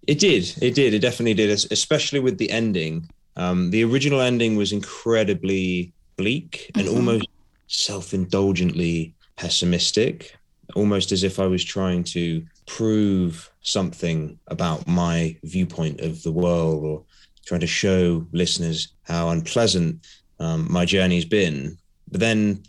It 0.07 0.19
did. 0.19 0.55
It 0.61 0.73
did. 0.73 0.93
It 0.93 0.99
definitely 0.99 1.33
did, 1.33 1.49
especially 1.49 2.19
with 2.19 2.37
the 2.37 2.49
ending. 2.49 3.09
Um, 3.35 3.71
the 3.71 3.83
original 3.83 4.21
ending 4.21 4.55
was 4.55 4.71
incredibly 4.71 5.93
bleak 6.17 6.71
and 6.75 6.87
Mhm. 6.87 6.95
almost 6.95 7.27
self 7.67 8.13
indulgently 8.13 9.13
pessimistic, 9.35 10.37
almost 10.73 11.11
as 11.11 11.23
if 11.23 11.39
I 11.39 11.45
was 11.45 11.63
trying 11.63 12.03
to 12.05 12.45
prove 12.65 13.50
something 13.61 14.37
about 14.47 14.87
my 14.87 15.37
viewpoint 15.43 16.01
of 16.01 16.21
the 16.23 16.31
world 16.31 16.83
or 16.83 17.03
trying 17.45 17.61
to 17.61 17.67
show 17.67 18.25
listeners 18.31 18.93
how 19.03 19.29
unpleasant 19.29 20.05
um, 20.39 20.71
my 20.71 20.85
journey's 20.85 21.25
been. 21.25 21.77
But 22.09 22.19
then 22.19 22.63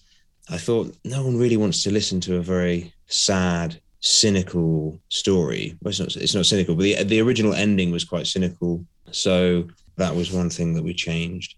I 0.48 0.58
thought 0.58 0.96
no 1.04 1.24
one 1.24 1.38
really 1.38 1.56
wants 1.56 1.82
to 1.84 1.90
listen 1.90 2.20
to 2.22 2.36
a 2.36 2.42
very 2.42 2.92
sad, 3.06 3.80
cynical 4.00 5.00
story. 5.08 5.76
Well, 5.80 5.90
it's 5.90 6.00
not 6.00 6.16
it's 6.16 6.34
not 6.34 6.46
cynical, 6.46 6.74
but 6.74 6.82
the 6.82 7.02
the 7.04 7.20
original 7.20 7.54
ending 7.54 7.90
was 7.90 8.04
quite 8.04 8.26
cynical. 8.26 8.84
So 9.10 9.68
that 9.96 10.14
was 10.14 10.32
one 10.32 10.50
thing 10.50 10.74
that 10.74 10.84
we 10.84 10.94
changed. 10.94 11.54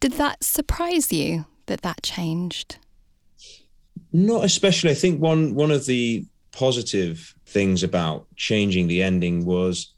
Did 0.00 0.12
that 0.12 0.42
surprise 0.42 1.12
you 1.12 1.46
that 1.66 1.82
that 1.82 2.02
changed? 2.02 2.76
Not 4.12 4.44
especially. 4.44 4.90
I 4.90 4.94
think 4.94 5.20
one 5.20 5.54
one 5.54 5.70
of 5.70 5.86
the 5.86 6.24
positive 6.52 7.34
things 7.52 7.82
about 7.82 8.26
changing 8.36 8.88
the 8.88 9.02
ending 9.02 9.44
was 9.44 9.92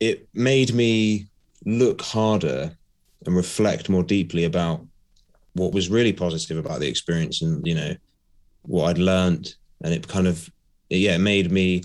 it 0.00 0.28
made 0.34 0.74
me 0.74 1.26
look 1.64 2.02
harder 2.02 2.76
and 3.24 3.36
reflect 3.36 3.88
more 3.88 4.02
deeply 4.02 4.44
about 4.44 4.84
what 5.54 5.72
was 5.72 5.90
really 5.90 6.12
positive 6.12 6.58
about 6.58 6.80
the 6.80 6.88
experience 6.88 7.42
and 7.42 7.66
you 7.66 7.74
know 7.74 7.94
what 8.62 8.88
I'd 8.90 8.98
learned. 8.98 9.54
And 9.82 9.92
it 9.92 10.08
kind 10.08 10.26
of 10.26 10.50
yeah 10.90 11.14
it 11.14 11.20
made 11.20 11.50
me 11.50 11.82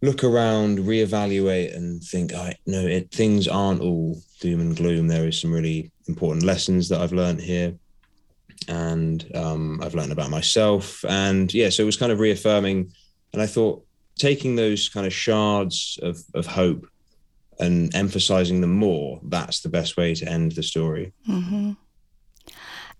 look 0.00 0.24
around 0.24 0.78
reevaluate 0.78 1.76
and 1.76 2.02
think 2.02 2.34
I 2.34 2.56
no 2.66 2.80
it, 2.80 3.10
things 3.10 3.48
aren't 3.48 3.80
all 3.80 4.20
doom 4.40 4.60
and 4.60 4.76
gloom. 4.76 5.08
There 5.08 5.28
is 5.28 5.40
some 5.40 5.52
really 5.52 5.90
important 6.08 6.44
lessons 6.44 6.88
that 6.88 7.00
I've 7.00 7.12
learned 7.12 7.40
here 7.40 7.74
and 8.68 9.24
um, 9.34 9.80
I've 9.82 9.94
learned 9.94 10.12
about 10.12 10.30
myself. 10.30 11.04
And 11.08 11.52
yeah 11.52 11.70
so 11.70 11.82
it 11.82 11.86
was 11.86 11.96
kind 11.96 12.12
of 12.12 12.20
reaffirming 12.20 12.92
and 13.32 13.42
I 13.42 13.46
thought 13.46 13.84
taking 14.16 14.56
those 14.56 14.88
kind 14.88 15.06
of 15.06 15.12
shards 15.12 15.98
of, 16.02 16.22
of 16.34 16.46
hope 16.46 16.86
and 17.58 17.94
emphasizing 17.94 18.60
them 18.60 18.72
more 18.74 19.20
that's 19.24 19.60
the 19.60 19.68
best 19.68 19.96
way 19.96 20.14
to 20.14 20.28
end 20.28 20.52
the 20.52 20.62
story. 20.62 21.12
Hmm 21.26 21.72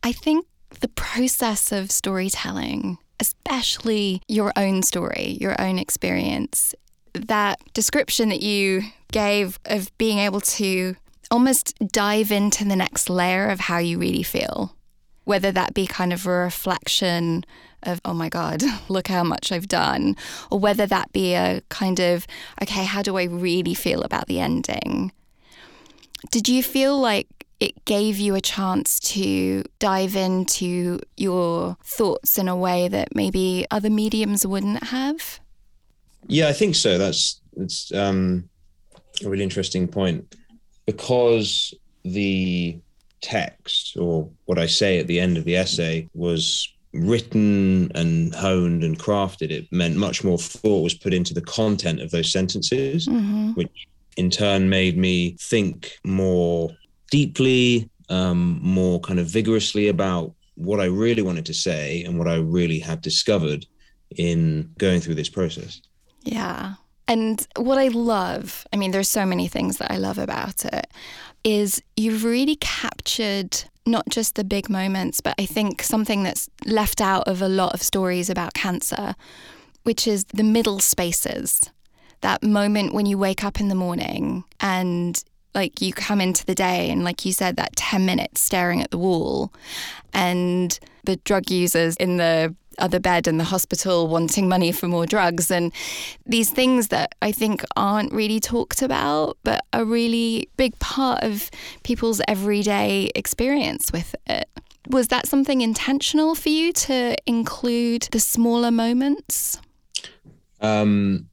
I 0.03 0.12
think 0.12 0.47
the 0.81 0.88
process 0.88 1.71
of 1.71 1.90
storytelling, 1.90 2.99
especially 3.21 4.23
your 4.27 4.53
own 4.57 4.83
story, 4.83 5.37
your 5.40 5.61
own 5.61 5.79
experience, 5.79 6.75
that 7.14 7.61
description 7.73 8.31
that 8.31 8.42
you 8.42 8.83
gave 9.12 9.61
of 9.66 9.97
being 9.99 10.18
able 10.18 10.40
to 10.40 10.97
almost 11.31 11.79
dive 11.92 12.33
into 12.33 12.64
the 12.64 12.77
next 12.77 13.09
layer 13.09 13.49
of 13.49 13.61
how 13.61 13.79
you 13.79 13.99
really 13.99 14.23
feel, 14.23 14.75
whether 15.25 15.53
that 15.53 15.75
be 15.75 15.87
kind 15.87 16.12
of 16.12 16.27
a 16.27 16.31
reflection 16.31 17.45
of, 17.85 18.01
oh 18.05 18.14
my 18.14 18.29
God, 18.29 18.62
look 18.88 19.09
how 19.09 19.25
much 19.25 19.53
I've 19.53 19.68
done, 19.68 20.16
or 20.51 20.59
whether 20.59 20.87
that 20.87 21.12
be 21.12 21.35
a 21.35 21.62
kind 21.68 22.01
of, 22.01 22.27
okay, 22.62 22.85
how 22.85 23.03
do 23.03 23.16
I 23.18 23.25
really 23.25 23.75
feel 23.75 24.03
about 24.03 24.27
the 24.27 24.40
ending? 24.40 25.12
Did 26.31 26.49
you 26.49 26.62
feel 26.62 26.99
like 26.99 27.29
it 27.61 27.85
gave 27.85 28.18
you 28.18 28.35
a 28.35 28.40
chance 28.40 28.99
to 28.99 29.62
dive 29.79 30.16
into 30.16 30.99
your 31.16 31.77
thoughts 31.85 32.37
in 32.37 32.49
a 32.49 32.57
way 32.57 32.88
that 32.88 33.14
maybe 33.14 33.64
other 33.71 33.88
mediums 33.88 34.45
wouldn't 34.45 34.85
have? 34.85 35.38
Yeah, 36.27 36.49
I 36.49 36.53
think 36.53 36.75
so. 36.75 36.99
That's 36.99 37.40
that's 37.57 37.92
um, 37.95 38.49
a 39.25 39.29
really 39.29 39.45
interesting 39.45 39.87
point 39.87 40.35
because 40.87 41.75
the 42.05 42.81
text 43.21 43.97
or 43.97 44.29
what 44.47 44.59
I 44.59 44.66
say 44.66 44.99
at 44.99 45.07
the 45.07 45.21
end 45.21 45.38
of 45.38 45.45
the 45.45 45.57
essay 45.57 46.09
was 46.14 46.68
written 46.92 47.90
and 47.94 48.35
honed 48.35 48.85
and 48.85 48.98
crafted. 48.98 49.50
It 49.50 49.66
meant 49.72 49.96
much 49.96 50.22
more 50.24 50.38
thought 50.38 50.83
was 50.83 50.94
put 50.94 51.14
into 51.14 51.35
the 51.35 51.40
content 51.40 52.00
of 52.00 52.11
those 52.11 52.31
sentences, 52.31 53.09
Mm-hmm. 53.09 53.52
which 53.52 53.87
in 54.16 54.31
turn 54.31 54.68
made 54.68 54.98
me 54.98 55.37
think 55.40 55.98
more 56.05 56.70
deeply, 57.11 57.88
um, 58.09 58.59
more 58.62 59.00
kind 59.00 59.18
of 59.18 59.26
vigorously 59.26 59.88
about 59.88 60.35
what 60.57 60.81
I 60.81 60.85
really 60.85 61.22
wanted 61.22 61.46
to 61.46 61.55
say 61.55 62.05
and 62.05 62.18
what 62.18 62.28
I 62.28 62.37
really 62.37 62.78
had 62.78 63.00
discovered 63.00 63.64
in 64.16 64.70
going 64.76 65.00
through 65.00 65.14
this 65.14 65.31
process. 65.31 65.81
Yeah. 66.22 66.74
And 67.09 67.46
what 67.57 67.78
I 67.78 67.88
love, 67.88 68.66
I 68.72 68.76
mean, 68.76 68.90
there's 68.90 69.09
so 69.09 69.26
many 69.26 69.48
things 69.48 69.78
that 69.78 69.90
I 69.90 69.96
love 69.96 70.18
about 70.18 70.64
it, 70.64 70.87
is 71.44 71.83
you've 71.96 72.24
really 72.24 72.57
captured 72.57 73.64
not 73.87 74.09
just 74.09 74.37
the 74.37 74.44
big 74.44 74.70
moments, 74.70 75.20
but 75.20 75.34
I 75.38 75.47
think 75.47 75.82
something 75.82 76.22
that's 76.22 76.49
left 76.64 77.01
out 77.01 77.26
of 77.26 77.43
a 77.43 77.49
lot 77.49 77.74
of 77.74 77.82
stories 77.82 78.30
about 78.30 78.55
cancer, 78.55 79.14
which 79.82 80.07
is 80.07 80.24
the 80.24 80.45
middle 80.45 80.78
spaces. 80.78 81.70
That 82.20 82.43
moment 82.43 82.95
when 82.95 83.07
you 83.07 83.18
wake 83.18 83.43
up 83.43 83.59
in 83.61 83.68
the 83.68 83.74
morning 83.74 84.45
and 84.61 85.22
like 85.55 85.82
you 85.82 85.93
come 85.93 86.20
into 86.20 86.47
the 86.47 86.55
day 86.55 86.90
and 86.90 87.05
like 87.05 87.24
you 87.24 87.32
said 87.32 87.57
that 87.57 87.76
10 87.76 88.07
minutes 88.07 88.40
staring 88.40 88.80
at 88.80 88.90
the 88.90 88.99
wall 88.99 89.53
and 90.14 90.78
the 91.05 91.16
drug 91.16 91.51
users 91.51 91.97
in 91.97 92.16
the 92.16 92.55
other 92.79 93.01
bed 93.01 93.27
in 93.27 93.39
the 93.39 93.45
hospital 93.45 94.09
wanting 94.09 94.49
money 94.49 94.73
for 94.73 94.89
more 94.89 95.07
drugs 95.07 95.51
and 95.51 95.73
these 96.27 96.51
things 96.51 96.89
that 96.89 97.14
I 97.23 97.33
think 97.33 97.64
aren't 97.77 98.12
really 98.12 98.41
talked 98.41 98.83
about 98.83 99.39
but 99.45 99.64
are 99.73 99.85
really 99.85 100.49
big 100.57 100.79
part 100.79 101.23
of 101.23 101.51
people's 101.83 102.20
everyday 102.29 103.11
experience 103.14 103.93
with 103.93 104.14
it. 104.27 104.49
Was 104.89 105.09
that 105.09 105.27
something 105.27 105.61
intentional 105.61 106.35
for 106.35 106.49
you 106.49 106.73
to 106.73 107.16
include 107.27 108.09
the 108.11 108.20
smaller 108.20 108.70
moments? 108.70 109.61
Um, 110.61 111.29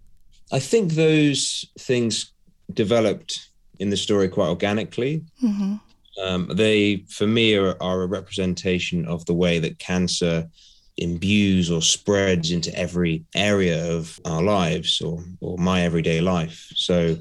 I 0.51 0.59
think 0.59 0.93
those 0.93 1.65
things 1.77 2.31
developed 2.73 3.49
in 3.79 3.89
the 3.89 3.97
story 3.97 4.27
quite 4.27 4.49
organically. 4.49 5.23
Mm-hmm. 5.43 5.75
Um, 6.21 6.49
they, 6.53 6.97
for 7.07 7.27
me, 7.27 7.55
are, 7.55 7.75
are 7.81 8.01
a 8.01 8.07
representation 8.07 9.05
of 9.05 9.25
the 9.25 9.33
way 9.33 9.59
that 9.59 9.79
cancer 9.79 10.49
imbues 11.01 11.71
or 11.71 11.81
spreads 11.81 12.51
into 12.51 12.73
every 12.77 13.23
area 13.35 13.91
of 13.91 14.19
our 14.25 14.41
lives 14.43 15.01
or 15.01 15.23
or 15.41 15.57
my 15.57 15.81
everyday 15.81 16.21
life. 16.21 16.67
So 16.75 17.17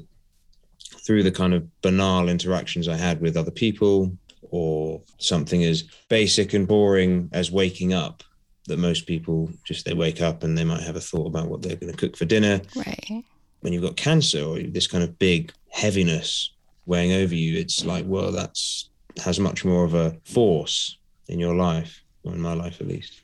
through 1.05 1.23
the 1.23 1.31
kind 1.31 1.53
of 1.53 1.67
banal 1.81 2.29
interactions 2.29 2.87
I 2.87 2.95
had 2.95 3.21
with 3.21 3.37
other 3.37 3.51
people 3.51 4.15
or 4.51 5.01
something 5.17 5.63
as 5.63 5.83
basic 6.09 6.53
and 6.53 6.67
boring 6.67 7.29
as 7.33 7.51
waking 7.51 7.93
up 7.93 8.23
that 8.67 8.77
most 8.77 9.07
people 9.07 9.49
just 9.63 9.85
they 9.85 9.93
wake 9.93 10.21
up 10.21 10.43
and 10.43 10.57
they 10.57 10.63
might 10.63 10.81
have 10.83 10.95
a 10.95 11.01
thought 11.01 11.27
about 11.27 11.47
what 11.47 11.61
they're 11.61 11.75
going 11.75 11.91
to 11.91 11.97
cook 11.97 12.15
for 12.15 12.25
dinner 12.25 12.61
Right. 12.75 13.23
when 13.61 13.73
you've 13.73 13.83
got 13.83 13.95
cancer 13.97 14.43
or 14.43 14.59
this 14.59 14.87
kind 14.87 15.03
of 15.03 15.17
big 15.17 15.51
heaviness 15.71 16.51
weighing 16.85 17.11
over 17.13 17.35
you, 17.35 17.57
it's 17.59 17.85
like, 17.85 18.05
well, 18.07 18.31
that's 18.31 18.89
has 19.23 19.39
much 19.39 19.65
more 19.65 19.83
of 19.83 19.93
a 19.93 20.15
force 20.23 20.97
in 21.27 21.39
your 21.39 21.55
life, 21.55 22.03
or 22.23 22.33
in 22.33 22.41
my 22.41 22.53
life 22.53 22.81
at 22.81 22.87
least. 22.87 23.21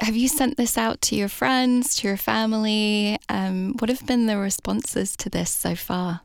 Have 0.00 0.16
you 0.16 0.28
sent 0.28 0.56
this 0.56 0.78
out 0.78 1.02
to 1.02 1.16
your 1.16 1.28
friends, 1.28 1.96
to 1.96 2.08
your 2.08 2.16
family? 2.16 3.18
Um, 3.28 3.74
what 3.78 3.90
have 3.90 4.06
been 4.06 4.26
the 4.26 4.38
responses 4.38 5.14
to 5.16 5.28
this 5.28 5.50
so 5.50 5.74
far? 5.74 6.22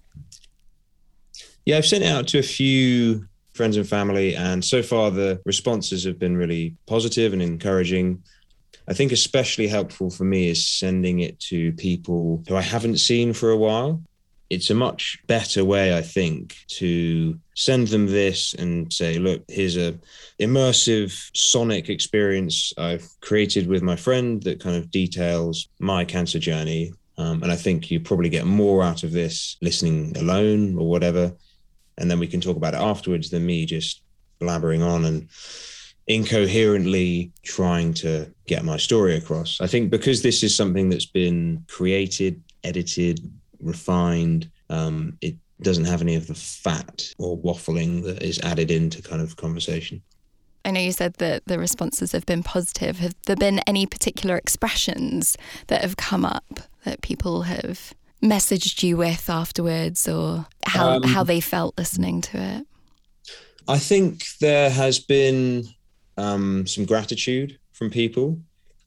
Yeah, 1.66 1.78
I've 1.78 1.86
sent 1.86 2.04
it 2.04 2.08
out 2.08 2.28
to 2.30 2.40
a 2.40 2.44
few 2.44 3.28
friends 3.54 3.76
and 3.76 3.88
family, 3.88 4.36
and 4.36 4.64
so 4.64 4.82
far 4.82 5.12
the 5.12 5.42
responses 5.46 6.06
have 6.06 6.20
been 6.20 6.38
really 6.38 6.76
positive 6.86 7.34
and 7.34 7.42
encouraging. 7.42 8.24
I 8.88 8.94
think 8.94 9.12
especially 9.12 9.68
helpful 9.68 10.10
for 10.10 10.24
me 10.24 10.50
is 10.50 10.66
sending 10.66 11.20
it 11.20 11.40
to 11.42 11.74
people 11.74 12.44
who 12.48 12.56
I 12.56 12.62
haven't 12.62 13.00
seen 13.00 13.34
for 13.34 13.50
a 13.50 13.58
while. 13.58 14.02
It's 14.50 14.70
a 14.70 14.76
much 14.76 15.20
better 15.28 15.66
way, 15.66 15.98
I 15.98 16.02
think, 16.02 16.56
to 16.68 17.40
send 17.56 17.88
them 17.88 18.06
this 18.06 18.54
and 18.54 18.92
say, 18.94 19.18
look, 19.18 19.44
here's 19.48 19.78
a 19.78 19.98
immersive 20.40 21.12
sonic 21.36 21.90
experience 21.90 22.72
I've 22.78 23.08
created 23.22 23.68
with 23.68 23.82
my 23.82 23.96
friend 23.96 24.42
that 24.44 24.60
kind 24.60 24.76
of 24.76 24.92
details 24.92 25.68
my 25.80 26.06
cancer 26.06 26.40
journey. 26.40 26.94
Um, 27.18 27.42
and 27.44 27.52
I 27.52 27.56
think 27.56 27.90
you 27.90 28.00
probably 28.00 28.30
get 28.30 28.46
more 28.46 28.84
out 28.84 29.04
of 29.04 29.12
this 29.12 29.58
listening 29.62 30.16
alone 30.18 30.78
or 30.78 30.90
whatever. 30.90 31.34
And 31.98 32.12
then 32.12 32.20
we 32.20 32.28
can 32.28 32.42
talk 32.42 32.58
about 32.58 32.74
it 32.74 32.82
afterwards 32.82 33.30
than 33.30 33.46
me 33.46 33.66
just 33.66 34.02
blabbering 34.40 34.86
on 34.86 35.06
and 35.06 35.30
incoherently 36.08 37.32
trying 37.44 37.94
to 37.94 38.32
get 38.48 38.64
my 38.64 38.78
story 38.78 39.16
across. 39.16 39.60
I 39.60 39.68
think 39.68 39.90
because 39.90 40.22
this 40.22 40.44
is 40.44 40.56
something 40.56 40.90
that's 40.90 41.06
been 41.06 41.66
created, 41.68 42.44
edited, 42.64 43.20
refined, 43.66 44.50
um, 44.70 45.18
it 45.22 45.36
doesn't 45.62 45.86
have 45.86 46.02
any 46.02 46.16
of 46.16 46.28
the 46.28 46.36
fat 46.36 47.14
or 47.18 47.38
waffling 47.38 48.04
that 48.04 48.22
is 48.22 48.40
added 48.42 48.72
into 48.72 49.02
kind 49.02 49.22
of 49.22 49.36
conversation. 49.36 50.02
I 50.64 50.72
know 50.72 50.80
you 50.80 50.92
said 50.92 51.16
that 51.16 51.44
the 51.46 51.60
responses 51.60 52.12
have 52.12 52.26
been 52.26 52.44
positive. 52.44 53.00
Have 53.00 53.16
there 53.26 53.36
been 53.36 53.60
any 53.68 53.86
particular 53.86 54.36
expressions 54.36 55.38
that 55.68 55.82
have 55.82 55.98
come 55.98 56.26
up 56.26 56.62
that 56.84 57.02
people 57.02 57.44
have 57.44 57.94
messaged 58.22 58.82
you 58.82 58.98
with 58.98 59.30
afterwards 59.30 60.08
or 60.08 60.48
how, 60.66 60.96
Um, 60.96 61.04
how 61.04 61.24
they 61.24 61.40
felt 61.40 61.78
listening 61.78 62.22
to 62.22 62.38
it? 62.38 62.68
I 63.68 63.80
think 63.80 64.24
there 64.40 64.70
has 64.70 65.00
been 65.00 65.68
um, 66.18 66.66
some 66.66 66.86
gratitude 66.86 67.60
from 67.72 67.90
people 67.90 68.40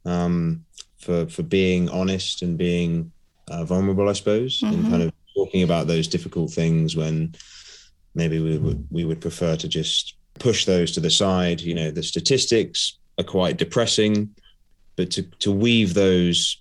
um, 0.05 0.65
for 0.97 1.27
for 1.27 1.43
being 1.43 1.89
honest 1.91 2.43
and 2.43 2.57
being 2.57 3.13
uh, 3.51 3.65
vulnerable, 3.65 4.09
I 4.09 4.13
suppose, 4.13 4.61
and 4.63 4.85
Mhm. 4.85 4.91
kind 4.91 5.03
of 5.03 5.13
talking 5.37 5.63
about 5.63 5.87
those 5.87 6.09
difficult 6.09 6.53
things 6.53 6.97
when 6.97 7.35
maybe 8.15 8.39
we 8.41 8.59
would 8.59 8.87
we 8.91 9.05
would 9.05 9.21
prefer 9.21 9.57
to 9.57 9.69
just 9.69 10.15
push 10.39 10.65
those 10.65 10.93
to 10.93 11.01
the 11.01 11.11
side. 11.11 11.61
You 11.61 11.75
know, 11.75 11.91
the 11.91 12.03
statistics 12.03 12.99
are 13.19 13.25
quite 13.25 13.57
depressing, 13.57 14.31
but 14.97 15.11
to 15.13 15.23
to 15.41 15.53
weave 15.53 15.95
those 15.95 16.61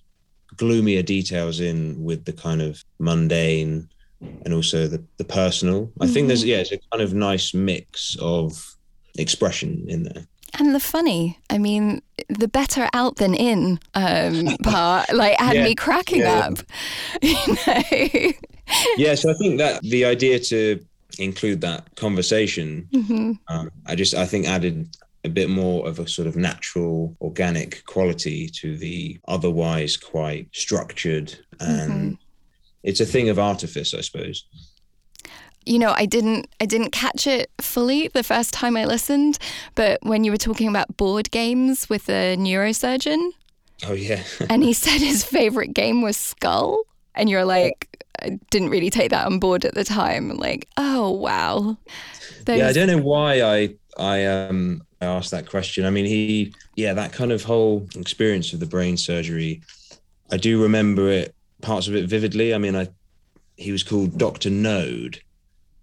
gloomier 0.56 1.02
details 1.02 1.60
in 1.60 2.02
with 2.02 2.24
the 2.24 2.32
kind 2.32 2.62
of 2.62 2.82
mundane 2.98 3.88
and 4.44 4.54
also 4.54 4.88
the, 4.88 5.04
the 5.18 5.24
personal. 5.24 5.92
I 6.00 6.06
think 6.06 6.26
there's 6.28 6.44
yeah, 6.44 6.58
it's 6.58 6.72
a 6.72 6.78
kind 6.92 7.02
of 7.02 7.14
nice 7.14 7.54
mix 7.54 8.16
of 8.20 8.64
expression 9.18 9.84
in 9.88 10.04
there. 10.04 10.26
And 10.58 10.74
the 10.74 10.80
funny, 10.80 11.38
I 11.50 11.58
mean, 11.58 12.02
the 12.28 12.48
better 12.48 12.88
out 12.92 13.16
than 13.16 13.34
in 13.34 13.78
um, 13.94 14.56
part, 14.62 15.12
like, 15.12 15.38
had 15.38 15.56
Yeah. 15.56 15.64
me 15.64 15.74
cracking 15.74 16.20
Yeah. 16.20 16.38
up. 16.48 16.58
You 17.22 17.56
know? 17.66 18.32
Yeah, 18.98 19.14
so 19.14 19.30
I 19.30 19.34
think 19.34 19.58
that 19.58 19.82
the 19.82 20.04
idea 20.04 20.38
to 20.40 20.84
include 21.18 21.60
that 21.62 21.94
conversation, 21.96 22.86
Mhm. 22.92 23.38
um, 23.48 23.70
I 23.86 23.94
just 23.94 24.14
I 24.14 24.26
think 24.26 24.46
added 24.46 24.88
a 25.24 25.28
bit 25.30 25.48
more 25.48 25.88
of 25.88 25.98
a 25.98 26.06
sort 26.06 26.28
of 26.28 26.36
natural, 26.36 27.16
organic 27.20 27.82
quality 27.86 28.48
to 28.60 28.76
the 28.76 29.18
otherwise 29.26 29.96
quite 29.96 30.48
structured 30.52 31.34
and 31.60 32.18
it's 32.84 33.00
a 33.00 33.06
thing 33.06 33.28
of 33.30 33.38
artifice, 33.38 33.94
I 33.94 34.00
suppose. 34.02 34.44
You 35.68 35.78
know, 35.78 35.92
I 35.92 36.06
didn't 36.06 36.48
I 36.60 36.66
didn't 36.66 36.90
catch 36.90 37.26
it 37.26 37.50
fully 37.60 38.08
the 38.08 38.22
first 38.22 38.54
time 38.54 38.76
I 38.76 38.84
listened, 38.84 39.38
but 39.74 39.98
when 40.02 40.24
you 40.24 40.30
were 40.30 40.38
talking 40.38 40.68
about 40.68 40.96
board 40.96 41.30
games 41.30 41.88
with 41.88 42.08
a 42.08 42.36
neurosurgeon 42.36 43.30
Oh 43.86 43.92
yeah. 43.92 44.22
and 44.50 44.62
he 44.62 44.72
said 44.72 45.00
his 45.00 45.24
favorite 45.24 45.74
game 45.74 46.02
was 46.02 46.16
Skull 46.16 46.82
and 47.14 47.28
you're 47.28 47.44
like 47.44 48.04
I 48.20 48.38
didn't 48.50 48.70
really 48.70 48.90
take 48.90 49.10
that 49.10 49.26
on 49.26 49.38
board 49.38 49.64
at 49.64 49.74
the 49.74 49.84
time. 49.84 50.30
Like, 50.36 50.66
oh 50.76 51.10
wow. 51.10 51.76
Those, 52.44 52.58
yeah, 52.58 52.68
I 52.68 52.72
don't 52.72 52.88
know 52.88 52.98
why 52.98 53.42
I 53.42 53.74
I 53.96 54.24
um 54.24 54.82
I 55.00 55.06
asked 55.06 55.30
that 55.30 55.48
question. 55.48 55.84
I 55.84 55.90
mean, 55.90 56.04
he 56.04 56.52
yeah, 56.74 56.94
that 56.94 57.12
kind 57.12 57.30
of 57.30 57.44
whole 57.44 57.86
experience 57.94 58.52
of 58.52 58.60
the 58.60 58.66
brain 58.66 58.96
surgery. 58.96 59.62
I 60.32 60.36
do 60.36 60.60
remember 60.60 61.08
it 61.08 61.34
parts 61.62 61.86
of 61.86 61.94
it 61.94 62.08
vividly. 62.08 62.54
I 62.54 62.58
mean, 62.58 62.74
I 62.74 62.88
he 63.56 63.70
was 63.70 63.84
called 63.84 64.18
Doctor 64.18 64.50
Node, 64.50 65.20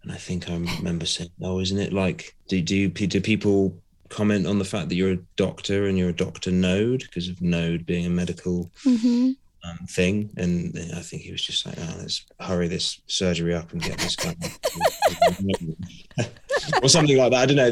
and 0.06 0.14
I 0.14 0.18
think 0.18 0.48
I 0.50 0.54
remember 0.54 1.06
saying, 1.08 1.32
"Oh, 1.42 1.60
isn't 1.60 1.80
it 1.80 1.92
like 1.92 2.36
do 2.48 2.62
do 2.62 2.88
do 2.88 3.20
people 3.22 3.76
comment 4.10 4.46
on 4.46 4.60
the 4.60 4.66
fact 4.66 4.88
that 4.90 4.96
you're 4.96 5.14
a 5.14 5.20
doctor 5.36 5.88
and 5.88 5.98
you're 5.98 6.10
a 6.10 6.14
Doctor 6.14 6.52
Node 6.52 7.00
because 7.02 7.28
of 7.28 7.42
Node 7.42 7.88
being 7.88 8.06
a 8.06 8.10
medical 8.10 8.72
Mhm. 8.86 9.36
um, 9.64 9.80
thing. 9.90 10.30
And 10.38 10.78
I 10.96 11.02
think 11.02 11.24
he 11.24 11.32
was 11.32 11.42
just 11.42 11.66
like, 11.66 11.74
oh, 11.80 11.96
let's 11.98 12.24
hurry 12.40 12.68
this 12.68 13.02
surgery 13.08 13.56
up 13.56 13.74
and 13.74 13.82
get 13.82 13.98
this 13.98 14.16
guy. 14.16 14.36
or 16.84 16.88
something 16.90 17.18
like 17.18 17.32
that. 17.32 17.42
I 17.42 17.46
don't 17.48 17.58
know. 17.58 17.72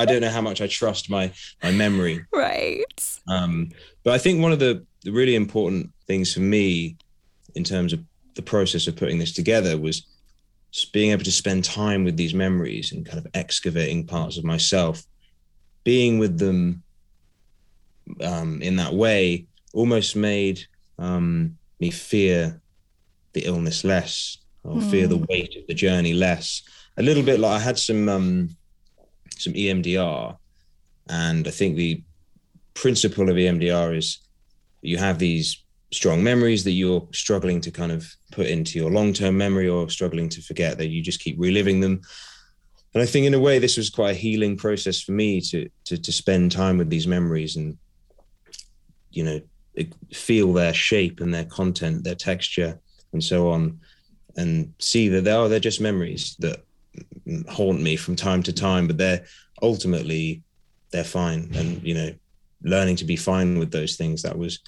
I 0.00 0.04
don't 0.04 0.20
know 0.20 0.30
how 0.30 0.40
much 0.40 0.60
I 0.60 0.68
trust 0.68 1.10
my, 1.10 1.32
my 1.62 1.72
memory. 1.72 2.24
Right. 2.32 2.84
Um, 3.26 3.70
but 4.04 4.14
I 4.14 4.18
think 4.18 4.40
one 4.40 4.52
of 4.52 4.60
the, 4.60 4.84
really 5.04 5.34
important 5.34 5.90
things 6.06 6.32
for 6.32 6.38
me 6.38 6.94
in 7.56 7.64
terms 7.64 7.92
of 7.92 7.98
the 8.36 8.42
process 8.42 8.86
of 8.86 8.94
putting 8.94 9.18
this 9.18 9.32
together 9.32 9.76
was 9.76 10.06
being 10.92 11.10
able 11.10 11.24
to 11.24 11.32
spend 11.32 11.64
time 11.64 12.04
with 12.04 12.16
these 12.16 12.34
memories 12.34 12.92
and 12.92 13.06
kind 13.06 13.18
of 13.18 13.26
excavating 13.34 14.06
parts 14.06 14.38
of 14.38 14.44
myself, 14.44 15.04
being 15.84 16.18
with 16.18 16.38
them 16.38 16.82
um, 18.22 18.62
in 18.62 18.76
that 18.76 18.94
way 18.94 19.46
almost 19.72 20.16
made 20.16 20.60
um, 20.98 21.56
me 21.80 21.90
fear 21.90 22.60
the 23.32 23.44
illness 23.44 23.84
less 23.84 24.38
or 24.64 24.80
fear 24.80 25.06
the 25.06 25.24
weight 25.28 25.56
of 25.56 25.66
the 25.66 25.74
journey 25.74 26.12
less. 26.12 26.62
A 26.96 27.02
little 27.02 27.22
bit 27.22 27.40
like 27.40 27.60
I 27.60 27.62
had 27.62 27.78
some 27.78 28.08
um, 28.08 28.50
some 29.36 29.54
EMDR, 29.54 30.36
and 31.08 31.48
I 31.48 31.50
think 31.50 31.76
the 31.76 32.02
principle 32.74 33.28
of 33.28 33.36
EMDR 33.36 33.96
is 33.96 34.18
you 34.82 34.98
have 34.98 35.18
these 35.18 35.61
strong 35.92 36.22
memories 36.22 36.64
that 36.64 36.72
you're 36.72 37.06
struggling 37.12 37.60
to 37.60 37.70
kind 37.70 37.92
of 37.92 38.10
put 38.30 38.46
into 38.46 38.78
your 38.78 38.90
long-term 38.90 39.36
memory 39.36 39.68
or 39.68 39.88
struggling 39.88 40.28
to 40.30 40.42
forget 40.42 40.78
that 40.78 40.88
you 40.88 41.02
just 41.02 41.20
keep 41.20 41.36
reliving 41.38 41.80
them. 41.80 42.00
And 42.94 43.02
i 43.02 43.06
think 43.06 43.26
in 43.26 43.34
a 43.34 43.40
way 43.40 43.58
this 43.58 43.78
was 43.78 43.88
quite 43.88 44.10
a 44.10 44.18
healing 44.18 44.56
process 44.56 45.00
for 45.00 45.12
me 45.12 45.40
to 45.40 45.68
to, 45.86 45.96
to 45.96 46.12
spend 46.12 46.52
time 46.52 46.76
with 46.76 46.90
these 46.90 47.06
memories 47.06 47.56
and 47.56 47.78
you 49.10 49.24
know 49.24 49.40
feel 50.12 50.52
their 50.52 50.74
shape 50.74 51.20
and 51.20 51.32
their 51.32 51.46
content 51.46 52.04
their 52.04 52.14
texture 52.14 52.78
and 53.14 53.24
so 53.24 53.50
on 53.50 53.80
and 54.36 54.74
see 54.78 55.08
that 55.08 55.24
they 55.24 55.32
are 55.32 55.48
they're 55.48 55.58
just 55.58 55.80
memories 55.80 56.36
that 56.40 56.62
haunt 57.48 57.80
me 57.80 57.96
from 57.96 58.14
time 58.14 58.42
to 58.42 58.52
time 58.52 58.86
but 58.86 58.98
they're 58.98 59.24
ultimately 59.62 60.42
they're 60.90 61.04
fine. 61.04 61.50
And 61.54 61.82
you 61.82 61.94
know 61.94 62.14
learning 62.62 62.96
to 62.96 63.04
be 63.04 63.16
fine 63.16 63.58
with 63.58 63.72
those 63.72 63.96
things 63.96 64.22
that 64.22 64.38
was 64.38 64.60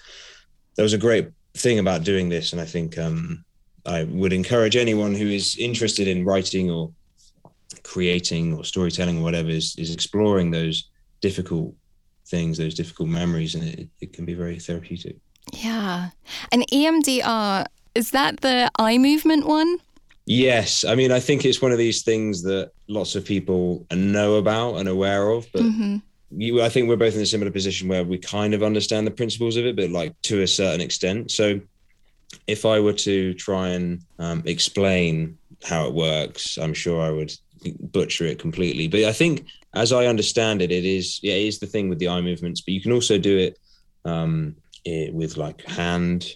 that 0.77 0.83
was 0.83 0.93
a 0.93 0.99
great 0.99 1.29
thing 1.57 1.79
about 1.79 2.05
doing 2.05 2.29
this 2.29 2.53
and 2.53 2.61
i 2.61 2.65
think 2.65 2.99
um, 2.99 3.45
i 3.87 4.05
would 4.05 4.33
encourage 4.33 4.77
anyone 4.77 5.15
who 5.15 5.27
is 5.27 5.57
interested 5.59 6.09
in 6.09 6.25
writing 6.25 6.71
or 6.71 6.91
creating 7.83 8.55
or 8.55 8.65
storytelling 8.65 9.19
or 9.19 9.23
whatever 9.23 9.51
is, 9.51 9.75
is 9.77 9.93
exploring 9.93 10.51
those 10.51 10.91
difficult 11.21 11.75
things 12.27 12.59
those 12.59 12.75
difficult 12.75 13.09
memories 13.09 13.55
and 13.55 13.65
it, 13.65 13.89
it 14.01 14.13
can 14.13 14.25
be 14.25 14.35
very 14.35 14.59
therapeutic 14.59 15.17
Yeah. 15.53 16.11
And 16.51 16.65
EMDR, 16.73 17.67
is 17.95 18.11
that 18.13 18.41
the 18.41 18.71
eye 18.79 18.99
movement 18.99 19.47
one? 19.47 19.79
yes 20.27 20.85
i 20.85 20.95
mean 20.95 21.13
i 21.13 21.21
think 21.21 21.45
it's 21.45 21.61
one 21.61 21.71
of 21.71 21.77
these 21.77 22.03
things 22.03 22.43
that 22.43 22.71
lots 22.89 23.15
of 23.15 23.27
people 23.27 23.87
know 23.93 24.37
about 24.37 24.77
and 24.77 24.89
aware 24.89 25.29
of 25.29 25.47
but 25.53 25.61
hmm 25.63 25.97
you, 26.37 26.63
I 26.63 26.69
think 26.69 26.89
we're 26.89 26.97
both 26.97 27.15
in 27.15 27.21
a 27.21 27.27
similar 27.27 27.51
position 27.51 27.89
where 27.89 28.05
we 28.05 28.19
kind 28.19 28.55
of 28.55 28.63
understand 28.63 29.07
the 29.07 29.11
principles 29.11 29.57
of 29.57 29.67
it, 29.67 29.77
but 29.77 29.91
like 29.91 30.21
to 30.23 30.43
a 30.43 30.47
certain 30.47 30.81
extent. 30.81 31.31
So 31.31 31.61
if 32.47 32.65
I 32.65 32.81
were 32.81 32.93
to 32.93 33.35
try 33.35 33.69
and 33.69 34.03
um, 34.19 34.43
explain 34.47 35.39
how 35.63 35.87
it 35.87 35.95
works, 35.95 36.59
I'm 36.59 36.75
sure 36.75 37.01
I 37.01 37.11
would 37.11 37.33
butcher 37.81 38.27
it 38.27 38.39
completely. 38.39 38.89
But 38.89 39.05
I 39.05 39.13
think, 39.13 39.47
as 39.75 39.93
I 39.93 40.07
understand 40.07 40.63
it, 40.63 40.71
it 40.71 40.85
is 40.85 41.21
yeah, 41.23 41.35
it 41.35 41.47
is 41.47 41.59
the 41.59 41.67
thing 41.67 41.89
with 41.89 41.99
the 41.99 42.09
eye 42.09 42.21
movements. 42.21 42.61
But 42.61 42.75
you 42.75 42.81
can 42.81 42.93
also 42.93 43.19
do 43.19 43.39
it, 43.39 43.59
um, 44.05 44.57
it 44.85 45.13
with 45.15 45.37
like 45.37 45.63
hand 45.63 46.35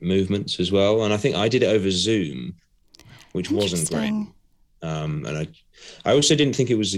movements 0.00 0.60
as 0.60 0.72
well. 0.72 1.04
And 1.04 1.12
I 1.12 1.16
think 1.16 1.36
I 1.36 1.48
did 1.48 1.62
it 1.62 1.66
over 1.66 1.90
Zoom, 1.90 2.54
which 3.32 3.50
wasn't 3.50 3.90
great. 3.90 4.12
Um, 4.82 5.26
and 5.26 5.38
I, 5.38 5.48
I 6.04 6.14
also 6.14 6.34
didn't 6.34 6.56
think 6.56 6.70
it 6.70 6.78
was 6.78 6.96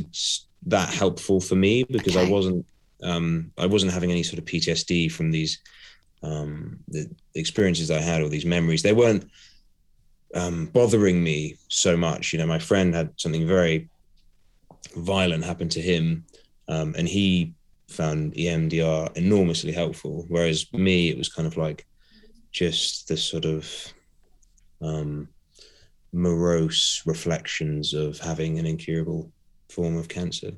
that 0.66 0.88
helpful 0.88 1.40
for 1.40 1.54
me 1.54 1.84
because 1.84 2.16
okay. 2.16 2.26
I 2.26 2.30
wasn't, 2.30 2.66
um, 3.02 3.52
I 3.58 3.66
wasn't 3.66 3.92
having 3.92 4.10
any 4.10 4.22
sort 4.22 4.38
of 4.38 4.44
PTSD 4.44 5.10
from 5.10 5.30
these, 5.30 5.58
um, 6.22 6.78
the 6.88 7.10
experiences 7.34 7.90
I 7.90 8.00
had 8.00 8.22
or 8.22 8.28
these 8.28 8.44
memories. 8.44 8.82
They 8.82 8.92
weren't 8.92 9.28
um, 10.34 10.66
bothering 10.66 11.22
me 11.22 11.56
so 11.68 11.96
much. 11.96 12.32
You 12.32 12.38
know, 12.38 12.46
my 12.46 12.58
friend 12.58 12.94
had 12.94 13.12
something 13.16 13.46
very 13.46 13.88
violent 14.96 15.44
happen 15.44 15.68
to 15.70 15.80
him, 15.80 16.24
um, 16.68 16.94
and 16.96 17.08
he 17.08 17.54
found 17.88 18.34
EMDR 18.34 19.16
enormously 19.16 19.72
helpful. 19.72 20.24
Whereas 20.28 20.72
me, 20.72 21.10
it 21.10 21.18
was 21.18 21.28
kind 21.28 21.46
of 21.46 21.56
like 21.56 21.86
just 22.50 23.08
the 23.08 23.16
sort 23.16 23.44
of 23.44 23.92
um, 24.80 25.28
morose 26.12 27.02
reflections 27.06 27.94
of 27.94 28.18
having 28.18 28.58
an 28.58 28.66
incurable 28.66 29.30
form 29.72 29.96
of 29.96 30.08
cancer. 30.08 30.52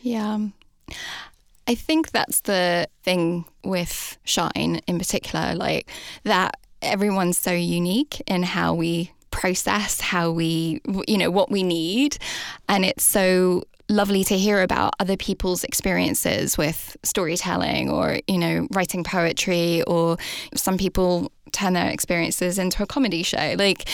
Yeah. 0.00 0.38
I 1.68 1.74
think 1.74 2.12
that's 2.12 2.40
the 2.42 2.88
thing 3.02 3.44
with 3.64 4.18
Shine 4.24 4.80
in 4.86 4.98
particular, 4.98 5.54
like 5.54 5.90
that 6.24 6.58
everyone's 6.80 7.38
so 7.38 7.52
unique 7.52 8.22
in 8.26 8.44
how 8.44 8.74
we 8.74 9.12
process, 9.30 10.00
how 10.00 10.30
we, 10.30 10.80
you 11.08 11.18
know, 11.18 11.30
what 11.30 11.50
we 11.50 11.62
need. 11.62 12.18
And 12.68 12.84
it's 12.84 13.04
so 13.04 13.64
lovely 13.88 14.24
to 14.24 14.36
hear 14.36 14.62
about 14.62 14.94
other 15.00 15.16
people's 15.16 15.64
experiences 15.64 16.58
with 16.58 16.96
storytelling 17.02 17.90
or, 17.90 18.18
you 18.26 18.38
know, 18.38 18.66
writing 18.72 19.04
poetry, 19.04 19.82
or 19.84 20.16
some 20.54 20.76
people 20.76 21.30
turn 21.52 21.72
their 21.72 21.88
experiences 21.88 22.58
into 22.58 22.82
a 22.82 22.86
comedy 22.86 23.22
show. 23.22 23.54
Like 23.58 23.88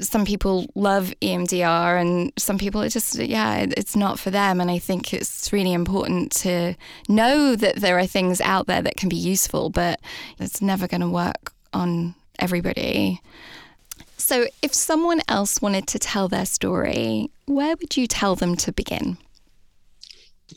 some 0.00 0.24
people 0.24 0.66
love 0.74 1.12
EMDR 1.20 2.00
and 2.00 2.32
some 2.38 2.58
people 2.58 2.82
are 2.82 2.88
just, 2.88 3.16
yeah, 3.16 3.66
it's 3.76 3.94
not 3.94 4.18
for 4.18 4.30
them. 4.30 4.60
And 4.60 4.70
I 4.70 4.78
think 4.78 5.12
it's 5.12 5.52
really 5.52 5.72
important 5.72 6.32
to 6.36 6.74
know 7.08 7.54
that 7.56 7.76
there 7.76 7.98
are 7.98 8.06
things 8.06 8.40
out 8.40 8.66
there 8.66 8.82
that 8.82 8.96
can 8.96 9.08
be 9.08 9.16
useful, 9.16 9.70
but 9.70 10.00
it's 10.38 10.62
never 10.62 10.88
going 10.88 11.02
to 11.02 11.08
work 11.08 11.52
on 11.72 12.14
everybody. 12.38 13.20
So, 14.16 14.46
if 14.62 14.72
someone 14.72 15.20
else 15.28 15.60
wanted 15.60 15.86
to 15.88 15.98
tell 15.98 16.28
their 16.28 16.46
story, 16.46 17.30
where 17.46 17.76
would 17.76 17.96
you 17.96 18.06
tell 18.06 18.36
them 18.36 18.56
to 18.56 18.72
begin? 18.72 19.18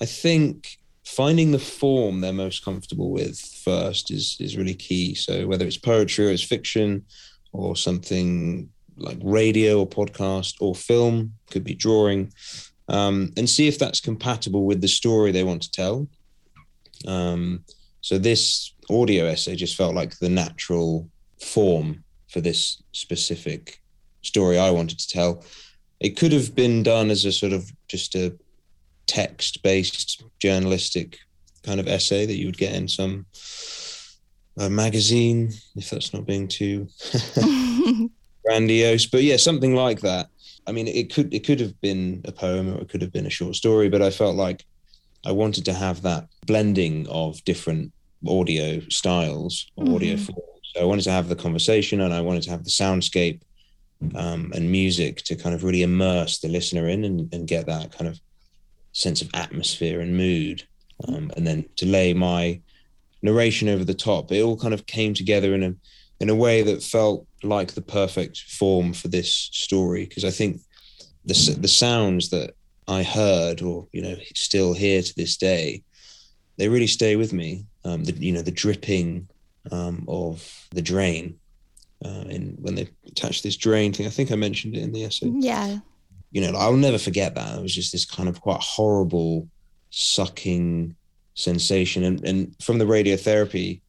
I 0.01 0.05
think 0.05 0.77
finding 1.05 1.51
the 1.51 1.59
form 1.59 2.19
they're 2.19 2.33
most 2.33 2.63
comfortable 2.65 3.11
with 3.11 3.39
first 3.39 4.11
is 4.11 4.37
is 4.39 4.57
really 4.57 4.73
key. 4.73 5.15
So 5.15 5.47
whether 5.47 5.65
it's 5.65 5.77
poetry 5.77 6.27
or 6.27 6.31
it's 6.31 6.43
fiction 6.43 7.05
or 7.53 7.75
something 7.75 8.69
like 8.97 9.17
radio 9.23 9.79
or 9.79 9.87
podcast 9.87 10.55
or 10.59 10.75
film, 10.75 11.33
could 11.49 11.63
be 11.63 11.75
drawing, 11.75 12.31
um, 12.89 13.31
and 13.37 13.49
see 13.49 13.67
if 13.67 13.77
that's 13.79 13.99
compatible 13.99 14.65
with 14.65 14.81
the 14.81 14.87
story 14.87 15.31
they 15.31 15.43
want 15.43 15.61
to 15.63 15.71
tell. 15.71 16.07
Um, 17.07 17.63
so 18.01 18.17
this 18.17 18.73
audio 18.89 19.25
essay 19.25 19.55
just 19.55 19.75
felt 19.75 19.95
like 19.95 20.17
the 20.17 20.29
natural 20.29 21.09
form 21.41 22.03
for 22.29 22.41
this 22.41 22.81
specific 22.91 23.81
story 24.21 24.57
I 24.57 24.71
wanted 24.71 24.99
to 24.99 25.07
tell. 25.07 25.43
It 25.99 26.17
could 26.17 26.31
have 26.31 26.55
been 26.55 26.83
done 26.83 27.09
as 27.09 27.25
a 27.25 27.31
sort 27.31 27.53
of 27.53 27.71
just 27.87 28.15
a 28.15 28.35
text 29.07 29.63
based 29.63 30.23
journalistic 30.39 31.17
kind 31.63 31.79
of 31.79 31.87
essay 31.87 32.25
that 32.25 32.37
you 32.37 32.45
would 32.45 32.57
get 32.57 32.73
in 32.73 32.87
some 32.87 33.25
uh, 34.59 34.69
magazine, 34.69 35.51
if 35.75 35.89
that's 35.89 36.13
not 36.13 36.25
being 36.25 36.47
too 36.47 36.87
grandiose. 38.45 39.05
But 39.05 39.23
yeah, 39.23 39.37
something 39.37 39.75
like 39.75 40.01
that. 40.01 40.27
I 40.65 40.71
mean, 40.71 40.87
it 40.87 41.13
could 41.13 41.33
it 41.33 41.45
could 41.45 41.59
have 41.59 41.79
been 41.81 42.21
a 42.25 42.31
poem 42.31 42.73
or 42.73 42.81
it 42.81 42.89
could 42.89 43.01
have 43.01 43.13
been 43.13 43.25
a 43.25 43.31
short 43.31 43.55
story, 43.55 43.89
but 43.89 44.01
I 44.01 44.09
felt 44.09 44.35
like 44.35 44.65
I 45.25 45.31
wanted 45.31 45.65
to 45.65 45.73
have 45.73 46.01
that 46.01 46.27
blending 46.45 47.07
of 47.09 47.43
different 47.45 47.91
audio 48.27 48.79
styles 48.89 49.71
or 49.75 49.85
mm-hmm. 49.85 49.95
audio 49.95 50.17
forms. 50.17 50.71
So 50.73 50.81
I 50.81 50.85
wanted 50.85 51.03
to 51.03 51.11
have 51.11 51.29
the 51.29 51.35
conversation 51.35 52.01
and 52.01 52.13
I 52.13 52.21
wanted 52.21 52.43
to 52.43 52.49
have 52.49 52.63
the 52.63 52.69
soundscape 52.69 53.41
um, 54.15 54.51
and 54.55 54.71
music 54.71 55.17
to 55.23 55.35
kind 55.35 55.55
of 55.55 55.63
really 55.63 55.83
immerse 55.83 56.39
the 56.39 56.49
listener 56.49 56.87
in 56.87 57.03
and, 57.03 57.33
and 57.33 57.47
get 57.47 57.65
that 57.67 57.91
kind 57.91 58.07
of 58.07 58.19
sense 58.97 59.21
of 59.21 59.29
atmosphere 59.35 60.01
and 60.01 60.17
mood. 60.17 60.63
Um, 61.07 61.31
and 61.37 61.45
then 61.45 61.65
to 61.75 61.85
lay 61.85 62.13
my 62.13 62.59
narration 63.21 63.69
over 63.69 63.83
the 63.83 63.93
top, 63.93 64.31
it 64.31 64.41
all 64.41 64.57
kind 64.57 64.73
of 64.73 64.87
came 64.87 65.13
together 65.13 65.53
in 65.53 65.63
a 65.63 65.75
in 66.19 66.29
a 66.29 66.35
way 66.35 66.63
that 66.63 66.81
felt 66.81 67.27
like 67.43 67.73
the 67.73 67.81
perfect 67.81 68.41
form 68.49 68.91
for 68.93 69.07
this 69.07 69.49
story. 69.53 70.05
Because 70.05 70.25
I 70.25 70.31
think 70.31 70.61
the 71.25 71.57
the 71.59 71.67
sounds 71.67 72.29
that 72.29 72.55
I 72.87 73.03
heard, 73.03 73.61
or 73.61 73.87
you 73.91 74.01
know, 74.01 74.15
still 74.33 74.73
hear 74.73 75.01
to 75.01 75.15
this 75.15 75.37
day, 75.37 75.83
they 76.57 76.67
really 76.67 76.87
stay 76.87 77.15
with 77.15 77.33
me. 77.33 77.65
Um, 77.85 78.03
the 78.03 78.13
you 78.13 78.33
know 78.33 78.41
the 78.41 78.51
dripping 78.51 79.27
um, 79.71 80.05
of 80.07 80.67
the 80.71 80.81
drain, 80.81 81.37
uh, 82.03 82.25
and 82.33 82.57
when 82.59 82.73
they 82.73 82.89
attach 83.05 83.43
this 83.43 83.57
drain 83.57 83.93
thing, 83.93 84.07
I 84.07 84.09
think 84.09 84.31
I 84.31 84.35
mentioned 84.35 84.75
it 84.75 84.81
in 84.81 84.91
the 84.91 85.05
essay. 85.05 85.31
Yeah, 85.37 85.77
you 86.31 86.41
know, 86.41 86.57
I'll 86.57 86.73
never 86.73 86.97
forget 86.97 87.35
that. 87.35 87.57
It 87.57 87.61
was 87.61 87.73
just 87.73 87.91
this 87.91 88.05
kind 88.05 88.27
of 88.27 88.41
quite 88.41 88.61
horrible, 88.61 89.47
sucking 89.89 90.95
sensation. 91.33 92.03
And, 92.03 92.23
and 92.25 92.55
from 92.61 92.77
the 92.77 92.85
radiotherapy, 92.85 93.81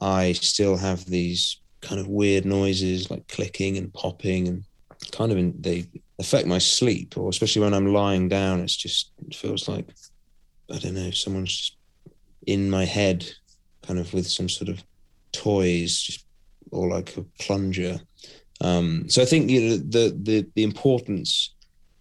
I 0.00 0.32
still 0.32 0.76
have 0.76 1.04
these 1.04 1.60
kind 1.80 2.00
of 2.00 2.08
weird 2.08 2.44
noises 2.44 3.10
like 3.10 3.26
clicking 3.28 3.76
and 3.76 3.92
popping 3.92 4.48
and 4.48 4.64
kind 5.12 5.32
of 5.32 5.38
in, 5.38 5.54
they 5.60 5.86
affect 6.18 6.46
my 6.46 6.58
sleep 6.58 7.16
or 7.16 7.28
especially 7.28 7.62
when 7.62 7.74
I'm 7.74 7.92
lying 7.92 8.28
down. 8.28 8.60
It's 8.60 8.76
just, 8.76 9.12
it 9.26 9.34
feels 9.34 9.68
like, 9.68 9.88
I 10.72 10.78
don't 10.78 10.94
know, 10.94 11.10
someone's 11.10 11.56
just 11.56 11.76
in 12.46 12.70
my 12.70 12.84
head 12.84 13.28
kind 13.82 13.98
of 13.98 14.12
with 14.14 14.26
some 14.26 14.48
sort 14.48 14.68
of 14.68 14.82
toys 15.32 16.00
just, 16.00 16.24
or 16.70 16.88
like 16.88 17.16
a 17.16 17.22
plunger. 17.40 17.98
Um, 18.60 19.08
so 19.08 19.22
I 19.22 19.24
think 19.24 19.50
you 19.50 19.60
know, 19.60 19.76
the, 19.76 20.18
the, 20.22 20.46
the 20.54 20.62
importance 20.62 21.54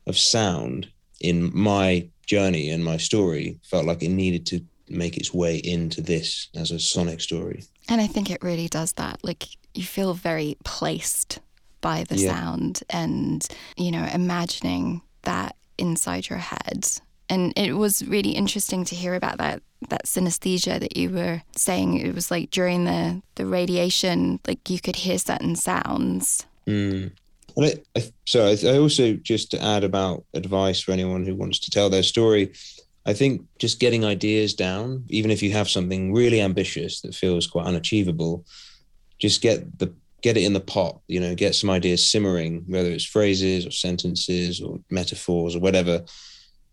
of 0.10 0.18
sound 0.18 0.89
in 1.22 1.51
my 1.55 2.07
journey 2.26 2.70
and 2.70 2.84
my 2.84 2.97
story 2.97 3.60
felt 3.64 3.86
like 3.86 4.03
it 4.03 4.10
needed 4.10 4.45
to 4.47 4.62
make 4.89 5.18
its 5.18 5.34
way 5.34 5.57
into 5.57 6.01
this 6.01 6.49
as 6.55 6.72
a 6.72 6.80
sonic 6.80 7.22
story. 7.22 7.64
And 7.88 8.01
I 8.01 8.07
think 8.07 8.30
it 8.30 8.43
really 8.43 8.68
does 8.68 8.93
that. 8.93 9.20
Like 9.24 9.47
you 9.74 9.84
feel 9.84 10.14
very 10.14 10.57
placed 10.64 11.39
by 11.82 12.03
the 12.03 12.18
yeah. 12.18 12.34
sound 12.34 12.82
and, 12.89 13.47
you 13.78 13.91
know, 13.91 14.07
imagining 14.14 15.01
that 15.24 15.55
inside 15.78 16.30
your 16.30 16.39
head. 16.39 16.88
And 17.30 17.53
it 17.55 17.74
was 17.74 18.05
really 18.05 18.32
interesting 18.32 18.84
to 18.86 18.95
hear 18.95 19.16
about 19.16 19.38
that 19.38 19.62
that 19.88 20.05
synesthesia 20.05 20.80
that 20.80 20.97
you 20.97 21.10
were 21.10 21.41
saying. 21.55 21.99
It 21.99 22.14
was 22.14 22.32
like 22.32 22.49
during 22.51 22.86
the 22.86 23.22
the 23.36 23.45
radiation, 23.45 24.39
like 24.47 24.70
you 24.70 24.80
could 24.80 24.97
hear 24.97 25.18
certain 25.18 25.55
sounds. 25.55 26.45
Mm. 26.68 27.12
And 27.56 27.66
I, 27.66 27.74
I, 27.95 28.12
so 28.26 28.47
I, 28.47 28.58
I 28.68 28.78
also 28.78 29.14
just 29.14 29.52
to 29.52 29.64
add 29.64 29.84
about 29.84 30.24
advice 30.34 30.80
for 30.80 30.91
anyone 30.91 31.26
who 31.26 31.36
wants 31.36 31.60
to 31.60 31.72
tell 31.72 31.89
their 31.89 32.04
story. 32.04 32.54
I 33.06 33.14
think 33.14 33.45
just 33.58 33.80
getting 33.80 34.06
ideas 34.06 34.54
down, 34.54 35.06
even 35.08 35.32
if 35.32 35.41
you 35.41 35.52
have 35.52 35.70
something 35.70 36.14
really 36.14 36.41
ambitious 36.41 37.02
that 37.02 37.16
feels 37.16 37.47
quite 37.47 37.66
unachievable, 37.66 38.45
just 39.20 39.41
get 39.41 39.80
the 39.80 39.93
get 40.22 40.38
it 40.38 40.43
in 40.43 40.54
the 40.54 40.60
pot. 40.60 41.00
You 41.08 41.20
know, 41.20 41.36
get 41.36 41.56
some 41.56 41.70
ideas 41.70 42.10
simmering, 42.10 42.66
whether 42.68 42.89
it's 42.89 43.06
phrases 43.06 43.66
or 43.66 43.72
sentences 43.72 44.62
or 44.62 44.80
metaphors 44.89 45.56
or 45.56 45.60
whatever. 45.60 46.04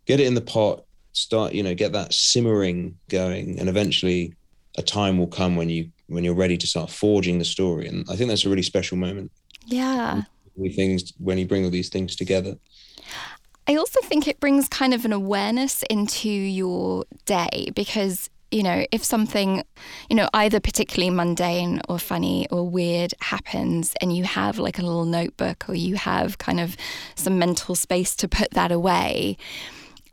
Get 0.04 0.20
it 0.20 0.26
in 0.26 0.34
the 0.34 0.40
pot. 0.40 0.84
Start, 1.12 1.54
you 1.54 1.62
know, 1.62 1.74
get 1.74 1.92
that 1.92 2.12
simmering 2.12 2.98
going, 3.08 3.58
and 3.58 3.70
eventually, 3.70 4.34
a 4.76 4.82
time 4.82 5.16
will 5.16 5.28
come 5.28 5.56
when 5.56 5.70
you 5.70 5.90
when 6.08 6.22
you're 6.22 6.34
ready 6.34 6.58
to 6.58 6.66
start 6.66 6.90
forging 6.90 7.38
the 7.38 7.44
story. 7.44 7.86
And 7.88 8.06
I 8.10 8.16
think 8.16 8.28
that's 8.28 8.44
a 8.44 8.50
really 8.50 8.62
special 8.62 8.98
moment. 8.98 9.32
Yeah 9.64 10.24
things 10.74 11.12
when 11.18 11.38
you 11.38 11.46
bring 11.46 11.64
all 11.64 11.70
these 11.70 11.88
things 11.88 12.16
together. 12.16 12.56
I 13.68 13.76
also 13.76 14.00
think 14.02 14.28
it 14.28 14.38
brings 14.38 14.68
kind 14.68 14.94
of 14.94 15.04
an 15.04 15.12
awareness 15.12 15.82
into 15.90 16.28
your 16.28 17.04
day 17.24 17.70
because 17.74 18.30
you 18.52 18.62
know, 18.62 18.86
if 18.92 19.02
something, 19.02 19.64
you 20.08 20.16
know, 20.16 20.28
either 20.32 20.60
particularly 20.60 21.10
mundane 21.10 21.80
or 21.88 21.98
funny 21.98 22.46
or 22.50 22.68
weird 22.68 23.12
happens 23.20 23.92
and 24.00 24.16
you 24.16 24.22
have 24.22 24.58
like 24.58 24.78
a 24.78 24.82
little 24.82 25.04
notebook 25.04 25.68
or 25.68 25.74
you 25.74 25.96
have 25.96 26.38
kind 26.38 26.60
of 26.60 26.76
some 27.16 27.38
mental 27.38 27.74
space 27.74 28.14
to 28.16 28.28
put 28.28 28.52
that 28.52 28.70
away, 28.70 29.36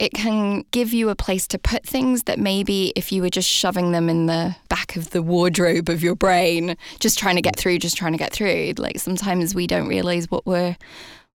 it 0.03 0.11
can 0.11 0.65
give 0.71 0.93
you 0.93 1.07
a 1.07 1.15
place 1.15 1.47
to 1.47 1.57
put 1.57 1.85
things 1.85 2.23
that 2.23 2.37
maybe 2.37 2.91
if 2.93 3.09
you 3.13 3.21
were 3.21 3.29
just 3.29 3.47
shoving 3.47 3.93
them 3.93 4.09
in 4.09 4.25
the 4.25 4.53
back 4.67 4.97
of 4.97 5.11
the 5.11 5.21
wardrobe 5.21 5.87
of 5.87 6.03
your 6.03 6.13
brain, 6.13 6.75
just 6.99 7.17
trying 7.17 7.37
to 7.37 7.41
get 7.41 7.55
through, 7.55 7.79
just 7.79 7.95
trying 7.95 8.11
to 8.11 8.17
get 8.17 8.33
through, 8.33 8.73
like 8.77 8.99
sometimes 8.99 9.55
we 9.55 9.65
don't 9.65 9.87
realize 9.87 10.29
what 10.29 10.45
we're 10.45 10.75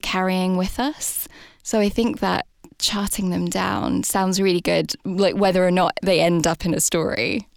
carrying 0.03 0.59
with 0.59 0.79
us. 0.79 1.27
So 1.63 1.81
I 1.81 1.89
think 1.89 2.21
that 2.21 2.47
charting 2.79 3.31
them 3.31 3.47
down 3.47 4.03
sounds 4.03 4.39
really 4.39 4.61
good, 4.61 4.93
like 5.07 5.35
whether 5.35 5.67
or 5.67 5.71
not 5.71 5.97
they 6.03 6.21
end 6.21 6.47
up 6.47 6.67
in 6.67 6.75
a 6.75 6.81
story. 6.81 7.49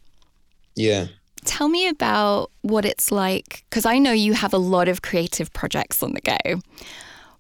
Yeah. 0.78 1.08
Tell 1.44 1.68
me 1.68 1.90
about 1.90 2.52
what 2.62 2.86
it's 2.86 3.12
like, 3.12 3.66
because 3.70 3.86
I 3.86 3.98
know 3.98 4.14
you 4.14 4.32
have 4.32 4.54
a 4.54 4.58
lot 4.58 4.88
of 4.88 5.02
creative 5.02 5.52
projects 5.52 6.02
on 6.02 6.14
the 6.14 6.22
go. 6.22 6.62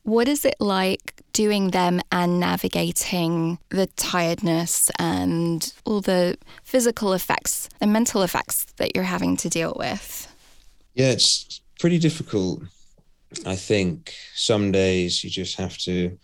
What 0.03 0.27
is 0.27 0.45
it 0.45 0.55
like 0.59 1.21
doing 1.31 1.71
them 1.71 2.01
and 2.11 2.39
navigating 2.39 3.59
the 3.69 3.87
tiredness 3.87 4.89
and 4.97 5.71
all 5.85 6.01
the 6.01 6.37
physical 6.63 7.13
effects 7.13 7.69
and 7.79 7.93
mental 7.93 8.23
effects 8.23 8.65
that 8.77 8.95
you're 8.95 9.03
having 9.05 9.37
to 9.37 9.49
deal 9.49 9.75
with? 9.77 10.27
Yeah, 10.95 11.11
it's 11.11 11.61
pretty 11.79 11.99
difficult. 11.99 12.63
I 13.45 13.55
think 13.55 14.13
some 14.35 14.71
days 14.71 15.23
you 15.23 15.29
just 15.29 15.55
have 15.57 15.77
to 15.79 16.17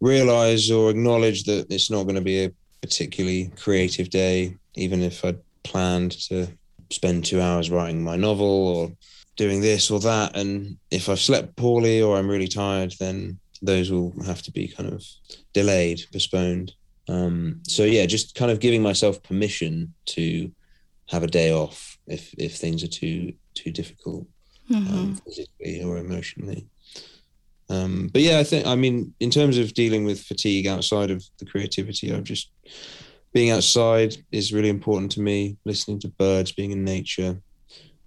realize 0.00 0.70
or 0.70 0.90
acknowledge 0.90 1.44
that 1.44 1.66
it's 1.70 1.90
not 1.90 2.04
going 2.04 2.16
to 2.16 2.20
be 2.20 2.44
a 2.44 2.52
particularly 2.80 3.50
creative 3.56 4.08
day, 4.10 4.56
even 4.74 5.02
if 5.02 5.24
I'd 5.24 5.38
planned 5.64 6.12
to 6.28 6.46
spend 6.90 7.24
two 7.24 7.40
hours 7.40 7.70
writing 7.70 8.04
my 8.04 8.16
novel 8.16 8.46
or 8.46 8.92
doing 9.36 9.60
this 9.60 9.90
or 9.90 10.00
that. 10.00 10.36
And 10.36 10.78
if 10.90 11.08
I've 11.08 11.20
slept 11.20 11.56
poorly 11.56 12.02
or 12.02 12.16
I'm 12.16 12.28
really 12.28 12.48
tired, 12.48 12.94
then 12.98 13.38
those 13.62 13.90
will 13.90 14.14
have 14.24 14.42
to 14.42 14.50
be 14.50 14.68
kind 14.68 14.92
of 14.92 15.04
delayed, 15.52 16.02
postponed. 16.12 16.72
Um, 17.08 17.60
so 17.66 17.84
yeah, 17.84 18.06
just 18.06 18.34
kind 18.34 18.50
of 18.50 18.60
giving 18.60 18.82
myself 18.82 19.22
permission 19.22 19.94
to 20.06 20.50
have 21.08 21.22
a 21.22 21.28
day 21.28 21.52
off 21.52 21.98
if 22.08 22.34
if 22.36 22.56
things 22.56 22.82
are 22.82 22.88
too 22.88 23.32
too 23.54 23.70
difficult 23.70 24.26
mm-hmm. 24.70 24.94
um, 24.94 25.14
physically 25.16 25.82
or 25.82 25.98
emotionally. 25.98 26.66
Um, 27.68 28.08
but 28.12 28.22
yeah, 28.22 28.38
I 28.38 28.44
think 28.44 28.66
I 28.66 28.74
mean 28.74 29.14
in 29.20 29.30
terms 29.30 29.58
of 29.58 29.74
dealing 29.74 30.04
with 30.04 30.22
fatigue 30.22 30.66
outside 30.66 31.10
of 31.10 31.24
the 31.38 31.46
creativity, 31.46 32.12
I've 32.12 32.24
just 32.24 32.50
being 33.32 33.50
outside 33.50 34.16
is 34.32 34.52
really 34.52 34.68
important 34.68 35.12
to 35.12 35.20
me. 35.20 35.56
Listening 35.64 36.00
to 36.00 36.08
birds, 36.08 36.52
being 36.52 36.70
in 36.70 36.84
nature, 36.84 37.40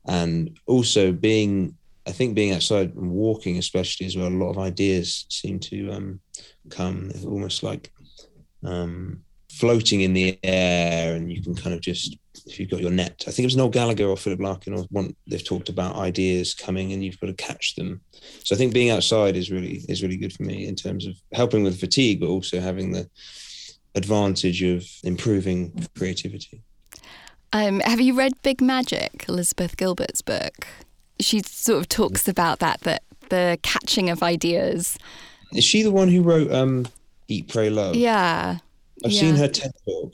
and 0.07 0.57
also 0.65 1.11
being 1.11 1.75
I 2.07 2.11
think 2.11 2.33
being 2.33 2.53
outside 2.53 2.95
and 2.95 3.11
walking, 3.11 3.57
especially 3.59 4.07
as 4.07 4.17
well, 4.17 4.27
a 4.27 4.29
lot 4.29 4.49
of 4.49 4.57
ideas 4.57 5.27
seem 5.29 5.59
to 5.59 5.91
um, 5.91 6.19
come 6.69 7.11
almost 7.23 7.61
like 7.61 7.93
um, 8.63 9.21
floating 9.51 10.01
in 10.01 10.13
the 10.13 10.39
air, 10.43 11.15
and 11.15 11.31
you 11.31 11.43
can 11.43 11.53
kind 11.53 11.75
of 11.75 11.81
just 11.81 12.17
if 12.47 12.59
you've 12.59 12.71
got 12.71 12.81
your 12.81 12.89
net. 12.91 13.23
I 13.27 13.31
think 13.31 13.43
it 13.43 13.47
was 13.47 13.57
Noel 13.57 13.69
Gallagher 13.69 14.05
or 14.05 14.17
Philip 14.17 14.39
Larkin 14.39 14.73
or 14.73 14.85
one. 14.89 15.15
They've 15.27 15.43
talked 15.43 15.69
about 15.69 15.97
ideas 15.97 16.55
coming, 16.55 16.93
and 16.93 17.03
you've 17.03 17.19
got 17.19 17.27
to 17.27 17.33
catch 17.33 17.75
them. 17.75 18.01
So 18.43 18.55
I 18.55 18.57
think 18.57 18.73
being 18.73 18.89
outside 18.89 19.35
is 19.35 19.51
really 19.51 19.85
is 19.87 20.01
really 20.01 20.17
good 20.17 20.33
for 20.33 20.43
me 20.43 20.67
in 20.67 20.75
terms 20.75 21.05
of 21.05 21.15
helping 21.33 21.63
with 21.63 21.79
fatigue, 21.79 22.21
but 22.21 22.29
also 22.29 22.59
having 22.59 22.91
the 22.91 23.07
advantage 23.93 24.63
of 24.63 24.83
improving 25.03 25.87
creativity. 25.95 26.63
Um, 27.51 27.79
have 27.81 27.99
you 27.99 28.13
read 28.13 28.33
Big 28.43 28.61
Magic, 28.61 29.25
Elizabeth 29.27 29.75
Gilbert's 29.77 30.21
book? 30.21 30.67
She 31.19 31.41
sort 31.41 31.79
of 31.79 31.89
talks 31.89 32.27
about 32.27 32.59
that 32.59 32.81
that 32.81 33.03
the 33.29 33.57
catching 33.63 34.09
of 34.09 34.23
ideas. 34.23 34.97
Is 35.53 35.63
she 35.63 35.83
the 35.83 35.91
one 35.91 36.09
who 36.09 36.21
wrote 36.21 36.51
um, 36.51 36.87
Eat, 37.27 37.47
Pray, 37.49 37.69
Love? 37.69 37.95
Yeah. 37.95 38.57
I've 39.03 39.11
yeah. 39.11 39.19
seen 39.19 39.35
her 39.35 39.47
TED 39.47 39.71
talk. 39.85 40.13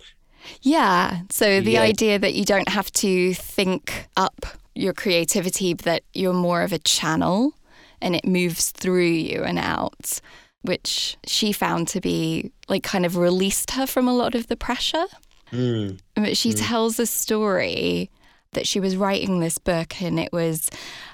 Yeah. 0.62 1.22
So 1.30 1.60
the 1.62 1.72
Yeah. 1.74 1.82
idea 1.82 2.20
that 2.20 2.34
you 2.36 2.46
don't 2.46 2.70
have 2.70 2.92
to 2.94 3.34
think 3.34 4.08
up 4.16 4.46
your 4.76 4.94
creativity, 4.94 5.74
but 5.74 5.86
that 5.86 6.04
you're 6.14 6.34
more 6.34 6.62
of 6.62 6.72
a 6.74 6.80
channel 6.80 7.54
and 8.02 8.16
it 8.16 8.26
moves 8.26 8.72
through 8.72 9.06
you 9.08 9.44
and 9.44 9.58
out, 9.58 10.20
which 10.62 11.18
she 11.26 11.52
found 11.52 11.88
to 11.90 12.02
be 12.02 12.52
like 12.68 12.84
kind 12.84 13.06
of 13.06 13.18
released 13.18 13.72
her 13.72 13.88
from 13.88 14.08
a 14.08 14.14
lot 14.14 14.36
of 14.36 14.48
the 14.48 14.56
pressure. 14.58 15.06
Mm. 15.56 16.00
But 16.16 16.38
she 16.38 16.54
tells 16.54 17.00
a 17.00 17.06
story 17.06 18.10
that 18.54 18.68
she 18.68 18.80
was 18.80 18.96
writing 18.96 19.40
this 19.40 19.58
book 19.58 20.02
and 20.02 20.20
it 20.20 20.32
was 20.34 20.70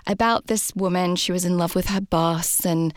about 0.07 0.47
this 0.47 0.73
woman. 0.75 1.15
She 1.15 1.31
was 1.31 1.43
in 1.43 1.57
love 1.57 1.75
with 1.75 1.87
her 1.87 2.01
boss, 2.01 2.65
and 2.65 2.93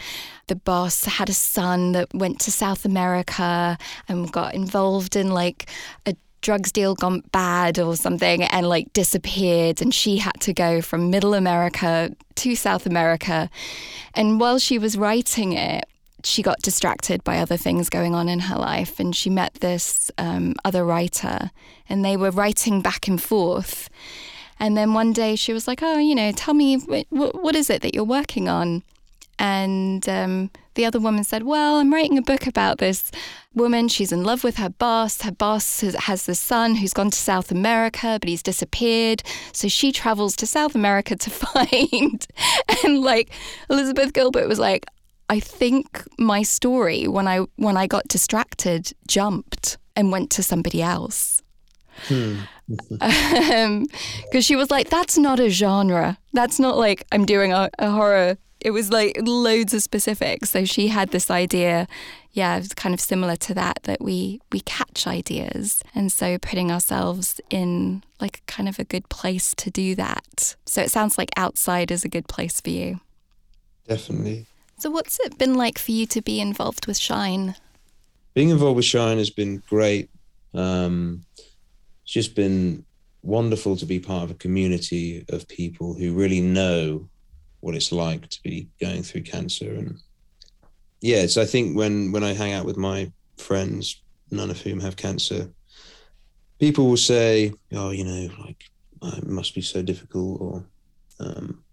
the 0.47 0.57
boss 0.57 1.05
had 1.05 1.29
a 1.29 1.35
son 1.35 1.93
that 1.93 2.15
went 2.15 2.41
to 2.41 2.53
South 2.53 2.85
America 2.85 3.77
and 4.09 4.33
got 4.33 4.55
involved 4.55 5.17
in 5.17 5.31
like 5.31 5.69
a 6.07 6.15
drugs 6.41 6.71
deal 6.71 6.95
gone 6.95 7.23
bad 7.33 7.79
or 7.79 7.97
something 7.97 8.43
and 8.43 8.69
like 8.69 8.93
disappeared. 8.93 9.81
And 9.81 9.95
she 9.95 10.19
had 10.19 10.39
to 10.41 10.53
go 10.53 10.81
from 10.83 11.11
middle 11.11 11.35
America 11.35 12.15
to 12.37 12.55
South 12.55 12.87
America. 12.87 13.51
And 14.15 14.39
while 14.39 14.59
she 14.59 14.79
was 14.79 14.97
writing 14.97 15.55
it, 15.55 15.85
she 16.27 16.43
got 16.43 16.61
distracted 16.63 17.23
by 17.25 17.39
other 17.39 17.57
things 17.57 17.89
going 17.91 18.15
on 18.15 18.29
in 18.29 18.41
her 18.41 18.57
life 18.57 18.99
and 18.99 19.15
she 19.15 19.31
met 19.31 19.55
this 19.55 20.11
um, 20.19 20.55
other 20.65 20.85
writer 20.85 21.51
and 21.89 22.05
they 22.05 22.17
were 22.17 22.31
writing 22.31 22.81
back 22.81 23.07
and 23.07 23.23
forth. 23.23 23.89
And 24.59 24.77
then 24.77 24.95
one 24.95 25.13
day 25.13 25.37
she 25.37 25.53
was 25.53 25.69
like 25.69 25.83
oh 25.83 25.99
you 25.99 26.15
know 26.15 26.33
tell 26.33 26.55
me 26.55 26.79
wh- 26.79 27.09
wh- 27.11 27.35
what 27.35 27.55
is 27.55 27.71
it 27.71 27.83
that 27.83 27.95
you're 27.95 28.05
working 28.05 28.49
on? 28.49 28.83
And 29.39 30.09
um, 30.09 30.51
the 30.75 30.85
other 30.85 31.01
woman 31.01 31.25
said 31.25 31.43
well 31.43 31.77
i'm 31.77 31.93
writing 31.93 32.17
a 32.19 32.23
book 32.23 32.47
about 32.47 32.79
this 32.79 33.11
woman. 33.53 33.87
She's 33.87 34.11
in 34.11 34.25
love 34.25 34.43
with 34.43 34.57
her 34.57 34.69
boss. 34.69 35.23
Her 35.23 35.31
boss 35.31 35.81
has, 35.83 35.95
has 35.95 36.27
this 36.27 36.41
son 36.41 36.75
who's 36.75 36.93
gone 36.93 37.11
to 37.11 37.19
south 37.19 37.51
america 37.51 38.19
but 38.21 38.29
he's 38.29 38.43
disappeared. 38.43 39.23
So 39.53 39.69
she 39.69 39.93
travels 39.93 40.37
to 40.37 40.47
south 40.47 40.75
america 40.75 41.17
to 41.17 41.31
find 41.45 42.27
and 42.85 43.03
like 43.03 43.31
elizabeth 43.69 44.13
gilbert 44.13 44.49
was 44.49 44.59
like 44.59 44.87
I 45.29 45.41
think 45.41 46.05
my 46.19 46.43
story 46.43 47.09
when 47.09 47.27
I 47.27 47.39
when 47.57 47.77
I 47.77 47.87
got 47.87 48.07
distracted 48.09 48.93
jumped 49.09 49.79
and 49.97 50.13
went 50.13 50.31
to 50.33 50.43
somebody 50.43 50.83
else. 50.83 51.43
Hmm. 52.09 52.41
Um, 53.55 53.87
because 54.25 54.45
she 54.45 54.57
was 54.57 54.71
like, 54.71 54.89
"That's 54.89 55.19
not 55.19 55.39
a 55.39 55.51
genre. 55.51 56.19
That's 56.33 56.59
not 56.59 56.77
like 56.79 57.05
I'm 57.13 57.27
doing 57.27 57.53
a, 57.53 57.69
a 57.79 57.91
horror." 57.91 58.39
It 58.61 58.71
was 58.71 58.91
like 58.91 59.19
loads 59.21 59.75
of 59.75 59.83
specifics. 59.83 60.51
So 60.51 60.65
she 60.65 60.89
had 60.89 61.11
this 61.11 61.31
idea, 61.31 61.87
yeah, 62.33 62.57
it's 62.57 62.73
kind 62.73 62.95
of 62.95 63.01
similar 63.01 63.37
to 63.37 63.55
that 63.55 63.81
that 63.83 64.01
we 64.01 64.41
we 64.51 64.61
catch 64.61 65.07
ideas, 65.07 65.83
and 65.95 66.11
so 66.11 66.39
putting 66.39 66.73
ourselves 66.73 67.41
in 67.51 68.03
like 68.21 68.43
kind 68.47 68.69
of 68.69 68.79
a 68.79 68.85
good 68.85 69.09
place 69.11 69.55
to 69.57 69.71
do 69.71 69.95
that. 69.97 70.57
So 70.65 70.81
it 70.81 70.91
sounds 70.91 71.19
like 71.19 71.31
outside 71.37 71.91
is 71.91 72.05
a 72.05 72.09
good 72.09 72.27
place 72.29 72.61
for 72.61 72.71
you. 72.71 73.01
Definitely. 73.87 74.47
So, 74.85 74.91
what's 74.91 75.19
it 75.21 75.39
been 75.39 75.55
like 75.55 75.79
for 75.79 75.93
you 75.93 76.05
to 76.09 76.21
be 76.21 76.39
involved 76.39 76.87
with 76.87 76.99
Shine? 76.99 77.55
being 78.35 78.51
involved 78.51 78.77
with 78.77 78.85
Shine 78.85 79.17
has 79.17 79.31
been 79.31 79.63
great. 79.67 80.11
Um, 80.53 81.25
it's 82.03 82.13
just 82.13 82.35
been 82.35 82.85
wonderful 83.23 83.79
to 83.79 83.87
be 83.87 83.99
part 83.99 84.25
of 84.25 84.31
a 84.31 84.35
community 84.35 85.25
of 85.31 85.49
people 85.49 85.95
who 85.95 86.13
really 86.13 86.43
know 86.43 87.09
what 87.61 87.75
it's 87.75 87.93
like 87.93 88.29
to 88.29 88.43
be 88.43 88.69
going 88.79 89.03
through 89.03 89.23
cancer. 89.23 89.73
And 89.73 90.01
yeah, 91.01 91.29
so 91.29 91.41
I 91.41 91.47
think 91.47 91.75
when 91.75 92.13
when 92.13 92.23
I 92.23 92.35
hang 92.35 92.53
out 92.53 92.67
with 92.67 92.77
my 92.77 93.11
friends, 93.39 94.03
none 94.31 94.51
of 94.51 94.61
whom 94.61 94.81
have 94.81 94.97
cancer, 94.97 95.49
people 96.61 96.91
will 96.91 96.99
say, 96.99 97.55
"Oh, 97.73 97.89
you 97.89 98.05
know, 98.05 98.29
like 98.45 98.65
it 99.03 99.27
must 99.27 99.55
be 99.55 99.63
so 99.63 99.81
difficult," 99.81 100.43
or 100.43 100.63
um, 101.21 101.64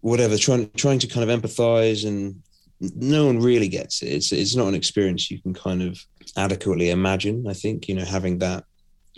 whatever. 0.00 0.36
Trying 0.36 0.70
trying 0.76 0.98
to 1.00 1.06
kind 1.06 1.28
of 1.28 1.40
empathize 1.40 2.06
and 2.06 2.42
no 2.80 3.26
one 3.26 3.40
really 3.40 3.68
gets 3.68 4.02
it. 4.02 4.08
It's 4.08 4.32
it's 4.32 4.56
not 4.56 4.68
an 4.68 4.74
experience 4.74 5.30
you 5.30 5.40
can 5.40 5.54
kind 5.54 5.82
of 5.82 5.98
adequately 6.36 6.90
imagine. 6.90 7.46
I 7.48 7.54
think 7.54 7.88
you 7.88 7.94
know 7.94 8.04
having 8.04 8.38
that 8.38 8.64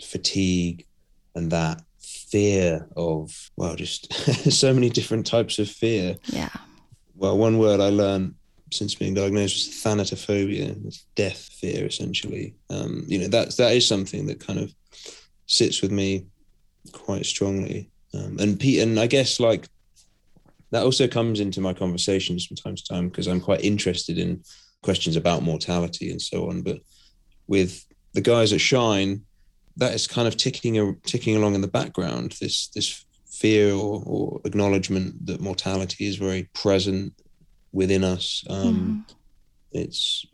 fatigue 0.01 0.85
and 1.35 1.51
that 1.51 1.81
fear 1.99 2.87
of 2.97 3.51
well, 3.55 3.75
just 3.75 4.13
so 4.51 4.73
many 4.73 4.89
different 4.89 5.25
types 5.25 5.59
of 5.59 5.69
fear. 5.69 6.17
Yeah. 6.25 6.49
Well, 7.15 7.37
one 7.37 7.57
word 7.57 7.79
I 7.79 7.89
learned 7.89 8.35
since 8.71 8.95
being 8.95 9.13
diagnosed 9.13 9.55
was 9.55 9.75
thanatophobia, 9.75 10.85
it's 10.85 11.05
death 11.15 11.49
fear 11.53 11.85
essentially. 11.85 12.55
Um, 12.69 13.05
you 13.07 13.19
know 13.19 13.27
that's 13.27 13.55
that 13.57 13.73
is 13.73 13.87
something 13.87 14.25
that 14.27 14.39
kind 14.39 14.59
of 14.59 14.73
sits 15.45 15.81
with 15.81 15.91
me 15.91 16.25
quite 16.91 17.25
strongly. 17.25 17.89
Um, 18.13 18.37
and 18.39 18.59
Pete, 18.59 18.81
and 18.81 18.99
I 18.99 19.07
guess 19.07 19.39
like 19.39 19.67
that 20.73 20.83
also 20.83 21.07
comes 21.07 21.39
into 21.39 21.61
my 21.61 21.71
conversations 21.71 22.47
from 22.47 22.57
time 22.57 22.75
to 22.75 22.83
time 22.83 23.07
because 23.07 23.27
I'm 23.27 23.39
quite 23.39 23.63
interested 23.63 24.17
in 24.17 24.43
questions 24.81 25.15
about 25.15 25.43
mortality 25.43 26.09
and 26.09 26.19
so 26.19 26.49
on. 26.49 26.63
But 26.63 26.79
with 27.45 27.85
the 28.13 28.21
guys 28.21 28.51
at 28.53 28.59
Shine, 28.59 29.21
that 29.77 29.93
is 29.93 30.07
kind 30.07 30.27
of 30.27 30.35
ticking 30.35 30.99
ticking 31.05 31.35
along 31.35 31.53
in 31.53 31.61
the 31.61 31.67
background. 31.67 32.35
This 32.41 32.69
this 32.69 33.05
fear 33.31 33.71
or, 33.71 34.01
or 34.03 34.41
acknowledgement 34.45 35.27
that 35.27 35.41
mortality 35.41 36.07
is 36.07 36.15
very 36.15 36.49
present 36.55 37.13
within 37.71 38.03
us. 38.03 38.43
Um, 38.49 39.05
mm. 39.07 39.15
It's 39.73 40.25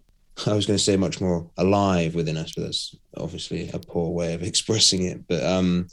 I 0.47 0.53
was 0.53 0.65
going 0.65 0.77
to 0.77 0.83
say 0.83 0.95
much 0.95 1.19
more 1.19 1.51
alive 1.57 2.15
within 2.15 2.37
us, 2.37 2.53
but 2.55 2.63
that's 2.63 2.95
obviously 3.17 3.69
a 3.71 3.79
poor 3.79 4.11
way 4.11 4.35
of 4.35 4.43
expressing 4.51 5.03
it. 5.03 5.27
But 5.27 5.43
um, 5.43 5.87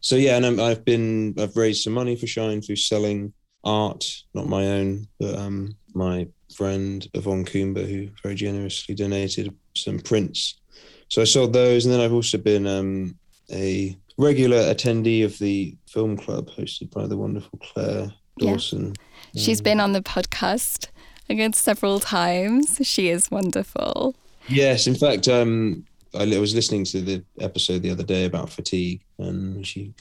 so 0.00 0.16
yeah, 0.16 0.38
and 0.38 0.58
i 0.58 0.70
have 0.70 0.86
been 0.86 1.34
I've 1.38 1.54
raised 1.54 1.82
some 1.82 1.92
money 1.92 2.16
for 2.16 2.26
Shine 2.26 2.62
through 2.62 2.76
selling 2.76 3.34
art, 3.64 4.22
not 4.34 4.46
my 4.46 4.66
own, 4.66 5.08
but 5.18 5.36
um, 5.36 5.76
my 5.94 6.26
friend 6.54 7.06
Yvonne 7.14 7.44
Coomber, 7.44 7.88
who 7.88 8.08
very 8.22 8.34
generously 8.34 8.94
donated 8.94 9.54
some 9.74 9.98
prints. 9.98 10.60
So 11.08 11.22
I 11.22 11.24
sold 11.24 11.52
those, 11.52 11.84
and 11.84 11.92
then 11.92 12.00
I've 12.00 12.12
also 12.12 12.38
been 12.38 12.66
um, 12.66 13.16
a 13.50 13.96
regular 14.18 14.58
attendee 14.58 15.24
of 15.24 15.38
the 15.38 15.76
film 15.88 16.16
club 16.16 16.48
hosted 16.50 16.90
by 16.90 17.06
the 17.06 17.16
wonderful 17.16 17.58
Claire 17.62 18.12
Dawson. 18.38 18.94
Yeah. 19.32 19.42
She's 19.42 19.60
been 19.60 19.80
on 19.80 19.92
the 19.92 20.02
podcast 20.02 20.88
again 21.28 21.52
several 21.52 22.00
times. 22.00 22.80
She 22.82 23.08
is 23.08 23.30
wonderful. 23.30 24.14
Yes, 24.48 24.86
in 24.86 24.94
fact, 24.94 25.26
um, 25.28 25.84
I 26.14 26.38
was 26.38 26.54
listening 26.54 26.84
to 26.86 27.00
the 27.00 27.24
episode 27.40 27.82
the 27.82 27.90
other 27.90 28.02
day 28.02 28.24
about 28.24 28.50
fatigue, 28.50 29.00
and 29.18 29.66
she 29.66 29.92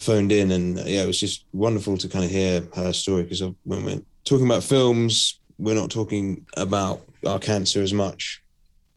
phoned 0.00 0.32
in, 0.32 0.50
and 0.50 0.78
yeah, 0.78 1.02
it 1.02 1.06
was 1.06 1.20
just 1.20 1.44
wonderful 1.52 1.96
to 1.98 2.08
kind 2.08 2.24
of 2.24 2.30
hear 2.30 2.66
her 2.74 2.92
story 2.92 3.22
because 3.22 3.42
when 3.64 3.84
we're 3.84 4.02
talking 4.24 4.46
about 4.46 4.64
films, 4.64 5.38
we're 5.58 5.74
not 5.74 5.90
talking 5.90 6.46
about 6.56 7.02
our 7.26 7.38
cancer 7.38 7.82
as 7.82 7.92
much, 7.92 8.42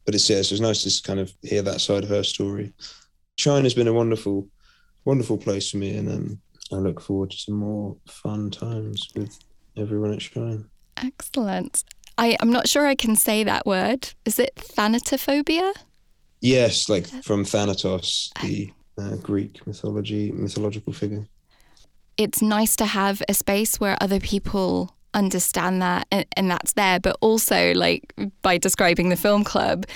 but 0.04 0.14
it's 0.14 0.28
yeah, 0.28 0.42
so 0.42 0.54
it's 0.54 0.60
nice 0.60 0.82
to 0.82 1.06
kind 1.06 1.20
of 1.20 1.32
hear 1.42 1.62
that 1.62 1.80
side 1.80 2.02
of 2.02 2.08
her 2.08 2.24
story. 2.24 2.72
Shine's 3.36 3.74
been 3.74 3.88
a 3.88 3.92
wonderful, 3.92 4.48
wonderful 5.04 5.36
place 5.36 5.70
for 5.70 5.76
me, 5.76 5.96
and 5.96 6.08
um, 6.08 6.40
I 6.72 6.76
look 6.76 7.00
forward 7.00 7.30
to 7.32 7.36
some 7.36 7.56
more 7.56 7.96
fun 8.06 8.50
times 8.50 9.08
with 9.14 9.38
everyone 9.76 10.12
at 10.12 10.22
Shine. 10.22 10.64
Excellent. 10.96 11.84
I, 12.16 12.36
I'm 12.40 12.50
not 12.50 12.68
sure 12.68 12.86
I 12.86 12.94
can 12.94 13.16
say 13.16 13.44
that 13.44 13.66
word. 13.66 14.10
Is 14.24 14.38
it 14.38 14.54
thanatophobia? 14.56 15.72
Yes, 16.40 16.88
like 16.88 17.06
from 17.24 17.44
Thanatos, 17.44 18.30
the 18.42 18.70
uh, 18.98 19.16
Greek 19.16 19.66
mythology 19.66 20.32
mythological 20.32 20.92
figure. 20.92 21.26
It's 22.16 22.40
nice 22.40 22.76
to 22.76 22.86
have 22.86 23.22
a 23.28 23.34
space 23.34 23.80
where 23.80 23.96
other 24.00 24.20
people 24.20 24.94
understand 25.14 25.80
that 25.82 26.06
and, 26.10 26.26
and 26.36 26.50
that's 26.50 26.72
there, 26.72 27.00
but 27.00 27.16
also 27.20 27.72
like 27.74 28.14
by 28.42 28.58
describing 28.58 29.08
the 29.08 29.16
film 29.16 29.44
club, 29.44 29.86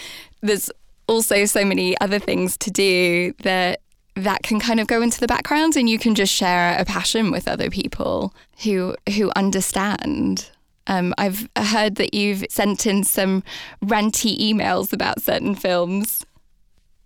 there's 0.41 0.71
also 1.07 1.45
so 1.45 1.65
many 1.65 1.99
other 2.01 2.19
things 2.19 2.57
to 2.59 2.71
do 2.71 3.33
that 3.43 3.81
that 4.15 4.43
can 4.43 4.59
kind 4.59 4.81
of 4.81 4.87
go 4.87 5.01
into 5.01 5.21
the 5.21 5.27
background 5.27 5.77
and 5.77 5.89
you 5.89 5.99
can 5.99 6.15
just 6.15 6.33
share 6.33 6.77
a 6.79 6.85
passion 6.85 7.31
with 7.31 7.47
other 7.47 7.71
people 7.71 8.35
who 8.65 8.97
who 9.17 9.31
understand. 9.37 10.51
Um, 10.87 11.15
I've 11.19 11.49
heard 11.57 11.97
that 11.97 12.15
you've 12.15 12.45
sent 12.49 12.87
in 12.87 13.05
some 13.05 13.43
ranty 13.85 14.39
emails 14.39 14.93
about 14.93 15.21
certain 15.21 15.55
films. 15.55 16.25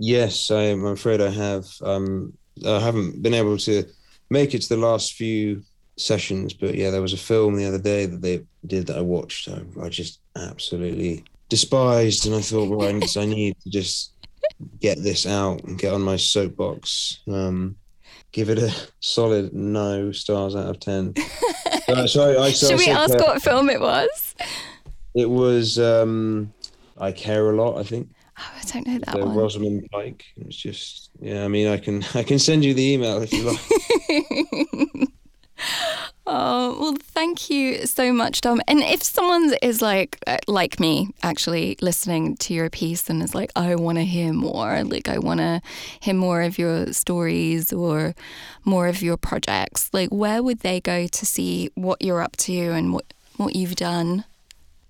Yes, 0.05 0.51
I'm 0.51 0.85
afraid 0.85 1.21
I 1.21 1.31
have. 1.31 1.65
Um, 1.81 2.33
I 2.67 2.81
haven't 2.81 3.23
been 3.23 3.35
able 3.35 3.57
to 3.59 3.85
make 4.31 4.53
it 4.53 4.63
to 4.63 4.69
the 4.71 4.77
last 4.77 5.13
few 5.13 5.63
sessions, 5.97 6.53
but 6.53 6.75
yeah, 6.75 6.91
there 6.91 7.01
was 7.01 7.13
a 7.13 7.17
film 7.17 7.55
the 7.55 7.67
other 7.67 7.79
day 7.79 8.07
that 8.07 8.21
they 8.21 8.45
did 8.67 8.89
that 8.89 8.99
I 8.99 9.01
watched. 9.01 9.49
I, 9.49 9.63
I 9.81 9.89
just 9.91 10.19
absolutely 10.37 11.23
despised, 11.49 12.27
and 12.27 12.35
I 12.35 12.41
thought, 12.41 12.69
well, 12.69 12.89
I, 12.89 13.21
I 13.21 13.27
need 13.27 13.57
to 13.61 13.71
just 13.71 14.15
get 14.81 15.01
this 15.01 15.25
out 15.25 15.63
and 15.63 15.79
get 15.79 15.95
on 15.95 16.03
my 16.03 16.17
soapbox. 16.17 17.21
Um, 17.29 17.77
give 18.33 18.49
it 18.49 18.59
a 18.59 18.75
solid 18.99 19.55
no 19.55 20.11
stars 20.11 20.57
out 20.57 20.67
of 20.67 20.81
ten. 20.81 21.15
uh, 21.87 22.09
sorry, 22.09 22.37
I, 22.39 22.51
so 22.51 22.71
Should 22.71 22.79
we 22.81 22.89
ask 22.89 23.15
uh, 23.15 23.23
what 23.23 23.41
film 23.41 23.71
it 23.71 23.81
was? 23.81 24.35
It 25.15 25.31
was 25.31 25.79
um, 25.79 26.53
I 26.99 27.13
Care 27.13 27.51
a 27.51 27.55
Lot, 27.55 27.79
I 27.79 27.85
think. 27.85 28.09
Oh, 28.39 28.51
I 28.57 28.65
don't 28.73 28.87
know 28.87 28.99
that 28.99 29.19
one. 29.19 29.35
Rosamund 29.35 29.89
Pike. 29.91 30.25
It's 30.37 30.57
just 30.57 31.11
yeah. 31.21 31.45
I 31.45 31.49
mean, 31.49 31.69
I 31.69 31.77
can 31.77 32.05
I 32.15 32.23
can 32.23 32.39
send 32.39 32.65
you 32.65 32.75
the 32.75 32.93
email 32.93 33.23
if 33.23 33.33
you 33.33 33.43
like. 33.43 35.09
Oh, 36.25 36.79
well, 36.81 36.97
thank 37.01 37.51
you 37.51 37.85
so 37.85 38.13
much, 38.13 38.43
Dom. 38.43 38.61
And 38.69 38.79
if 38.79 39.03
someone 39.03 39.53
is 39.61 39.83
like, 39.83 40.19
uh, 40.27 40.39
like 40.47 40.79
me, 40.79 41.11
actually 41.23 41.77
listening 41.81 42.37
to 42.37 42.55
your 42.55 42.71
piece 42.71 43.11
and 43.11 43.23
is 43.23 43.35
like, 43.35 43.51
I 43.57 43.75
want 43.75 43.99
to 43.99 44.05
hear 44.05 44.33
more, 44.33 44.85
like, 44.85 45.09
I 45.09 45.19
want 45.19 45.41
to 45.41 45.61
hear 45.99 46.15
more 46.15 46.43
of 46.43 46.59
your 46.59 46.93
stories 46.93 47.73
or 47.73 48.15
more 48.65 48.87
of 48.87 49.03
your 49.03 49.17
projects, 49.17 49.91
like, 49.93 50.11
where 50.11 50.45
would 50.45 50.61
they 50.61 50.81
go 50.81 51.09
to 51.09 51.27
see 51.27 51.71
what 51.75 52.01
you're 52.01 52.23
up 52.23 52.37
to 52.39 52.71
and 52.71 52.93
what, 52.93 53.13
what 53.37 53.57
you've 53.57 53.77
done? 53.77 54.25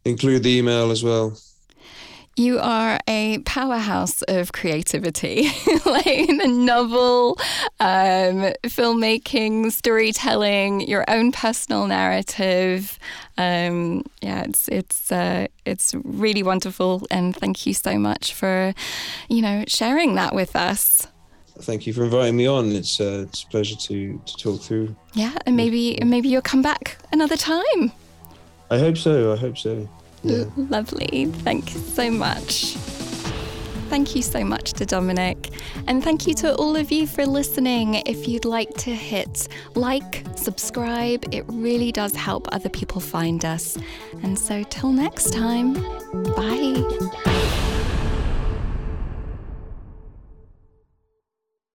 include 0.05 0.42
the 0.42 0.59
email 0.59 0.90
as 0.90 1.05
well. 1.05 1.36
You 2.36 2.59
are 2.59 2.98
a 3.07 3.38
powerhouse 3.46 4.22
of 4.22 4.50
creativity, 4.50 5.42
like 5.86 6.26
the 6.26 6.48
novel, 6.48 7.38
um, 7.78 8.50
filmmaking, 8.64 9.70
storytelling, 9.70 10.80
your 10.80 11.05
own 11.07 11.30
personal 11.30 11.86
narrative. 11.86 12.98
Um, 13.38 14.02
yeah, 14.20 14.42
it's 14.42 14.66
it's 14.66 15.12
uh, 15.12 15.46
it's 15.64 15.94
really 16.02 16.42
wonderful, 16.42 17.07
and 17.09 17.36
thank 17.36 17.66
you 17.66 17.74
so 17.74 18.00
much 18.00 18.34
for, 18.34 18.74
you 19.28 19.40
know, 19.40 19.64
sharing 19.68 20.16
that 20.16 20.34
with 20.34 20.57
us. 20.57 21.07
Thank 21.61 21.86
you 21.86 21.92
for 21.92 22.05
inviting 22.05 22.36
me 22.36 22.46
on. 22.46 22.72
It's 22.72 23.00
uh, 23.00 23.26
it's 23.28 23.44
a 23.44 23.46
pleasure 23.46 23.76
to 23.76 24.20
to 24.24 24.36
talk 24.36 24.61
through. 24.61 24.94
Yeah, 25.14 25.32
and 25.46 25.57
maybe 25.57 25.98
maybe 26.05 26.28
you'll 26.28 26.42
come 26.42 26.62
back 26.62 26.98
another 27.12 27.36
time. 27.36 27.92
I 28.70 28.78
hope 28.78 28.96
so. 28.96 29.32
I 29.32 29.36
hope 29.36 29.57
so. 29.57 29.88
Yeah. 30.22 30.44
Lovely. 30.57 31.26
Thank 31.26 31.74
you 31.74 31.80
so 31.80 32.11
much. 32.11 32.76
Thank 33.90 34.16
you 34.16 34.22
so 34.22 34.44
much 34.44 34.72
to 34.72 34.86
Dominic. 34.86 35.50
And 35.86 36.02
thank 36.02 36.26
you 36.26 36.34
to 36.34 36.55
all 36.57 36.74
of 36.74 36.90
you 36.90 37.07
for 37.07 37.26
listening. 37.26 38.02
If 38.07 38.26
you'd 38.26 38.46
like 38.46 38.74
to 38.78 38.90
hit 38.90 39.46
like, 39.74 40.24
subscribe, 40.34 41.32
it 41.32 41.44
really 41.46 41.92
does 41.92 42.14
help 42.14 42.48
other 42.52 42.70
people 42.70 43.00
find 43.00 43.44
us. 43.44 43.78
And 44.22 44.36
so, 44.36 44.64
till 44.64 44.90
next 44.90 45.32
time, 45.32 45.74
bye. 46.34 47.73